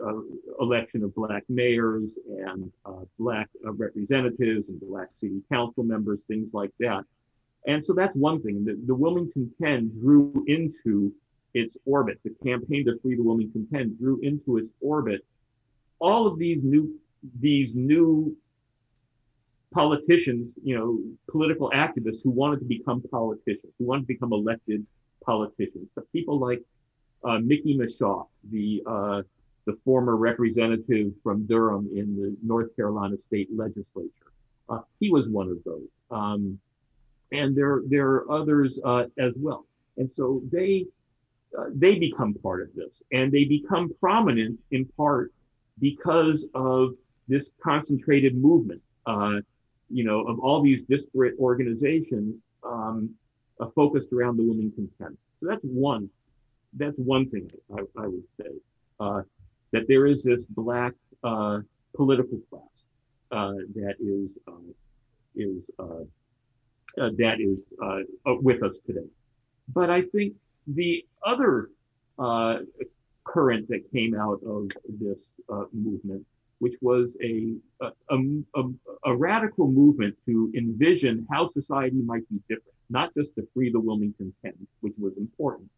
election 0.61 1.05
of 1.05 1.15
black 1.15 1.45
mayors 1.49 2.19
and 2.45 2.73
black 3.19 3.49
representatives 3.63 4.69
and 4.69 4.81
black 4.81 5.09
city 5.15 5.41
council 5.51 5.85
members, 5.85 6.23
things 6.27 6.53
like 6.53 6.73
that. 6.81 7.05
And 7.67 7.85
so 7.85 7.93
that's 7.93 8.17
one 8.17 8.43
thing. 8.43 8.65
The, 8.65 8.81
the 8.87 8.95
Wilmington 8.95 9.53
10 9.63 9.93
drew 10.01 10.45
into 10.49 11.13
its 11.55 11.77
orbit, 11.85 12.19
the 12.25 12.35
campaign 12.45 12.85
to 12.87 12.99
free 13.01 13.17
the 13.17 13.23
Wilmington 13.23 13.69
10 13.73 13.97
drew 14.01 14.19
into 14.23 14.57
its 14.57 14.71
orbit 14.81 15.25
all 16.01 16.27
of 16.27 16.39
these 16.39 16.63
new 16.65 16.99
these 17.41 17.75
new 17.75 18.37
politicians, 19.73 20.49
you 20.63 20.77
know, 20.77 20.99
political 21.31 21.71
activists 21.71 22.23
who 22.23 22.31
wanted 22.31 22.59
to 22.59 22.65
become 22.65 23.03
politicians, 23.11 23.73
who 23.79 23.87
wanted 23.87 24.03
to 24.03 24.07
become 24.07 24.33
elected 24.33 24.85
politicians. 25.25 25.89
So 25.95 26.03
people 26.13 26.39
like 26.39 26.63
uh, 27.25 27.39
Mickey 27.39 27.77
Michaux, 27.77 28.27
the 28.51 28.83
uh, 28.87 29.23
the 29.67 29.77
former 29.85 30.17
representative 30.17 31.13
from 31.23 31.47
Durham 31.47 31.89
in 31.95 32.17
the 32.17 32.37
North 32.43 32.75
Carolina 32.75 33.17
State 33.19 33.49
Legislature. 33.55 34.11
Uh, 34.69 34.81
he 34.99 35.11
was 35.11 35.29
one 35.29 35.49
of 35.49 35.59
those. 35.65 35.89
Um, 36.11 36.59
and 37.33 37.55
there 37.55 37.83
there 37.87 38.09
are 38.09 38.31
others 38.31 38.81
uh, 38.85 39.05
as 39.19 39.35
well. 39.37 39.67
And 39.99 40.11
so 40.11 40.43
they 40.51 40.87
uh, 41.57 41.67
they 41.75 41.99
become 41.99 42.35
part 42.35 42.63
of 42.63 42.69
this, 42.75 43.03
and 43.13 43.31
they 43.31 43.45
become 43.45 43.91
prominent 44.01 44.59
in 44.71 44.87
part 44.97 45.33
because 45.79 46.47
of 46.55 46.95
this 47.31 47.51
concentrated 47.63 48.37
movement. 48.37 48.83
Uh, 49.07 49.41
you 49.89 50.05
know, 50.05 50.21
of 50.27 50.39
all 50.39 50.63
these 50.63 50.83
disparate 50.83 51.35
organizations 51.39 52.37
um, 52.63 53.11
uh, 53.59 53.67
focused 53.75 54.13
around 54.13 54.37
the 54.37 54.43
Wilmington 54.45 54.89
10. 55.01 55.17
So 55.41 55.47
that's 55.49 55.65
one. 55.65 56.09
That's 56.75 56.97
one 56.99 57.29
thing 57.29 57.51
I, 57.75 57.81
I 57.99 58.07
would 58.07 58.23
say 58.41 58.51
uh, 59.01 59.23
that 59.73 59.89
there 59.89 60.07
is 60.07 60.23
this 60.23 60.45
black 60.45 60.93
uh, 61.25 61.61
political 61.97 62.39
class 62.51 62.63
that 63.75 63.95
is 64.01 64.39
is 65.37 65.63
uh, 66.99 67.11
that 67.19 67.41
is 67.41 67.59
uh, 67.83 68.01
uh, 68.31 68.35
with 68.41 68.63
us 68.63 68.81
today. 68.85 69.07
But 69.73 69.91
I 69.91 70.03
think 70.03 70.35
the 70.67 71.07
other 71.25 71.71
current 73.25 73.69
that 73.69 73.91
came 73.93 74.15
out 74.15 74.41
of 74.45 74.71
this 74.89 75.21
movement, 75.73 76.27
which 76.61 76.77
was 76.81 77.17
a 77.23 77.55
a, 77.81 77.91
a, 78.55 78.63
a 79.05 79.17
radical 79.17 79.67
movement 79.69 80.17
to 80.27 80.53
envision 80.57 81.27
how 81.33 81.49
society 81.49 82.01
might 82.03 82.29
be 82.29 82.37
different, 82.49 82.77
not 82.89 83.13
just 83.17 83.35
to 83.35 83.47
free 83.53 83.71
the 83.71 83.81
Wilmington 83.81 84.33
10, 84.45 84.53
which 84.81 84.95
was 84.99 85.17
important, 85.17 85.69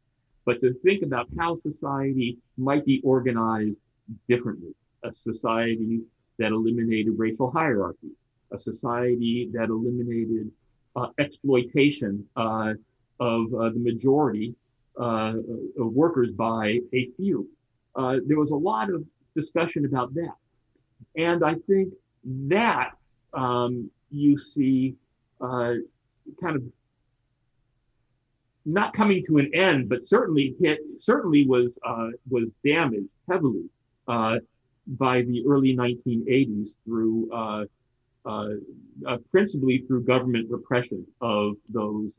but 0.45 0.61
to 0.61 0.75
think 0.85 1.03
about 1.03 1.27
how 1.39 1.57
society 1.57 2.39
might 2.59 2.85
be 2.85 3.01
organized 3.05 3.81
differently. 4.29 4.75
A 5.05 5.15
society 5.15 6.03
that 6.39 6.53
eliminated 6.53 7.15
racial 7.17 7.51
hierarchy, 7.51 8.11
a 8.53 8.59
society 8.59 9.51
that 9.53 9.69
eliminated 9.69 10.51
uh, 10.95 11.09
exploitation 11.19 12.27
uh, 12.37 12.75
of 13.19 13.55
uh, 13.55 13.71
the 13.71 13.79
majority 13.79 14.55
of 14.97 15.93
workers 15.95 16.31
by 16.33 16.79
a 16.93 17.09
few. 17.17 17.49
there 17.97 18.39
was 18.39 18.51
a 18.51 18.57
lot 18.57 18.91
of 18.91 19.03
discussion 19.35 19.87
about 19.87 20.13
that. 20.15 20.35
And 21.17 21.45
I 21.45 21.55
think 21.67 21.93
that 22.25 22.93
um, 23.33 23.91
you 24.11 24.39
see 24.39 24.95
uh, 25.41 25.75
kind 26.43 26.57
of 26.57 26.63
not 28.65 28.95
coming 28.95 29.23
to 29.25 29.39
an 29.39 29.51
end, 29.55 29.89
but 29.89 30.07
certainly 30.07 30.55
hit, 30.61 30.79
certainly 30.99 31.47
was 31.47 31.79
uh, 31.85 32.09
was 32.31 32.51
damaged 32.65 33.09
heavily 33.29 33.65
uh, 34.07 34.37
by 34.87 35.23
the 35.23 35.45
early 35.47 35.77
1980s 35.77 36.71
through 36.85 37.31
uh, 37.33 37.65
uh, 38.25 38.49
uh, 39.07 39.17
principally 39.31 39.85
through 39.87 40.05
government 40.05 40.49
repression 40.49 41.05
of 41.21 41.57
those 41.69 42.19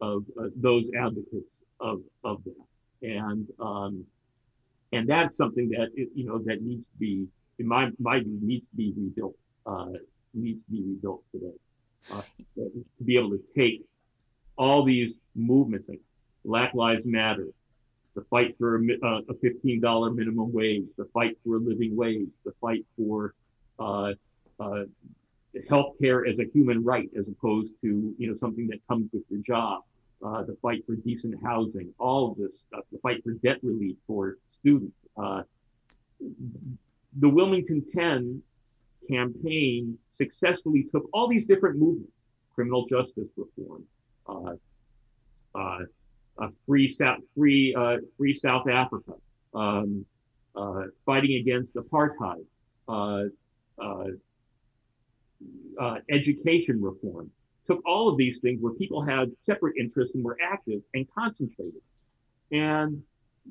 of 0.00 0.24
those 0.56 0.90
advocates 0.98 1.56
of 1.80 2.00
of 2.24 2.42
that, 2.44 3.06
and 3.08 3.48
um, 3.60 4.04
and 4.92 5.08
that's 5.08 5.36
something 5.36 5.68
that 5.68 5.90
you 5.94 6.24
know 6.24 6.38
that 6.38 6.62
needs 6.62 6.86
to 6.86 6.96
be 6.98 7.26
in 7.58 7.66
my 7.66 7.90
my 7.98 8.18
view 8.20 8.38
needs 8.42 8.66
to 8.66 8.76
be 8.76 8.92
rebuilt 8.96 9.34
needs 10.34 10.62
to 10.62 10.70
be 10.70 10.82
rebuilt 10.82 11.22
today 11.32 11.54
to 12.56 13.04
be 13.04 13.16
able 13.16 13.30
to 13.30 13.40
take 13.56 13.84
all 14.56 14.84
these 14.84 15.14
movements 15.34 15.88
like 15.88 16.00
Black 16.44 16.74
Lives 16.74 17.04
Matter, 17.04 17.48
the 18.14 18.22
fight 18.30 18.54
for 18.58 18.76
a, 18.76 18.80
uh, 19.02 19.20
a 19.28 19.34
$15 19.34 20.14
minimum 20.14 20.52
wage, 20.52 20.84
the 20.96 21.06
fight 21.12 21.36
for 21.44 21.56
a 21.56 21.58
living 21.58 21.96
wage, 21.96 22.28
the 22.44 22.52
fight 22.60 22.84
for 22.96 23.34
uh, 23.78 24.12
uh, 24.60 24.84
health 25.68 25.94
care 26.00 26.26
as 26.26 26.38
a 26.38 26.44
human 26.52 26.84
right 26.84 27.10
as 27.18 27.28
opposed 27.28 27.74
to 27.80 28.14
you 28.18 28.28
know 28.28 28.36
something 28.36 28.66
that 28.68 28.78
comes 28.88 29.08
with 29.12 29.22
your 29.30 29.40
job, 29.40 29.82
uh, 30.24 30.42
the 30.42 30.56
fight 30.62 30.84
for 30.86 30.94
decent 30.96 31.34
housing, 31.42 31.92
all 31.98 32.30
of 32.30 32.38
this 32.38 32.58
stuff, 32.58 32.84
the 32.92 32.98
fight 32.98 33.22
for 33.24 33.32
debt 33.32 33.58
relief 33.62 33.96
for 34.06 34.36
students. 34.50 34.96
Uh, 35.16 35.42
the 37.18 37.28
Wilmington 37.28 37.84
10 37.94 38.42
campaign 39.10 39.98
successfully 40.12 40.84
took 40.90 41.08
all 41.12 41.28
these 41.28 41.44
different 41.44 41.78
movements, 41.78 42.12
criminal 42.54 42.86
justice 42.86 43.28
reform, 43.36 43.84
uh, 44.26 45.78
uh, 46.38 46.48
free 46.66 46.88
South, 46.88 47.18
free, 47.36 47.74
uh, 47.74 47.98
free 48.16 48.34
South 48.34 48.68
Africa, 48.68 49.12
um, 49.54 50.04
fighting 51.06 51.34
against 51.34 51.74
apartheid, 51.74 52.44
education 56.10 56.82
reform. 56.82 57.30
Took 57.66 57.80
all 57.86 58.08
of 58.08 58.18
these 58.18 58.40
things 58.40 58.60
where 58.60 58.74
people 58.74 59.02
had 59.02 59.32
separate 59.40 59.76
interests 59.78 60.14
and 60.14 60.24
were 60.24 60.36
active 60.42 60.82
and 60.92 61.06
concentrated, 61.14 61.80
and 62.52 63.02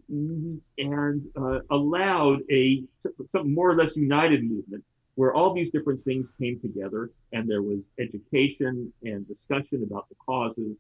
and 0.09 1.27
uh, 1.37 1.59
allowed 1.71 2.39
a 2.51 2.83
some 3.31 3.53
more 3.53 3.69
or 3.69 3.75
less 3.75 3.95
united 3.95 4.43
movement 4.43 4.83
where 5.15 5.33
all 5.33 5.53
these 5.53 5.69
different 5.69 6.03
things 6.03 6.29
came 6.39 6.59
together 6.59 7.11
and 7.33 7.49
there 7.49 7.61
was 7.61 7.81
education 7.99 8.91
and 9.03 9.27
discussion 9.27 9.83
about 9.83 10.09
the 10.09 10.15
causes 10.15 10.75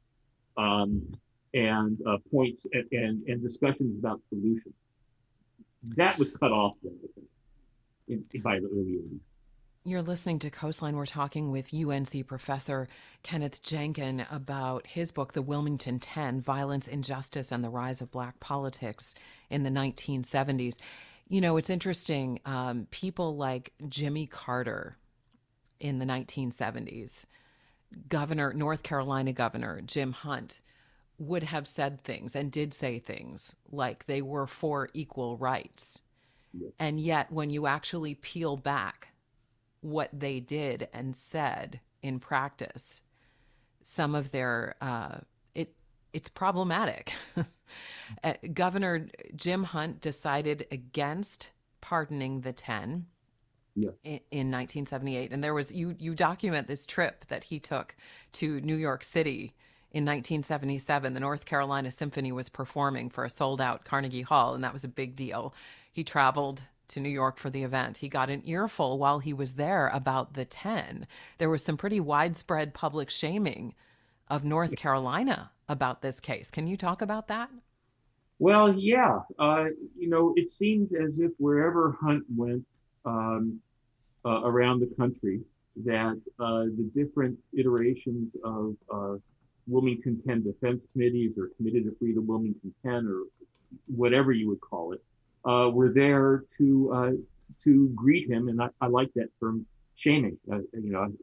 um, 0.57 1.01
and 1.53 1.99
uh, 2.07 2.17
points 2.31 2.65
and, 2.73 2.85
and, 2.91 3.23
and, 3.27 3.43
discussions 3.43 3.97
about 3.99 4.19
solutions. 4.29 4.73
That 5.95 6.17
was 6.17 6.31
cut 6.31 6.51
off 6.51 6.73
in, 8.07 8.23
by 8.43 8.59
the 8.59 8.67
early 8.67 8.99
80s. 9.03 9.19
You're 9.85 10.01
listening 10.01 10.39
to 10.39 10.49
Coastline. 10.49 10.95
We're 10.95 11.05
talking 11.05 11.51
with 11.51 11.73
UNC 11.73 12.25
professor 12.25 12.87
Kenneth 13.21 13.61
Janken 13.63 14.25
about 14.31 14.87
his 14.87 15.11
book, 15.11 15.33
The 15.33 15.41
Wilmington 15.41 15.99
10 15.99 16.39
Violence, 16.39 16.87
Injustice, 16.87 17.51
and 17.51 17.61
the 17.61 17.69
Rise 17.69 17.99
of 17.99 18.09
Black 18.09 18.39
Politics 18.39 19.13
in 19.49 19.63
the 19.63 19.69
1970s. 19.69 20.77
You 21.27 21.41
know, 21.41 21.57
it's 21.57 21.69
interesting. 21.69 22.39
Um, 22.45 22.87
people 22.91 23.35
like 23.35 23.73
Jimmy 23.89 24.25
Carter 24.25 24.95
in 25.81 25.99
the 25.99 26.05
1970s, 26.05 27.23
Governor, 28.07 28.53
North 28.53 28.83
Carolina 28.83 29.33
Governor 29.33 29.81
Jim 29.81 30.13
Hunt, 30.13 30.61
would 31.17 31.43
have 31.43 31.67
said 31.67 32.01
things 32.05 32.37
and 32.37 32.53
did 32.53 32.73
say 32.73 32.99
things 32.99 33.57
like 33.69 34.05
they 34.05 34.21
were 34.21 34.47
for 34.47 34.89
equal 34.93 35.35
rights. 35.35 36.01
And 36.79 37.01
yet, 37.01 37.33
when 37.33 37.49
you 37.49 37.67
actually 37.67 38.15
peel 38.15 38.55
back 38.55 39.09
what 39.83 40.09
they 40.11 40.39
did 40.39 40.87
and 40.93 41.15
said 41.15 41.79
in 42.01 42.19
practice, 42.19 43.01
some 43.81 44.15
of 44.15 44.31
their 44.31 44.75
uh, 44.81 45.17
it 45.53 45.75
it's 46.11 46.29
problematic. 46.29 47.13
Uh, 48.23 48.33
Governor 48.53 49.07
Jim 49.35 49.63
Hunt 49.63 49.99
decided 49.99 50.67
against 50.71 51.49
pardoning 51.81 52.41
the 52.41 52.53
10 52.53 53.07
yeah. 53.75 53.89
in, 54.03 54.19
in 54.29 54.51
1978 54.51 55.31
and 55.31 55.43
there 55.43 55.53
was 55.53 55.73
you 55.73 55.95
you 55.97 56.13
document 56.13 56.67
this 56.67 56.85
trip 56.85 57.25
that 57.29 57.45
he 57.45 57.59
took 57.59 57.95
to 58.33 58.61
New 58.61 58.75
York 58.75 59.03
City 59.03 59.55
in 59.91 60.05
1977 60.05 61.13
the 61.13 61.19
North 61.19 61.45
Carolina 61.45 61.89
Symphony 61.89 62.31
was 62.31 62.49
performing 62.49 63.09
for 63.09 63.25
a 63.25 63.29
sold 63.29 63.59
out 63.59 63.85
Carnegie 63.85 64.21
Hall 64.21 64.53
and 64.53 64.63
that 64.63 64.73
was 64.73 64.83
a 64.83 64.89
big 64.89 65.15
deal 65.15 65.55
he 65.91 66.03
traveled 66.03 66.63
to 66.93 66.99
New 66.99 67.09
York 67.09 67.37
for 67.37 67.49
the 67.49 67.63
event. 67.63 67.97
He 67.97 68.09
got 68.09 68.29
an 68.29 68.41
earful 68.45 68.97
while 68.97 69.19
he 69.19 69.33
was 69.33 69.53
there 69.53 69.89
about 69.89 70.33
the 70.33 70.45
10. 70.45 71.07
There 71.37 71.49
was 71.49 71.63
some 71.63 71.77
pretty 71.77 71.99
widespread 71.99 72.73
public 72.73 73.09
shaming 73.09 73.73
of 74.27 74.43
North 74.43 74.75
Carolina 74.75 75.51
about 75.67 76.01
this 76.01 76.19
case. 76.19 76.47
Can 76.49 76.67
you 76.67 76.77
talk 76.77 77.01
about 77.01 77.27
that? 77.27 77.49
Well, 78.39 78.73
yeah. 78.73 79.19
Uh, 79.39 79.65
you 79.97 80.09
know, 80.09 80.33
it 80.35 80.49
seemed 80.49 80.91
as 80.93 81.19
if 81.19 81.31
wherever 81.37 81.97
Hunt 82.01 82.23
went 82.35 82.65
um, 83.05 83.59
uh, 84.25 84.41
around 84.43 84.79
the 84.79 84.93
country, 84.95 85.41
that 85.85 86.21
uh, 86.39 86.63
the 86.65 86.91
different 86.95 87.37
iterations 87.57 88.31
of 88.43 88.75
uh, 88.93 89.15
Wilmington 89.67 90.21
10 90.27 90.43
defense 90.43 90.81
committees 90.91 91.37
or 91.37 91.49
Committee 91.57 91.83
to 91.83 91.95
Free 91.97 92.13
the 92.13 92.21
Wilmington 92.21 92.73
10 92.85 93.07
or 93.07 93.23
whatever 93.87 94.31
you 94.31 94.47
would 94.49 94.61
call 94.61 94.93
it, 94.93 95.03
uh, 95.45 95.69
were 95.71 95.89
there 95.89 96.43
to 96.57 96.91
uh, 96.93 97.11
to 97.63 97.89
greet 97.89 98.29
him. 98.29 98.49
And 98.49 98.61
I, 98.61 98.69
I 98.81 98.87
like 98.87 99.11
that 99.15 99.29
term, 99.39 99.65
shaming. 99.95 100.37
you 100.47 100.69
know, 100.73 101.13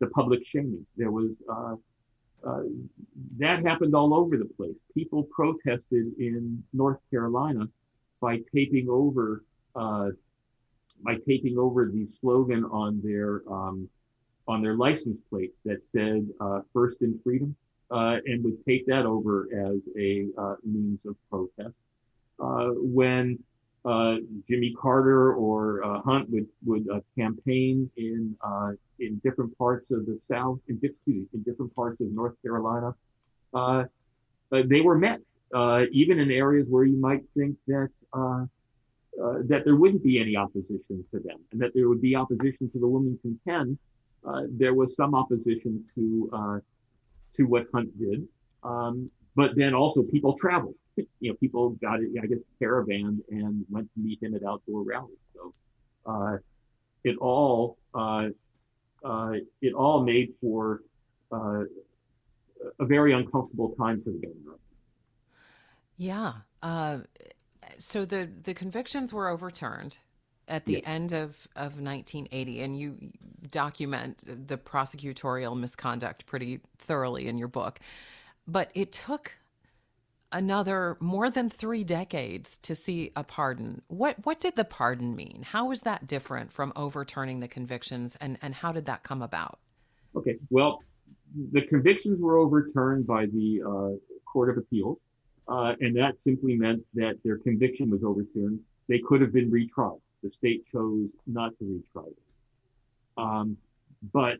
the 0.00 0.06
public 0.08 0.46
shaming. 0.46 0.84
There 0.96 1.10
was 1.10 1.32
uh, 1.48 1.76
that 3.38 3.66
happened 3.66 3.94
all 3.94 4.14
over 4.14 4.36
the 4.36 4.46
place. 4.56 4.76
People 4.94 5.24
protested 5.24 6.12
in 6.18 6.62
North 6.72 6.98
Carolina 7.10 7.68
by 8.20 8.38
taping 8.54 8.88
over 8.88 9.44
uh, 9.74 10.08
by 11.02 11.16
taping 11.26 11.58
over 11.58 11.90
the 11.90 12.06
slogan 12.06 12.64
on 12.64 13.00
their 13.02 13.42
um, 13.50 13.88
on 14.48 14.62
their 14.62 14.74
license 14.74 15.18
plates 15.28 15.58
that 15.64 15.84
said 15.84 16.26
uh, 16.40 16.60
"First 16.72 17.02
in 17.02 17.18
Freedom," 17.22 17.54
uh, 17.90 18.18
and 18.24 18.42
would 18.44 18.64
take 18.66 18.86
that 18.86 19.06
over 19.06 19.48
as 19.52 19.80
a 19.98 20.28
uh, 20.38 20.56
means 20.64 21.00
of 21.06 21.16
protest. 21.30 21.74
when 22.38 23.38
uh, 23.84 24.16
Jimmy 24.48 24.74
Carter 24.78 25.32
or 25.32 25.82
uh, 25.82 26.00
Hunt 26.02 26.28
would 26.30 26.46
would 26.66 26.86
uh, 26.90 27.00
campaign 27.18 27.90
in 27.96 28.36
uh, 28.44 28.72
in 28.98 29.20
different 29.24 29.56
parts 29.56 29.90
of 29.90 30.04
the 30.04 30.18
South, 30.28 30.58
in, 30.68 30.78
in 31.06 31.42
different 31.44 31.74
parts 31.74 32.00
of 32.00 32.08
North 32.08 32.34
Carolina. 32.42 32.94
Uh, 33.54 33.84
they 34.50 34.80
were 34.82 34.98
met, 34.98 35.20
even 35.92 36.18
in 36.18 36.30
areas 36.30 36.66
where 36.68 36.84
you 36.84 36.96
might 36.96 37.22
think 37.36 37.56
that 37.66 37.88
that 39.48 39.62
there 39.64 39.76
wouldn't 39.76 40.02
be 40.02 40.20
any 40.20 40.36
opposition 40.36 41.04
to 41.12 41.18
them, 41.20 41.38
and 41.52 41.60
that 41.60 41.72
there 41.74 41.88
would 41.88 42.02
be 42.02 42.14
opposition 42.14 42.70
to 42.70 42.78
the 42.78 42.86
Wilmington 42.86 43.40
Ten. 43.48 43.78
there 44.50 44.74
was 44.74 44.94
some 44.94 45.14
opposition 45.14 45.84
to 45.94 46.62
to 47.32 47.44
what 47.44 47.66
Hunt 47.72 47.96
did, 47.98 48.26
um, 48.62 49.10
but 49.36 49.56
then 49.56 49.72
also 49.72 50.02
people 50.02 50.36
traveled 50.36 50.74
you 50.96 51.30
know, 51.30 51.34
people 51.34 51.70
got 51.70 52.00
it, 52.00 52.10
I 52.22 52.26
guess, 52.26 52.38
caravan 52.58 53.22
and 53.30 53.64
went 53.70 53.92
to 53.94 54.00
meet 54.00 54.22
him 54.22 54.34
at 54.34 54.42
outdoor 54.44 54.82
rallies. 54.82 55.16
So 55.34 55.54
uh, 56.06 56.36
it 57.04 57.16
all 57.18 57.78
uh, 57.94 58.28
uh, 59.04 59.32
it 59.62 59.72
all 59.74 60.02
made 60.02 60.34
for 60.40 60.82
uh, 61.32 61.62
a 62.78 62.84
very 62.84 63.12
uncomfortable 63.12 63.74
time 63.78 64.02
for 64.02 64.10
the 64.10 64.18
governor. 64.18 64.58
Yeah. 65.96 66.32
Uh, 66.62 66.98
so 67.78 68.04
the 68.04 68.28
the 68.42 68.54
convictions 68.54 69.12
were 69.12 69.28
overturned 69.28 69.98
at 70.50 70.66
the 70.66 70.84
end 70.84 71.12
of, 71.12 71.48
of 71.54 71.80
1980, 71.80 72.60
and 72.60 72.78
you 72.78 72.96
document 73.48 74.18
the 74.48 74.58
prosecutorial 74.58 75.58
misconduct 75.58 76.26
pretty 76.26 76.60
thoroughly 76.78 77.28
in 77.28 77.38
your 77.38 77.48
book. 77.48 77.78
But 78.48 78.70
it 78.74 78.90
took 78.90 79.36
another 80.32 80.96
more 81.00 81.30
than 81.30 81.50
three 81.50 81.84
decades 81.84 82.58
to 82.58 82.74
see 82.74 83.12
a 83.16 83.24
pardon. 83.24 83.82
What 83.88 84.24
what 84.24 84.40
did 84.40 84.56
the 84.56 84.64
pardon 84.64 85.14
mean? 85.14 85.44
How 85.46 85.70
is 85.70 85.82
that 85.82 86.06
different 86.06 86.52
from 86.52 86.72
overturning 86.76 87.40
the 87.40 87.48
convictions, 87.48 88.16
and 88.20 88.38
and 88.42 88.54
how 88.54 88.72
did 88.72 88.86
that 88.86 89.02
come 89.02 89.22
about? 89.22 89.58
Okay, 90.16 90.36
well, 90.50 90.82
the 91.52 91.62
convictions 91.62 92.20
were 92.20 92.36
overturned 92.38 93.06
by 93.06 93.26
the 93.26 93.62
uh, 93.66 93.96
Court 94.30 94.50
of 94.50 94.58
Appeals, 94.58 94.98
uh, 95.48 95.74
and 95.80 95.96
that 95.96 96.20
simply 96.22 96.56
meant 96.56 96.82
that 96.94 97.16
their 97.24 97.38
conviction 97.38 97.90
was 97.90 98.02
overturned. 98.02 98.60
They 98.88 98.98
could 98.98 99.20
have 99.20 99.32
been 99.32 99.50
retried. 99.50 100.00
The 100.22 100.30
state 100.30 100.66
chose 100.70 101.08
not 101.26 101.56
to 101.58 101.64
retry 101.64 102.04
them. 102.04 103.24
Um, 103.24 103.56
but 104.12 104.38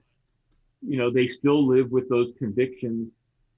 you 0.86 0.96
know 0.96 1.10
they 1.10 1.26
still 1.26 1.66
live 1.66 1.90
with 1.90 2.08
those 2.08 2.32
convictions 2.38 3.10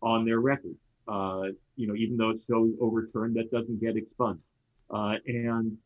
on 0.02 0.24
their 0.24 0.40
records. 0.40 0.78
Uh, 1.08 1.48
you 1.76 1.86
know, 1.86 1.94
even 1.94 2.16
though 2.16 2.30
it's 2.30 2.46
so 2.46 2.70
overturned, 2.80 3.34
that 3.36 3.50
doesn't 3.50 3.80
get 3.80 3.96
expunged. 3.96 4.40
Uh, 4.90 5.16
and 5.26 5.76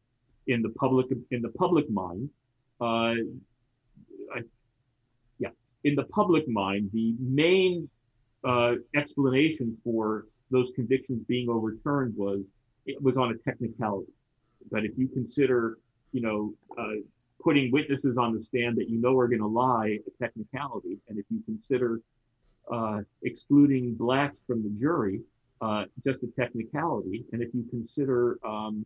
in 0.47 0.63
the 0.63 0.71
public 0.71 1.07
in 1.31 1.43
the 1.43 1.49
public 1.51 1.89
mind, 1.91 2.29
uh, 2.81 3.15
I, 4.35 4.43
yeah, 5.39 5.51
in 5.85 5.95
the 5.95 6.05
public 6.05 6.49
mind, 6.49 6.91
the 6.93 7.15
main 7.19 7.89
uh, 8.45 8.75
explanation 8.95 9.77
for 9.83 10.27
those 10.51 10.71
convictions 10.75 11.25
being 11.27 11.49
overturned 11.49 12.15
was 12.17 12.41
it 12.85 13.03
was 13.03 13.17
on 13.17 13.31
a 13.33 13.51
technicality. 13.51 14.13
But 14.71 14.85
if 14.85 14.93
you 14.97 15.09
consider, 15.09 15.79
you 16.13 16.21
know, 16.21 16.55
uh, 16.79 17.01
putting 17.41 17.71
witnesses 17.71 18.17
on 18.17 18.35
the 18.35 18.41
stand 18.41 18.77
that 18.77 18.89
you 18.89 19.01
know 19.01 19.19
are 19.19 19.29
going 19.29 19.41
to 19.41 19.47
lie, 19.47 19.99
a 20.07 20.25
technicality, 20.25 20.99
and 21.09 21.19
if 21.19 21.25
you 21.31 21.41
consider 21.45 22.01
uh, 22.71 23.01
excluding 23.23 23.95
blacks 23.95 24.39
from 24.47 24.63
the 24.63 24.71
jury, 24.71 25.21
uh, 25.61 25.85
just 26.05 26.23
a 26.23 26.27
technicality, 26.39 27.25
and 27.33 27.43
if 27.43 27.49
you 27.55 27.65
consider 27.71 28.39
um, 28.45 28.85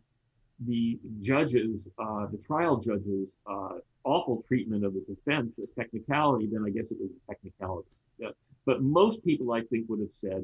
the 0.67 0.99
judges, 1.21 1.87
uh, 1.97 2.27
the 2.27 2.37
trial 2.37 2.77
judges, 2.77 3.33
uh, 3.49 3.73
awful 4.03 4.43
treatment 4.47 4.85
of 4.85 4.93
the 4.93 5.01
defense, 5.01 5.51
a 5.57 5.79
technicality, 5.79 6.47
then 6.51 6.63
I 6.65 6.69
guess 6.69 6.91
it 6.91 6.97
was 6.99 7.09
a 7.09 7.33
technicality. 7.33 7.89
Yeah. 8.19 8.29
But 8.65 8.81
most 8.81 9.23
people, 9.23 9.51
I 9.53 9.63
think, 9.63 9.89
would 9.89 9.99
have 9.99 10.13
said 10.13 10.43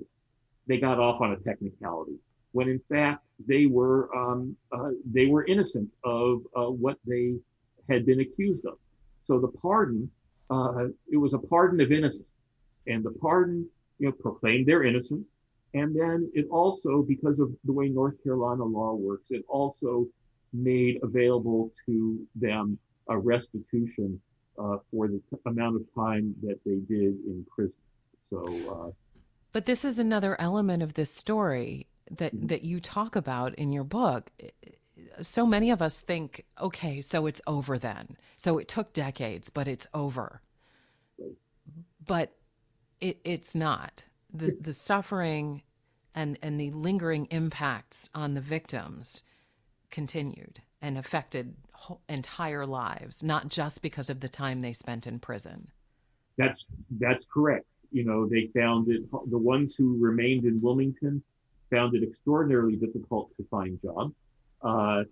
they 0.67 0.77
got 0.77 0.99
off 0.99 1.21
on 1.21 1.31
a 1.31 1.37
technicality, 1.37 2.17
when 2.51 2.67
in 2.67 2.81
fact 2.89 3.23
they 3.47 3.67
were 3.67 4.13
um, 4.15 4.55
uh, 4.71 4.89
they 5.05 5.27
were 5.27 5.45
innocent 5.45 5.89
of 6.03 6.41
what 6.53 6.97
they 7.05 7.35
had 7.89 8.05
been 8.05 8.19
accused 8.19 8.65
of. 8.65 8.77
So 9.25 9.39
the 9.39 9.47
pardon, 9.49 10.09
it 11.11 11.17
was 11.17 11.33
a 11.33 11.37
pardon 11.37 11.79
of 11.79 11.91
innocence, 11.91 12.27
and 12.87 13.03
the 13.03 13.11
pardon, 13.11 13.67
you 13.99 14.07
know, 14.07 14.11
proclaimed 14.13 14.65
their 14.67 14.83
innocence. 14.83 15.25
And 15.73 15.95
then 15.95 16.31
it 16.33 16.47
also, 16.49 17.03
because 17.03 17.39
of 17.39 17.51
the 17.65 17.73
way 17.73 17.89
North 17.89 18.21
Carolina 18.23 18.63
law 18.63 18.93
works, 18.95 19.27
it 19.29 19.43
also 19.47 20.07
made 20.53 20.99
available 21.03 21.71
to 21.85 22.25
them 22.35 22.79
a 23.09 23.17
restitution 23.17 24.19
uh, 24.57 24.77
for 24.89 25.07
the 25.07 25.21
t- 25.29 25.37
amount 25.45 25.75
of 25.75 25.83
time 25.93 26.33
that 26.41 26.59
they 26.65 26.77
did 26.87 27.13
in 27.25 27.45
prison. 27.53 27.73
So, 28.29 28.43
uh, 28.71 28.91
but 29.51 29.65
this 29.65 29.85
is 29.85 29.99
another 29.99 30.39
element 30.39 30.83
of 30.83 30.93
this 30.95 31.13
story 31.13 31.87
that 32.09 32.35
mm-hmm. 32.35 32.47
that 32.47 32.63
you 32.63 32.79
talk 32.79 33.15
about 33.15 33.55
in 33.55 33.71
your 33.71 33.83
book. 33.83 34.31
So 35.21 35.45
many 35.45 35.69
of 35.69 35.81
us 35.81 35.99
think, 35.99 36.45
okay, 36.59 37.01
so 37.01 37.27
it's 37.27 37.41
over 37.47 37.77
then. 37.77 38.17
So 38.35 38.57
it 38.57 38.67
took 38.67 38.93
decades, 38.93 39.49
but 39.49 39.67
it's 39.67 39.87
over. 39.93 40.41
But 42.05 42.33
it, 43.01 43.19
it's 43.23 43.55
not. 43.55 44.03
The 44.33 44.57
the 44.59 44.73
suffering 44.73 45.63
and 46.13 46.37
and 46.41 46.59
the 46.59 46.71
lingering 46.71 47.27
impacts 47.31 48.09
on 48.13 48.33
the 48.33 48.41
victims 48.41 49.23
continued 49.89 50.61
and 50.81 50.97
affected 50.97 51.55
entire 52.09 52.65
lives, 52.65 53.23
not 53.23 53.49
just 53.49 53.81
because 53.81 54.09
of 54.09 54.19
the 54.19 54.29
time 54.29 54.61
they 54.61 54.73
spent 54.73 55.07
in 55.07 55.19
prison. 55.19 55.69
That's 56.37 56.65
that's 56.99 57.25
correct. 57.25 57.65
You 57.91 58.03
know, 58.03 58.27
they 58.27 58.49
found 58.55 58.89
it. 58.89 59.09
The 59.29 59.37
ones 59.37 59.75
who 59.75 59.97
remained 59.99 60.45
in 60.45 60.61
Wilmington 60.61 61.23
found 61.71 61.95
it 61.95 62.03
extraordinarily 62.03 62.75
difficult 62.75 63.35
to 63.37 63.43
find 63.49 63.79
jobs 63.79 64.13
uh, 64.61 65.03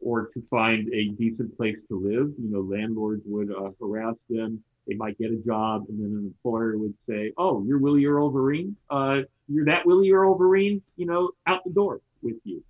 or 0.00 0.26
to 0.26 0.40
find 0.40 0.92
a 0.92 1.08
decent 1.10 1.56
place 1.56 1.82
to 1.82 1.98
live. 1.98 2.32
You 2.38 2.50
know, 2.50 2.60
landlords 2.60 3.22
would 3.26 3.50
uh, 3.50 3.70
harass 3.80 4.24
them. 4.28 4.62
They 4.86 4.94
might 4.94 5.18
get 5.18 5.32
a 5.32 5.36
job, 5.36 5.86
and 5.88 5.98
then 5.98 6.18
an 6.18 6.26
employer 6.26 6.78
would 6.78 6.94
say, 7.08 7.32
"Oh, 7.36 7.64
you're 7.64 7.78
Willie 7.78 8.06
Earl 8.06 8.32
Vereen. 8.32 8.74
Uh, 8.88 9.22
you're 9.48 9.66
that 9.66 9.84
Willie 9.86 10.12
Earl 10.12 10.38
Vereen. 10.38 10.80
You 10.96 11.06
know, 11.06 11.30
out 11.46 11.64
the 11.64 11.70
door 11.70 12.00
with 12.22 12.36
you." 12.44 12.62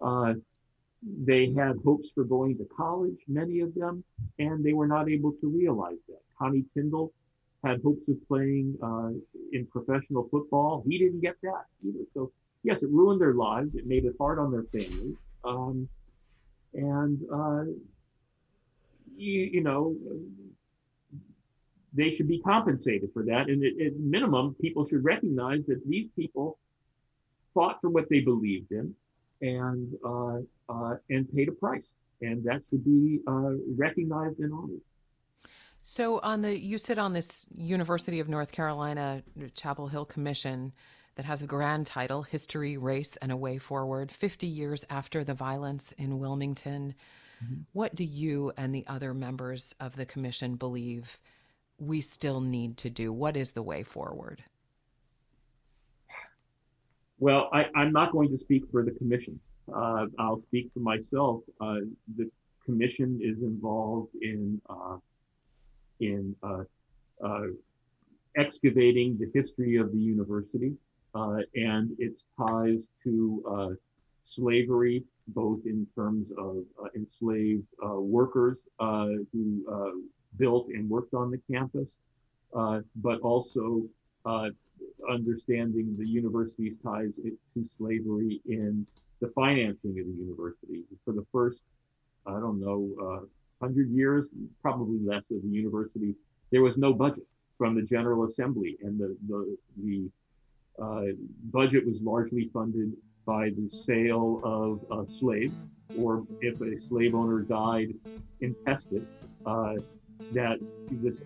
Uh, 0.00 0.34
they 1.02 1.52
had 1.52 1.76
hopes 1.84 2.10
for 2.10 2.24
going 2.24 2.56
to 2.58 2.66
college, 2.76 3.24
many 3.28 3.60
of 3.60 3.74
them, 3.74 4.02
and 4.38 4.64
they 4.64 4.72
were 4.72 4.86
not 4.86 5.08
able 5.08 5.32
to 5.32 5.48
realize 5.48 5.98
that. 6.08 6.20
Connie 6.38 6.64
Tindall 6.74 7.12
had 7.64 7.80
hopes 7.82 8.08
of 8.08 8.16
playing 8.26 8.76
uh, 8.82 9.10
in 9.52 9.66
professional 9.66 10.28
football. 10.30 10.82
He 10.86 10.98
didn't 10.98 11.20
get 11.20 11.36
that 11.42 11.66
either. 11.86 12.04
So, 12.14 12.32
yes, 12.62 12.82
it 12.82 12.90
ruined 12.90 13.20
their 13.20 13.34
lives. 13.34 13.74
It 13.74 13.86
made 13.86 14.04
it 14.04 14.14
hard 14.18 14.38
on 14.38 14.50
their 14.50 14.64
families. 14.64 15.16
Um, 15.44 15.88
and, 16.74 17.20
uh, 17.32 17.64
you, 19.16 19.42
you, 19.52 19.62
know, 19.62 19.96
they 21.92 22.10
should 22.10 22.28
be 22.28 22.40
compensated 22.40 23.10
for 23.12 23.24
that. 23.24 23.48
And 23.48 23.64
at, 23.64 23.86
at 23.86 23.96
minimum, 23.98 24.54
people 24.60 24.84
should 24.84 25.04
recognize 25.04 25.64
that 25.66 25.80
these 25.86 26.08
people 26.16 26.58
fought 27.54 27.80
for 27.80 27.90
what 27.90 28.08
they 28.08 28.20
believed 28.20 28.72
in 28.72 28.94
and 29.40 29.94
uh, 30.04 30.38
uh, 30.68 30.96
and 31.10 31.32
paid 31.34 31.48
a 31.48 31.52
price, 31.52 31.92
and 32.20 32.44
that 32.44 32.62
should 32.68 32.84
be 32.84 33.20
uh, 33.26 33.52
recognized 33.76 34.38
and 34.40 34.52
honored. 34.52 34.80
So, 35.84 36.18
on 36.20 36.42
the 36.42 36.58
you 36.58 36.78
sit 36.78 36.98
on 36.98 37.12
this 37.12 37.46
University 37.50 38.20
of 38.20 38.28
North 38.28 38.52
Carolina 38.52 39.22
Chapel 39.54 39.88
Hill 39.88 40.04
Commission 40.04 40.72
that 41.14 41.24
has 41.24 41.42
a 41.42 41.46
grand 41.46 41.86
title, 41.86 42.22
"History, 42.22 42.76
Race, 42.76 43.16
and 43.22 43.32
a 43.32 43.36
Way 43.36 43.58
Forward." 43.58 44.10
Fifty 44.10 44.46
years 44.46 44.84
after 44.90 45.24
the 45.24 45.34
violence 45.34 45.92
in 45.96 46.18
Wilmington, 46.18 46.94
mm-hmm. 47.42 47.62
what 47.72 47.94
do 47.94 48.04
you 48.04 48.52
and 48.56 48.74
the 48.74 48.86
other 48.86 49.14
members 49.14 49.74
of 49.80 49.96
the 49.96 50.04
commission 50.04 50.56
believe 50.56 51.18
we 51.78 52.00
still 52.00 52.40
need 52.40 52.76
to 52.78 52.90
do? 52.90 53.12
What 53.12 53.36
is 53.36 53.52
the 53.52 53.62
way 53.62 53.82
forward? 53.82 54.44
Well, 57.20 57.48
I, 57.52 57.66
am 57.74 57.92
not 57.92 58.12
going 58.12 58.30
to 58.30 58.38
speak 58.38 58.64
for 58.70 58.84
the 58.84 58.92
commission. 58.92 59.40
Uh, 59.74 60.06
I'll 60.18 60.38
speak 60.38 60.70
for 60.72 60.80
myself. 60.80 61.42
Uh, 61.60 61.80
the 62.16 62.30
commission 62.64 63.18
is 63.22 63.42
involved 63.42 64.14
in 64.22 64.60
uh, 64.68 64.98
in 66.00 66.34
uh, 66.42 66.62
uh, 67.24 67.46
excavating 68.36 69.18
the 69.18 69.28
history 69.34 69.76
of 69.76 69.90
the 69.90 69.98
university 69.98 70.74
uh, 71.14 71.38
and 71.54 71.90
its 71.98 72.26
ties 72.38 72.86
to 73.02 73.76
slavery, 74.22 75.02
both 75.28 75.60
in 75.64 75.86
terms 75.96 76.30
of 76.38 76.64
enslaved 76.94 77.66
workers 77.80 78.58
who 78.78 79.98
built 80.38 80.68
and 80.68 80.88
worked 80.88 81.14
on 81.14 81.30
the 81.30 81.40
campus, 81.50 81.96
but 82.52 83.20
also 83.20 83.82
understanding 85.08 85.96
the 85.98 86.06
university's 86.06 86.76
ties 86.82 87.12
to 87.16 87.68
slavery 87.76 88.40
in 88.46 88.86
the 89.20 89.28
financing 89.28 89.98
of 89.98 90.06
the 90.06 90.16
university. 90.18 90.84
For 91.04 91.12
the 91.12 91.26
first, 91.32 91.60
I 92.26 92.32
don't 92.32 92.60
know, 92.60 92.88
uh, 93.00 93.26
100 93.58 93.90
years, 93.90 94.26
probably 94.62 94.98
less 95.04 95.30
of 95.30 95.42
the 95.42 95.48
university, 95.48 96.14
there 96.50 96.62
was 96.62 96.76
no 96.76 96.92
budget 96.92 97.26
from 97.56 97.74
the 97.74 97.82
General 97.82 98.24
Assembly, 98.24 98.76
and 98.82 98.98
the, 98.98 99.16
the, 99.26 99.56
the 99.82 100.10
uh, 100.80 101.12
budget 101.52 101.86
was 101.86 102.00
largely 102.00 102.48
funded 102.52 102.92
by 103.26 103.50
the 103.50 103.68
sale 103.68 104.40
of 104.44 105.06
a 105.06 105.10
slave, 105.10 105.52
or 105.98 106.24
if 106.40 106.60
a 106.60 106.78
slave 106.78 107.14
owner 107.14 107.40
died 107.40 107.92
intestate, 108.40 109.02
uh, 109.44 109.74
that 110.32 110.58
this 110.90 111.24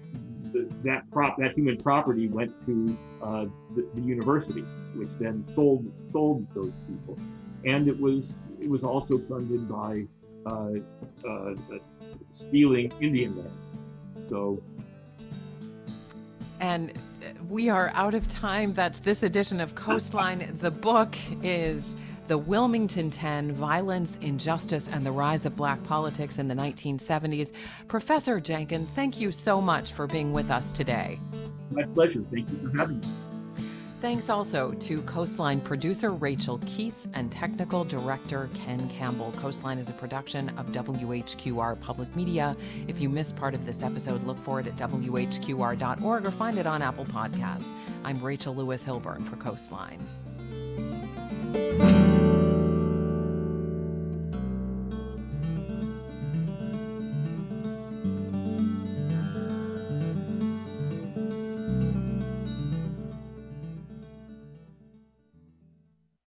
the, 0.53 0.69
that 0.85 1.11
prop 1.11 1.39
that 1.39 1.55
human 1.55 1.77
property 1.77 2.29
went 2.29 2.59
to 2.67 2.97
uh, 3.23 3.47
the, 3.75 3.89
the, 3.95 4.01
university, 4.01 4.63
which 4.95 5.09
then 5.19 5.45
sold 5.49 5.91
sold 6.13 6.47
those 6.55 6.73
people, 6.87 7.19
and 7.65 7.89
it 7.89 7.99
was 7.99 8.33
it 8.61 8.69
was 8.69 8.85
also 8.85 9.19
funded 9.19 9.69
by 9.69 10.05
uh, 10.47 10.71
uh, 11.29 11.55
stealing 12.33 12.93
Indian 13.01 13.37
land. 13.37 14.29
So. 14.29 14.63
And 16.61 16.93
we 17.49 17.69
are 17.69 17.91
out 17.95 18.15
of 18.15 18.29
time. 18.29 18.73
That's 18.73 19.01
this 19.01 19.25
edition 19.25 19.61
of 19.61 19.75
Coastline. 19.75 20.57
The 20.61 20.71
book 20.71 21.17
is 21.43 21.97
the 22.29 22.39
Wilmington 22.39 23.11
10 23.11 23.53
Violence, 23.53 24.17
Injustice, 24.21 24.89
and 24.89 25.05
the 25.05 25.13
Rise 25.13 25.47
of 25.47 25.57
Black 25.57 25.83
Politics 25.85 26.39
in 26.39 26.49
the 26.49 26.55
1970s. 26.55 27.53
Professor 27.89 28.41
Janken, 28.41 28.89
thank 28.95 29.21
you 29.21 29.33
so 29.33 29.61
much 29.61 29.93
for 29.93 30.07
being 30.07 30.33
with 30.33 30.51
us 30.51 30.73
today. 30.73 31.21
My 31.71 31.85
pleasure. 31.85 32.23
Thank 32.31 32.51
you 32.51 32.71
for 32.71 32.77
having 32.77 33.01
me. 33.01 33.07
Thanks 34.03 34.29
also 34.29 34.73
to 34.73 35.01
Coastline 35.03 35.61
producer 35.61 36.11
Rachel 36.11 36.59
Keith 36.67 37.07
and 37.15 37.31
technical 37.31 37.85
director 37.85 38.51
Ken 38.53 38.89
Campbell. 38.89 39.33
Coastline 39.37 39.79
is 39.79 39.91
a 39.91 39.93
production 39.93 40.49
of 40.59 40.67
WHQR 40.73 41.81
Public 41.81 42.15
Media. 42.17 42.57
If 42.89 43.01
you 43.01 43.09
missed 43.09 43.37
part 43.37 43.55
of 43.55 43.65
this 43.65 43.81
episode, 43.81 44.25
look 44.25 44.43
for 44.43 44.59
it 44.59 44.67
at 44.67 44.77
WHQR.org 44.77 46.27
or 46.27 46.31
find 46.33 46.59
it 46.59 46.67
on 46.67 46.83
Apple 46.83 47.05
Podcasts. 47.05 47.71
I'm 48.03 48.21
Rachel 48.21 48.57
Lewis 48.57 48.85
Hilburn 48.85 49.25
for 49.25 49.37
Coastline. 49.37 50.05
Música 51.53 52.62